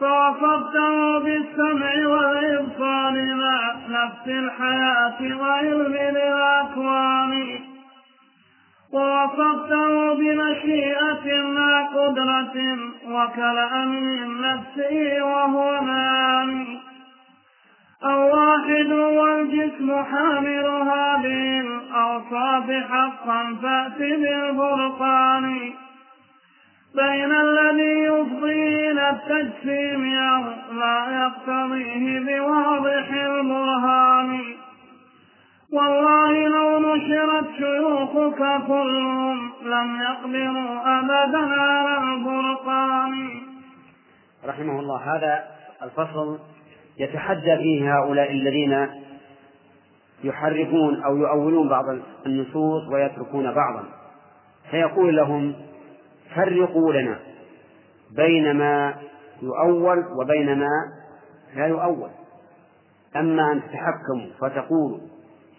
فوصفته 0.00 1.18
بالسمع 1.18 2.06
والإبصار 2.08 3.34
مع 3.34 3.74
نفس 3.88 4.26
الحياة 4.26 5.38
وعلم 5.40 5.94
الأكوان 5.94 7.60
ووصفته 8.92 10.14
بمشيئة 10.14 11.42
مع 11.42 11.86
قدرة 11.86 12.78
وكلام 13.08 13.92
النفس 13.94 14.78
وهو 15.22 15.80
معاني 15.82 16.80
الواحد 18.04 18.92
والجسم 18.92 20.04
حامل 20.04 20.66
هذه 20.66 21.60
الأوصاف 21.60 22.70
حقا 22.70 23.56
فأت 23.62 23.98
بالفرقان 23.98 25.72
بين 26.94 27.32
الذي 27.32 28.04
يفضي 28.04 28.90
إلى 28.90 29.10
التجسيم 29.10 30.04
لا 30.78 30.98
يقتضيه 31.22 32.20
بواضح 32.20 33.08
البرهان. 33.12 34.40
والله 35.72 36.48
لو 36.48 36.94
نشرت 36.94 37.46
شيوخك 37.58 38.38
كلهم 38.66 39.50
لم 39.64 40.02
يقدروا 40.02 40.98
أبدا 40.98 41.38
على 41.38 41.98
الفرقان 41.98 43.30
رحمه 44.46 44.80
الله 44.80 45.16
هذا 45.16 45.44
الفصل 45.82 46.38
يتحدى 46.98 47.56
فيه 47.56 47.98
هؤلاء 47.98 48.30
الذين 48.30 48.88
يحرفون 50.24 51.02
أو 51.02 51.16
يؤولون 51.16 51.68
بعض 51.68 51.84
النصوص 52.26 52.88
ويتركون 52.92 53.44
بعضا. 53.44 53.84
فيقول 54.70 55.16
لهم 55.16 55.54
فرقوا 56.34 56.92
لنا 56.92 57.18
بين 58.16 58.56
ما 58.56 58.94
يؤول 59.42 60.04
وبين 60.20 60.58
ما 60.58 60.68
لا 61.56 61.66
يؤول. 61.66 62.10
أما 63.16 63.52
أن 63.52 63.62
تتحكموا 63.62 64.30
فتقولوا 64.40 64.98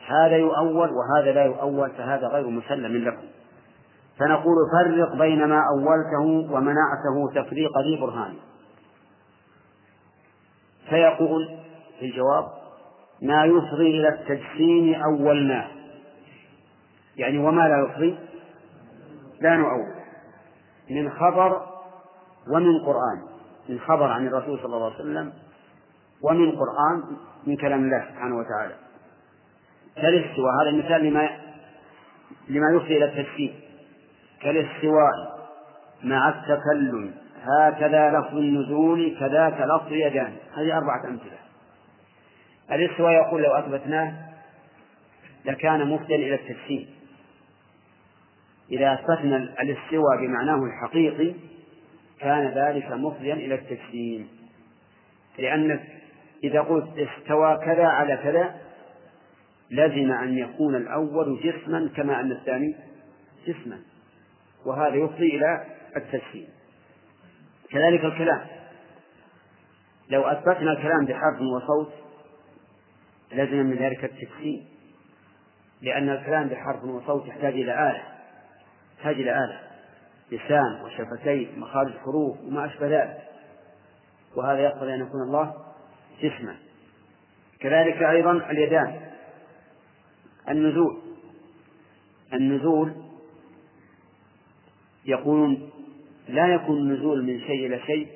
هذا 0.07 0.37
يؤول 0.37 0.89
وهذا 0.89 1.31
لا 1.31 1.45
يؤول 1.45 1.89
فهذا 1.89 2.27
غير 2.27 2.49
مسلم 2.49 2.97
لكم. 2.97 3.27
فنقول 4.19 4.55
فرق 4.71 5.15
بين 5.15 5.45
ما 5.45 5.61
أولته 5.77 6.53
ومنعته 6.53 7.31
تفريق 7.35 7.71
ذي 7.79 8.01
برهان. 8.01 8.33
فيقول 10.89 11.49
في 11.99 12.05
الجواب 12.05 12.45
ما 13.21 13.45
يفضي 13.45 13.99
إلى 13.99 14.09
التجسيم 14.09 15.03
أولناه. 15.03 15.67
يعني 17.17 17.37
وما 17.37 17.61
لا 17.61 17.85
يفضي 17.85 18.17
لا 19.41 19.55
نؤول. 19.55 19.94
من 20.89 21.11
خبر 21.11 21.61
ومن 22.47 22.79
قرآن. 22.79 23.21
من 23.69 23.79
خبر 23.79 24.11
عن 24.11 24.27
الرسول 24.27 24.59
صلى 24.59 24.75
الله 24.75 24.85
عليه 24.85 24.95
وسلم 24.95 25.33
ومن 26.21 26.51
قرآن 26.51 27.17
من 27.47 27.55
كلام 27.57 27.83
الله 27.83 28.05
سبحانه 28.11 28.35
وتعالى. 28.37 28.75
كالاستواء 29.95 30.61
هذا 30.61 30.69
المثال 30.69 31.03
لما 31.03 31.29
لما 32.49 32.71
يفضي 32.75 32.97
إلى 32.97 33.05
التجسيم 33.05 33.59
كالاستواء 34.41 35.35
مع 36.03 36.29
التكلم. 36.29 37.13
هكذا 37.41 38.09
لفظ 38.19 38.37
النزول 38.37 39.17
كذاك 39.19 39.61
لفظ 39.61 39.91
يدان 39.91 40.33
هذه 40.57 40.77
أربعة 40.77 41.07
أمثلة. 41.07 41.37
الاستواء 42.71 43.11
يقول 43.11 43.41
لو 43.41 43.51
أثبتناه 43.51 44.13
لكان 45.45 45.89
مفضيا 45.89 46.15
إلى 46.15 46.35
التجسيم 46.35 46.94
إذا 48.71 48.93
أثبتنا 48.93 49.37
الاستواء 49.37 50.17
بمعناه 50.21 50.59
الحقيقي 50.63 51.33
كان 52.19 52.47
ذلك 52.47 52.91
مفضيا 52.91 53.33
إلى 53.33 53.55
التجسيم. 53.55 54.27
لأنك 55.39 55.83
إذا 56.43 56.61
قلت 56.61 56.87
استوى 56.97 57.57
كذا 57.65 57.85
على 57.85 58.17
كذا 58.17 58.55
لزم 59.71 60.11
أن 60.11 60.37
يكون 60.37 60.75
الأول 60.75 61.39
جسما 61.43 61.89
كما 61.95 62.19
أن 62.19 62.31
الثاني 62.31 62.75
جسما. 63.47 63.79
وهذا 64.65 64.95
يفضي 64.95 65.37
إلى 65.37 65.65
التجسيم. 65.97 66.47
كذلك 67.69 68.05
الكلام. 68.05 68.41
لو 70.09 70.21
أثبتنا 70.21 70.71
الكلام 70.71 71.05
بحرف 71.05 71.41
وصوت 71.41 71.93
لزم 73.31 73.57
من 73.57 73.77
ذلك 73.77 74.03
التجسيم. 74.03 74.65
لأن 75.81 76.09
الكلام 76.09 76.47
بحرف 76.47 76.83
وصوت 76.83 77.27
يحتاج 77.27 77.53
إلى 77.53 77.91
آلة. 77.91 78.14
يحتاج 79.05 79.21
إلى 79.21 79.31
آلة 79.31 79.59
لسان 80.31 80.81
وشفتين 80.85 81.59
مخارج 81.59 81.91
حروف 81.97 82.37
وما 82.41 82.65
أشبه 82.65 82.87
ذلك. 82.87 83.17
وهذا 84.35 84.59
يقتضي 84.59 84.93
أن 84.93 84.99
يكون 84.99 85.21
الله 85.21 85.53
جسما. 86.21 86.55
كذلك 87.59 88.03
أيضا 88.03 88.31
اليدان 88.31 89.01
النزول. 90.49 91.01
النزول 92.33 92.93
يقولون 95.05 95.69
لا 96.27 96.47
يكون 96.47 96.77
النزول 96.77 97.23
من 97.23 97.39
شيء 97.39 97.65
إلى 97.67 97.79
شيء 97.79 98.07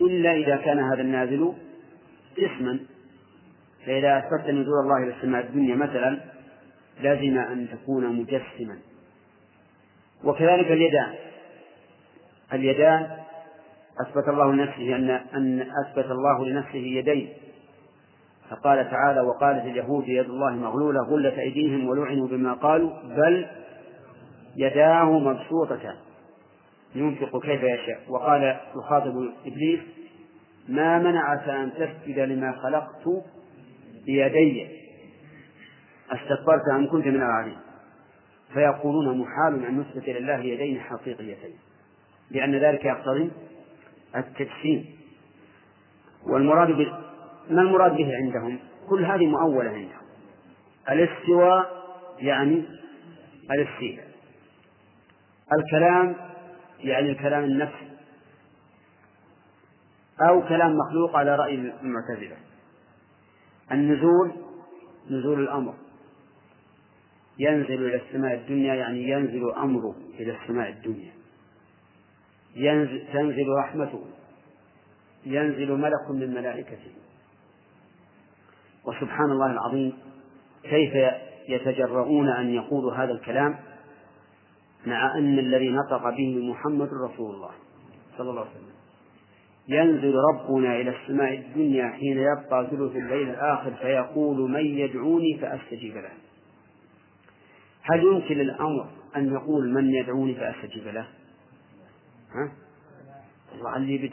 إلا 0.00 0.32
إذا 0.32 0.56
كان 0.56 0.78
هذا 0.78 1.00
النازل 1.00 1.52
جسما. 2.38 2.80
فإذا 3.86 4.18
أثبت 4.18 4.50
نزول 4.50 4.80
الله 4.84 5.02
إلى 5.02 5.16
السماء 5.16 5.46
الدنيا 5.46 5.76
مثلا 5.76 6.20
لازم 7.00 7.38
أن 7.38 7.68
تكون 7.68 8.16
مجسما. 8.16 8.91
وكذلك 10.24 10.66
اليدان. 10.66 11.14
اليدان 12.52 13.10
أثبت 14.06 14.28
الله 14.28 14.52
لنفسه 14.52 14.96
أن 14.96 15.10
أن 15.10 15.60
أثبت 15.60 16.10
الله 16.10 16.46
لنفسه 16.46 16.78
يدين. 16.78 17.28
فقال 18.50 18.90
تعالى 18.90 19.20
وقالت 19.20 19.64
اليهود 19.64 20.08
يد 20.08 20.26
الله 20.26 20.50
مغلولة 20.50 21.00
غلت 21.00 21.38
أيديهم 21.38 21.88
ولعنوا 21.88 22.28
بما 22.28 22.52
قالوا 22.52 22.90
بل 23.02 23.46
يداه 24.56 25.18
مبسوطتان 25.18 25.96
ينفق 26.94 27.42
كيف 27.42 27.62
يشاء. 27.62 28.00
وقال 28.08 28.56
يخاطب 28.76 29.14
إبليس 29.46 29.80
ما 30.68 30.98
منعك 30.98 31.48
أن 31.48 31.72
تسجد 31.72 32.18
لما 32.18 32.52
خلقت 32.52 33.24
بيدي؟ 34.06 34.68
أستكبرت 36.10 36.68
أم 36.76 36.90
كنت 36.90 37.06
من 37.06 37.16
العالين؟ 37.16 37.56
فيقولون 38.54 39.18
محال 39.18 39.64
أن 39.64 39.80
نثبت 39.80 40.08
لله 40.08 40.38
يدين 40.38 40.80
حقيقيتين 40.80 41.54
لأن 42.30 42.54
ذلك 42.54 42.84
يقتضي 42.84 43.30
التجسيم. 44.16 44.86
والمراد 46.26 46.68
ب... 46.70 46.80
ما 47.50 47.62
المراد 47.62 47.92
به 47.96 48.16
عندهم؟ 48.16 48.58
كل 48.88 49.04
هذه 49.04 49.26
مؤولة 49.26 49.70
عندهم. 49.70 50.02
الاستواء 50.90 51.82
يعني 52.18 52.64
الاستيلاء. 53.50 54.06
الكلام 55.58 56.16
يعني 56.80 57.10
الكلام 57.10 57.44
النفسي. 57.44 57.90
أو 60.28 60.42
كلام 60.48 60.76
مخلوق 60.76 61.16
على 61.16 61.36
رأي 61.36 61.54
المعتزلة. 61.54 62.36
النزول 63.72 64.32
نزول 65.10 65.40
الأمر. 65.40 65.74
ينزل 67.38 67.86
إلى 67.86 67.96
السماء 67.96 68.34
الدنيا 68.34 68.74
يعني 68.74 69.08
ينزل 69.08 69.52
أمره 69.52 69.94
إلى 70.20 70.36
السماء 70.42 70.68
الدنيا. 70.68 71.12
ينزل 72.56 73.04
تنزل 73.12 73.46
رحمته. 73.48 74.04
ينزل 75.26 75.72
ملك 75.72 76.10
من 76.10 76.34
ملائكته. 76.34 76.92
وسبحان 78.84 79.30
الله 79.30 79.52
العظيم 79.52 79.92
كيف 80.62 81.12
يتجرؤون 81.48 82.28
أن 82.28 82.54
يقولوا 82.54 82.94
هذا 82.94 83.12
الكلام؟ 83.12 83.58
مع 84.86 85.18
أن 85.18 85.38
الذي 85.38 85.70
نطق 85.70 86.10
به 86.10 86.50
محمد 86.50 86.88
رسول 87.04 87.34
الله 87.34 87.50
صلى 88.18 88.30
الله 88.30 88.40
عليه 88.40 88.50
وسلم. 88.50 88.72
ينزل 89.68 90.14
ربنا 90.14 90.76
إلى 90.76 90.96
السماء 90.96 91.34
الدنيا 91.34 91.88
حين 91.88 92.18
يبقى 92.18 92.66
ثلث 92.70 92.96
الليل 92.96 93.30
الآخر 93.30 93.70
فيقول 93.70 94.50
من 94.50 94.64
يدعوني 94.64 95.38
فأستجيب 95.40 95.94
له. 95.96 96.21
هل 97.82 98.04
يمكن 98.04 98.40
الأمر 98.40 98.88
أن 99.16 99.32
يقول 99.32 99.72
من 99.74 99.94
يدعوني 99.94 100.34
فأستجيب 100.34 100.86
له؟ 100.86 101.06
ها؟ 102.34 102.52
اللي 103.76 103.98
بد... 103.98 104.12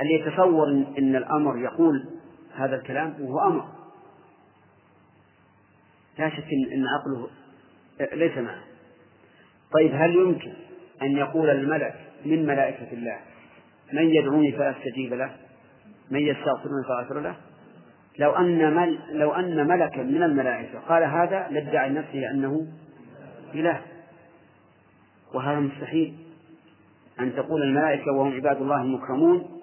اللي 0.00 0.14
يتصور 0.14 0.68
أن 0.98 1.16
الأمر 1.16 1.58
يقول 1.58 2.04
هذا 2.54 2.76
الكلام 2.76 3.14
وهو 3.20 3.48
أمر. 3.48 3.68
لا 6.18 6.30
شك 6.30 6.48
أن 6.74 6.84
عقله 6.86 7.28
ليس 8.12 8.38
معه. 8.38 8.60
طيب 9.72 9.90
هل 9.94 10.14
يمكن 10.14 10.52
أن 11.02 11.16
يقول 11.16 11.50
الملك 11.50 11.94
من 12.24 12.46
ملائكة 12.46 12.92
الله 12.92 13.18
من 13.92 14.10
يدعوني 14.14 14.52
فأستجيب 14.52 15.12
له؟ 15.14 15.36
من 16.10 16.20
يستغفرني 16.20 16.84
فأغفر 16.88 17.20
له؟ 17.20 17.36
لو 18.18 18.30
أن 18.30 18.74
مل 18.74 18.98
لو 19.12 19.32
أن 19.32 19.66
ملكا 19.68 20.02
من 20.02 20.22
الملائكة 20.22 20.78
قال 20.78 21.02
هذا 21.02 21.48
لادعي 21.50 21.90
نفسه 21.90 22.30
أنه 22.30 22.66
إله. 23.54 23.82
وهذا 25.34 25.60
مستحيل. 25.60 26.16
أن 27.20 27.36
تقول 27.36 27.62
الملائكة 27.62 28.12
وهم 28.12 28.34
عباد 28.34 28.56
الله 28.56 28.82
المكرمون 28.82 29.60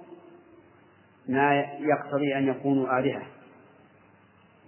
ما 1.27 1.61
يقتضي 1.61 2.38
أن 2.38 2.47
يكونوا 2.47 2.99
آلهة. 2.99 3.23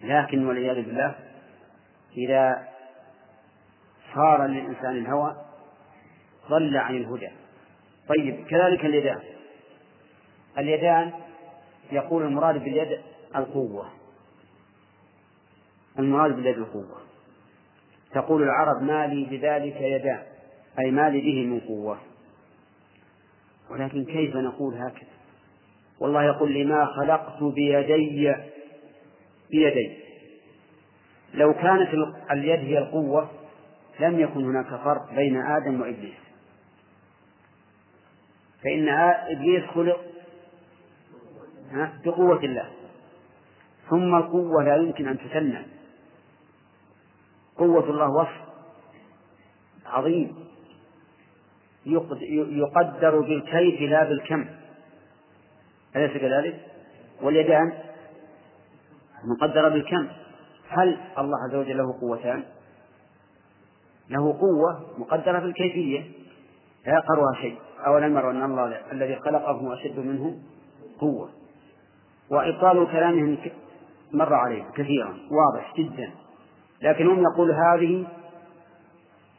لكن 0.04 0.46
والعياذ 0.46 0.76
بالله 0.76 1.16
إذا 2.18 2.68
صار 4.16 4.46
للإنسان 4.46 4.98
الهوى 4.98 5.36
ضل 6.50 6.78
عن 6.78 6.96
الهدى. 6.96 7.30
طيب 8.08 8.46
كذلك 8.48 8.86
اليدان. 8.86 9.20
اليدان 10.58 11.12
يقول 11.92 12.24
المراد 12.24 12.64
باليد 12.64 13.02
القوة. 13.36 13.90
المراد 16.00 16.36
باليد 16.36 16.58
القوة. 16.58 17.02
تقول 18.16 18.44
العرب 18.44 18.82
ما 18.82 19.08
لي 19.08 19.26
بذلك 19.26 19.82
يدان 19.82 20.24
أي 20.80 20.92
ما 20.92 21.10
لي 21.10 21.22
به 21.22 21.48
من 21.48 21.60
قوة. 21.60 21.98
ولكن 23.72 24.06
كيف 24.06 24.36
نقول 24.36 24.74
هكذا؟ 24.74 25.16
والله 26.00 26.24
يقول 26.24 26.52
لي 26.52 26.64
ما 26.64 26.86
خلقت 26.86 27.44
بيدي 27.44 28.36
بيدي. 29.52 29.98
لو 31.34 31.54
كانت 31.54 31.90
اليد 32.32 32.60
هي 32.60 32.78
القوة 32.78 33.30
لم 34.00 34.20
يكن 34.20 34.44
هناك 34.46 34.68
فرق 34.68 35.14
بين 35.16 35.42
آدم 35.42 35.82
وإبليس. 35.82 36.18
فإن 38.64 38.90
إبليس 39.30 39.64
خلق 39.64 40.06
بقوة 42.06 42.44
الله. 42.44 42.70
ثم 43.90 44.16
القوة 44.16 44.64
لا 44.64 44.76
يمكن 44.76 45.08
أن 45.08 45.18
تثنى 45.18 45.75
قوة 47.58 47.90
الله 47.90 48.10
وصف 48.10 48.46
عظيم. 49.86 50.46
يقدر 51.86 53.20
بالكيف 53.20 53.82
لا 53.82 54.04
بالكم. 54.04 54.46
أليس 55.96 56.18
كذلك؟ 56.18 56.66
واليدان 57.22 57.74
مقدرة 59.26 59.70
بالكم. 59.70 60.08
هل 60.70 60.98
الله 61.18 61.38
عز 61.48 61.56
وجل 61.56 61.78
له 61.78 62.00
قوتان؟ 62.02 62.44
له 64.10 64.40
قوة 64.40 65.00
مقدرة 65.00 65.40
بالكيفية. 65.40 66.00
لا 66.86 66.94
يقرها 66.94 67.42
شيء. 67.42 67.58
أولم 67.88 68.18
يروا 68.18 68.32
أن 68.32 68.44
الله 68.44 68.92
الذي 68.92 69.16
خلقهم 69.16 69.72
أشد 69.72 70.00
منه 70.00 70.40
قوة. 71.00 71.30
وإبطال 72.30 72.88
كلامهم 72.92 73.38
مر 74.14 74.34
عليهم 74.34 74.72
كثيرا. 74.72 75.18
واضح 75.32 75.74
جدا. 75.78 76.12
لكن 76.86 77.08
هم 77.08 77.24
يقول 77.24 77.52
هذه 77.52 78.08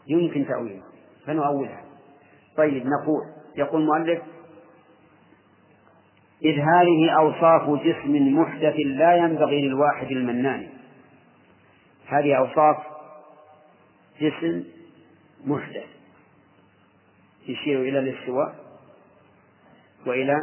يمكن 0.06 0.47
تأويلها. 0.47 0.86
فنؤولها. 1.27 1.85
طيب 2.56 2.86
نقول 2.86 3.23
يقول 3.56 3.81
المؤلف 3.81 4.23
إذ 6.44 6.59
هذه 6.59 7.10
أوصاف 7.18 7.82
جسم 7.82 8.39
محدث 8.39 8.74
لا 8.77 9.16
ينبغي 9.16 9.68
للواحد 9.68 10.10
المنان. 10.10 10.68
هذه 12.06 12.35
أوصاف 12.35 12.77
جسم 14.20 14.64
محدث. 15.44 15.86
يشير 17.48 17.81
إلى 17.81 17.98
الاستواء 17.98 18.55
وإلى 20.06 20.35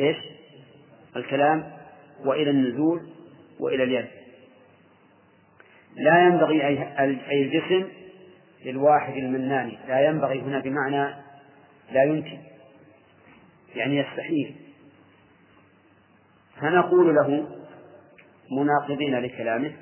إيش؟ 0.00 0.16
الكلام 1.16 1.72
وإلى 2.24 2.50
النزول 2.50 3.06
وإلى 3.60 3.82
اليد. 3.82 4.23
لا 5.96 6.26
ينبغي 6.26 6.66
أي 6.66 7.42
الجسم 7.42 7.88
للواحد 8.64 9.16
المناني 9.16 9.78
لا 9.88 10.06
ينبغي 10.08 10.40
هنا 10.40 10.58
بمعنى 10.60 11.14
لا 11.92 12.02
يمكن 12.04 12.38
يعني 13.76 13.96
يستحيل. 13.96 14.54
فنقول 16.60 17.14
له 17.14 17.46
مناقضين 18.52 19.14
لكلامه 19.14 19.72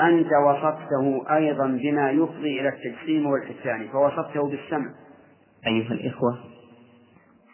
أنت 0.00 0.28
وصفته 0.46 1.36
أيضا 1.36 1.66
بما 1.66 2.10
يفضي 2.10 2.60
إلى 2.60 2.68
التجسيم 2.68 3.26
والحسان 3.26 3.88
فوصفته 3.88 4.48
بالسمع. 4.50 4.94
أيها 5.66 5.92
الإخوة 5.92 6.38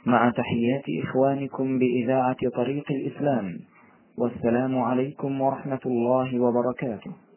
مع 0.07 0.31
تحيات 0.31 0.85
إخوانكم 1.05 1.79
بإذاعة 1.79 2.37
طريق 2.55 2.85
الإسلام 2.91 3.59
والسلام 4.19 4.79
عليكم 4.79 5.41
ورحمة 5.41 5.81
الله 5.87 6.41
وبركاته. 6.41 7.28